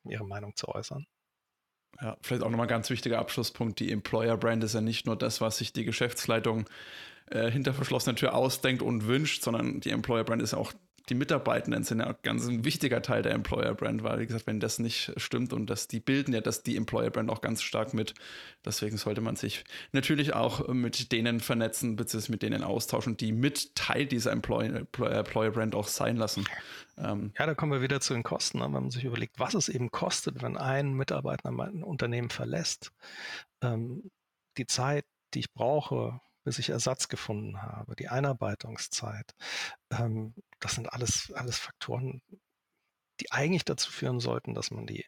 ihre 0.03 0.25
Meinung 0.25 0.55
zu 0.55 0.67
äußern. 0.67 1.05
Ja, 2.01 2.17
vielleicht 2.21 2.43
auch 2.43 2.49
nochmal 2.49 2.67
ein 2.67 2.69
ganz 2.69 2.89
wichtiger 2.89 3.19
Abschlusspunkt. 3.19 3.79
Die 3.79 3.91
Employer 3.91 4.37
Brand 4.37 4.63
ist 4.63 4.73
ja 4.73 4.81
nicht 4.81 5.05
nur 5.05 5.17
das, 5.17 5.41
was 5.41 5.57
sich 5.57 5.73
die 5.73 5.83
Geschäftsleitung 5.83 6.69
äh, 7.27 7.49
hinter 7.51 7.73
verschlossener 7.73 8.15
Tür 8.15 8.35
ausdenkt 8.35 8.81
und 8.81 9.07
wünscht, 9.07 9.43
sondern 9.43 9.79
die 9.81 9.89
Employer 9.89 10.23
Brand 10.23 10.41
ist 10.41 10.51
ja 10.51 10.59
auch 10.59 10.73
die 11.07 11.15
Mitarbeitenden 11.15 11.83
sind 11.83 11.99
ja 11.99 12.13
ganz 12.23 12.47
ein 12.47 12.65
wichtiger 12.65 13.01
Teil 13.01 13.21
der 13.21 13.33
Employer 13.33 13.73
Brand, 13.73 14.03
weil, 14.03 14.19
wie 14.19 14.27
gesagt, 14.27 14.47
wenn 14.47 14.59
das 14.59 14.79
nicht 14.79 15.13
stimmt 15.17 15.53
und 15.53 15.69
das, 15.69 15.87
die 15.87 15.99
bilden 15.99 16.33
ja 16.33 16.41
das, 16.41 16.63
die 16.63 16.75
Employer 16.75 17.09
Brand 17.09 17.29
auch 17.29 17.41
ganz 17.41 17.61
stark 17.61 17.93
mit. 17.93 18.13
Deswegen 18.65 18.97
sollte 18.97 19.21
man 19.21 19.35
sich 19.35 19.63
natürlich 19.91 20.33
auch 20.33 20.67
mit 20.67 21.11
denen 21.11 21.39
vernetzen, 21.39 21.95
beziehungsweise 21.95 22.31
mit 22.31 22.41
denen 22.41 22.63
austauschen, 22.63 23.17
die 23.17 23.31
mit 23.31 23.75
Teil 23.75 24.05
dieser 24.05 24.31
Employer, 24.31 24.75
Employer 24.75 25.51
Brand 25.51 25.75
auch 25.75 25.87
sein 25.87 26.17
lassen. 26.17 26.45
Ähm 26.97 27.33
ja, 27.37 27.45
da 27.45 27.55
kommen 27.55 27.71
wir 27.71 27.81
wieder 27.81 28.01
zu 28.01 28.13
den 28.13 28.23
Kosten, 28.23 28.59
ne? 28.59 28.65
wenn 28.65 28.71
man 28.71 28.91
sich 28.91 29.05
überlegt, 29.05 29.39
was 29.39 29.53
es 29.53 29.69
eben 29.69 29.91
kostet, 29.91 30.41
wenn 30.41 30.57
ein 30.57 30.93
Mitarbeiter 30.93 31.49
ein 31.49 31.83
Unternehmen 31.83 32.29
verlässt. 32.29 32.91
Ähm, 33.61 34.11
die 34.57 34.65
Zeit, 34.65 35.05
die 35.33 35.39
ich 35.39 35.53
brauche, 35.53 36.19
bis 36.49 36.57
ich 36.57 36.71
Ersatz 36.71 37.09
gefunden 37.09 37.61
habe, 37.61 37.95
die 37.95 38.07
Einarbeitungszeit. 38.07 39.35
Ähm, 39.91 40.33
das 40.59 40.73
sind 40.73 40.91
alles, 40.91 41.31
alles 41.35 41.59
Faktoren, 41.59 42.23
die 43.21 43.31
eigentlich 43.31 43.65
dazu 43.65 43.91
führen 43.91 44.19
sollten, 44.19 44.55
dass 44.55 44.71
man 44.71 44.87
die 44.87 45.05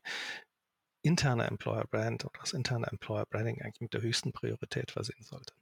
interne 1.02 1.48
Employer 1.48 1.86
Brand 1.88 2.26
oder 2.26 2.40
das 2.40 2.54
interne 2.54 2.86
Employer 2.92 3.26
Branding 3.26 3.60
eigentlich 3.60 3.82
mit 3.82 3.96
der 3.96 4.04
höchsten 4.04 4.34
Priorität 4.34 4.92
versehen 4.92 5.24
sollte. 5.24 5.56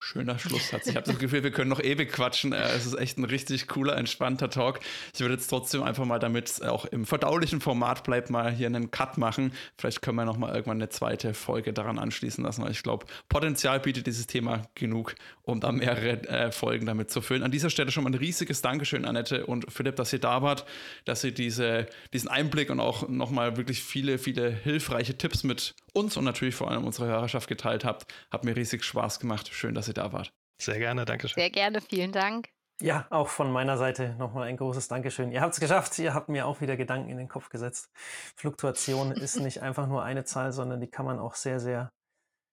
Schöner 0.00 0.38
Schlusssatz. 0.38 0.86
Ich 0.86 0.94
habe 0.94 1.06
das 1.06 1.18
Gefühl, 1.18 1.42
wir 1.42 1.50
können 1.50 1.68
noch 1.68 1.82
ewig 1.82 2.12
quatschen. 2.12 2.52
Äh, 2.52 2.62
es 2.76 2.86
ist 2.86 2.94
echt 2.94 3.18
ein 3.18 3.24
richtig 3.24 3.66
cooler, 3.66 3.96
entspannter 3.96 4.48
Talk. 4.48 4.78
Ich 5.12 5.20
würde 5.20 5.34
jetzt 5.34 5.48
trotzdem 5.48 5.82
einfach 5.82 6.04
mal, 6.04 6.20
damit 6.20 6.48
es 6.48 6.62
auch 6.62 6.84
im 6.84 7.04
verdaulichen 7.04 7.60
Format 7.60 8.04
bleibt, 8.04 8.30
mal 8.30 8.52
hier 8.52 8.68
einen 8.68 8.92
Cut 8.92 9.18
machen. 9.18 9.52
Vielleicht 9.76 10.00
können 10.00 10.16
wir 10.16 10.24
noch 10.24 10.36
mal 10.36 10.54
irgendwann 10.54 10.78
eine 10.78 10.88
zweite 10.88 11.34
Folge 11.34 11.72
daran 11.72 11.98
anschließen 11.98 12.44
lassen. 12.44 12.62
Weil 12.62 12.70
ich 12.70 12.82
glaube, 12.84 13.06
Potenzial 13.28 13.80
bietet 13.80 14.06
dieses 14.06 14.28
Thema 14.28 14.62
genug, 14.76 15.16
um 15.42 15.58
da 15.58 15.72
mehrere 15.72 16.22
äh, 16.28 16.52
Folgen 16.52 16.86
damit 16.86 17.10
zu 17.10 17.20
füllen. 17.20 17.42
An 17.42 17.50
dieser 17.50 17.68
Stelle 17.68 17.90
schon 17.90 18.04
mal 18.04 18.10
ein 18.10 18.14
riesiges 18.14 18.62
Dankeschön, 18.62 19.04
Annette 19.04 19.46
und 19.46 19.70
Philipp, 19.72 19.96
dass 19.96 20.12
ihr 20.12 20.20
da 20.20 20.42
wart, 20.42 20.64
dass 21.06 21.24
ihr 21.24 21.32
diese, 21.32 21.86
diesen 22.12 22.28
Einblick 22.28 22.70
und 22.70 22.78
auch 22.78 23.08
noch 23.08 23.30
mal 23.30 23.56
wirklich 23.56 23.82
viele, 23.82 24.18
viele 24.18 24.48
hilfreiche 24.48 25.18
Tipps 25.18 25.42
mit 25.42 25.74
uns 25.98 26.16
und 26.16 26.24
natürlich 26.24 26.54
vor 26.54 26.70
allem 26.70 26.84
unserer 26.84 27.06
Hörerschaft 27.06 27.48
geteilt 27.48 27.84
habt. 27.84 28.12
Hat 28.30 28.44
mir 28.44 28.56
riesig 28.56 28.84
Spaß 28.84 29.20
gemacht. 29.20 29.48
Schön, 29.52 29.74
dass 29.74 29.88
ihr 29.88 29.94
da 29.94 30.12
wart. 30.12 30.32
Sehr 30.60 30.78
gerne, 30.78 31.04
danke 31.04 31.28
schön. 31.28 31.40
Sehr 31.40 31.50
gerne, 31.50 31.80
vielen 31.80 32.12
Dank. 32.12 32.48
Ja, 32.80 33.06
auch 33.10 33.28
von 33.28 33.50
meiner 33.50 33.76
Seite 33.76 34.14
nochmal 34.18 34.46
ein 34.46 34.56
großes 34.56 34.86
Dankeschön. 34.86 35.32
Ihr 35.32 35.40
habt 35.40 35.54
es 35.54 35.60
geschafft. 35.60 35.98
Ihr 35.98 36.14
habt 36.14 36.28
mir 36.28 36.46
auch 36.46 36.60
wieder 36.60 36.76
Gedanken 36.76 37.10
in 37.10 37.18
den 37.18 37.28
Kopf 37.28 37.48
gesetzt. 37.48 37.90
Fluktuation 38.36 39.10
ist 39.12 39.40
nicht 39.40 39.62
einfach 39.62 39.88
nur 39.88 40.04
eine 40.04 40.24
Zahl, 40.24 40.52
sondern 40.52 40.80
die 40.80 40.88
kann 40.88 41.04
man 41.04 41.18
auch 41.18 41.34
sehr, 41.34 41.58
sehr 41.58 41.90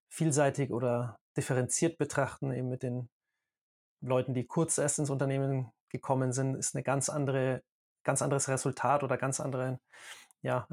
vielseitig 0.09 0.71
oder 0.71 1.19
differenziert 1.37 1.97
betrachten. 1.99 2.51
Eben 2.51 2.69
mit 2.69 2.81
den 2.81 3.07
Leuten, 4.01 4.33
die 4.33 4.45
kurz 4.45 4.79
erst 4.79 4.97
ins 4.97 5.11
Unternehmen 5.11 5.71
gekommen 5.89 6.31
sind, 6.31 6.55
ist 6.55 6.75
eine 6.75 6.83
ganz 6.83 7.09
andere, 7.09 7.61
ganz 8.03 8.23
anderes 8.23 8.49
Resultat 8.49 9.03
oder 9.03 9.17
ganz 9.17 9.39
andere, 9.39 9.79
ja, 10.41 10.67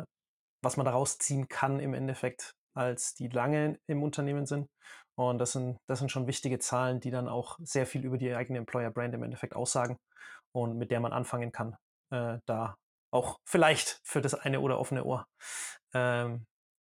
was 0.62 0.78
man 0.78 0.86
daraus 0.86 1.18
ziehen 1.18 1.48
kann 1.48 1.78
im 1.78 1.92
Endeffekt, 1.92 2.54
als 2.74 3.14
die 3.14 3.28
lange 3.28 3.78
im 3.86 4.02
Unternehmen 4.02 4.46
sind. 4.46 4.68
Und 5.14 5.38
das 5.38 5.52
sind, 5.52 5.78
das 5.86 5.98
sind 5.98 6.10
schon 6.10 6.26
wichtige 6.26 6.58
Zahlen, 6.58 7.00
die 7.00 7.10
dann 7.10 7.28
auch 7.28 7.58
sehr 7.62 7.86
viel 7.86 8.04
über 8.04 8.18
die 8.18 8.34
eigene 8.34 8.58
Employer 8.58 8.90
Brand 8.90 9.14
im 9.14 9.22
Endeffekt 9.22 9.54
aussagen 9.54 9.98
und 10.52 10.78
mit 10.78 10.90
der 10.90 11.00
man 11.00 11.12
anfangen 11.12 11.52
kann, 11.52 11.76
äh, 12.10 12.38
da 12.46 12.76
auch 13.10 13.38
vielleicht 13.44 14.00
für 14.04 14.22
das 14.22 14.34
eine 14.34 14.60
oder 14.60 14.78
offene 14.78 15.04
Ohr 15.04 15.26
ähm, 15.92 16.46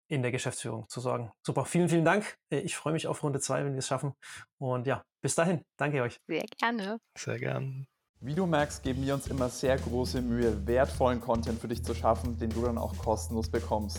in 0.09 0.23
der 0.23 0.33
Geschäftsführung 0.33 0.89
zu 0.89 1.01
sorgen. 1.01 1.33
Super, 1.43 1.65
vielen, 1.65 1.89
vielen 1.89 2.05
Dank. 2.05 2.37
Äh, 2.51 2.59
ich 2.59 2.77
freue 2.77 2.93
mich 2.93 3.07
auf 3.07 3.23
Runde 3.23 3.41
zwei, 3.41 3.65
wenn 3.65 3.73
wir 3.73 3.79
es 3.79 3.87
schaffen. 3.87 4.13
Und 4.59 4.87
ja, 4.87 5.03
bis 5.23 5.35
dahin, 5.35 5.65
danke 5.79 6.03
euch. 6.03 6.19
Sehr 6.27 6.45
gerne. 6.59 6.99
Sehr 7.17 7.39
gern. 7.39 7.87
Wie 8.23 8.35
du 8.35 8.45
merkst, 8.45 8.83
geben 8.83 9.03
wir 9.07 9.15
uns 9.15 9.29
immer 9.29 9.49
sehr 9.49 9.79
große 9.79 10.21
Mühe, 10.21 10.67
wertvollen 10.67 11.23
Content 11.23 11.59
für 11.59 11.69
dich 11.69 11.83
zu 11.83 11.95
schaffen, 11.95 12.39
den 12.39 12.51
du 12.51 12.63
dann 12.63 12.77
auch 12.77 12.95
kostenlos 12.99 13.51
bekommst. 13.51 13.99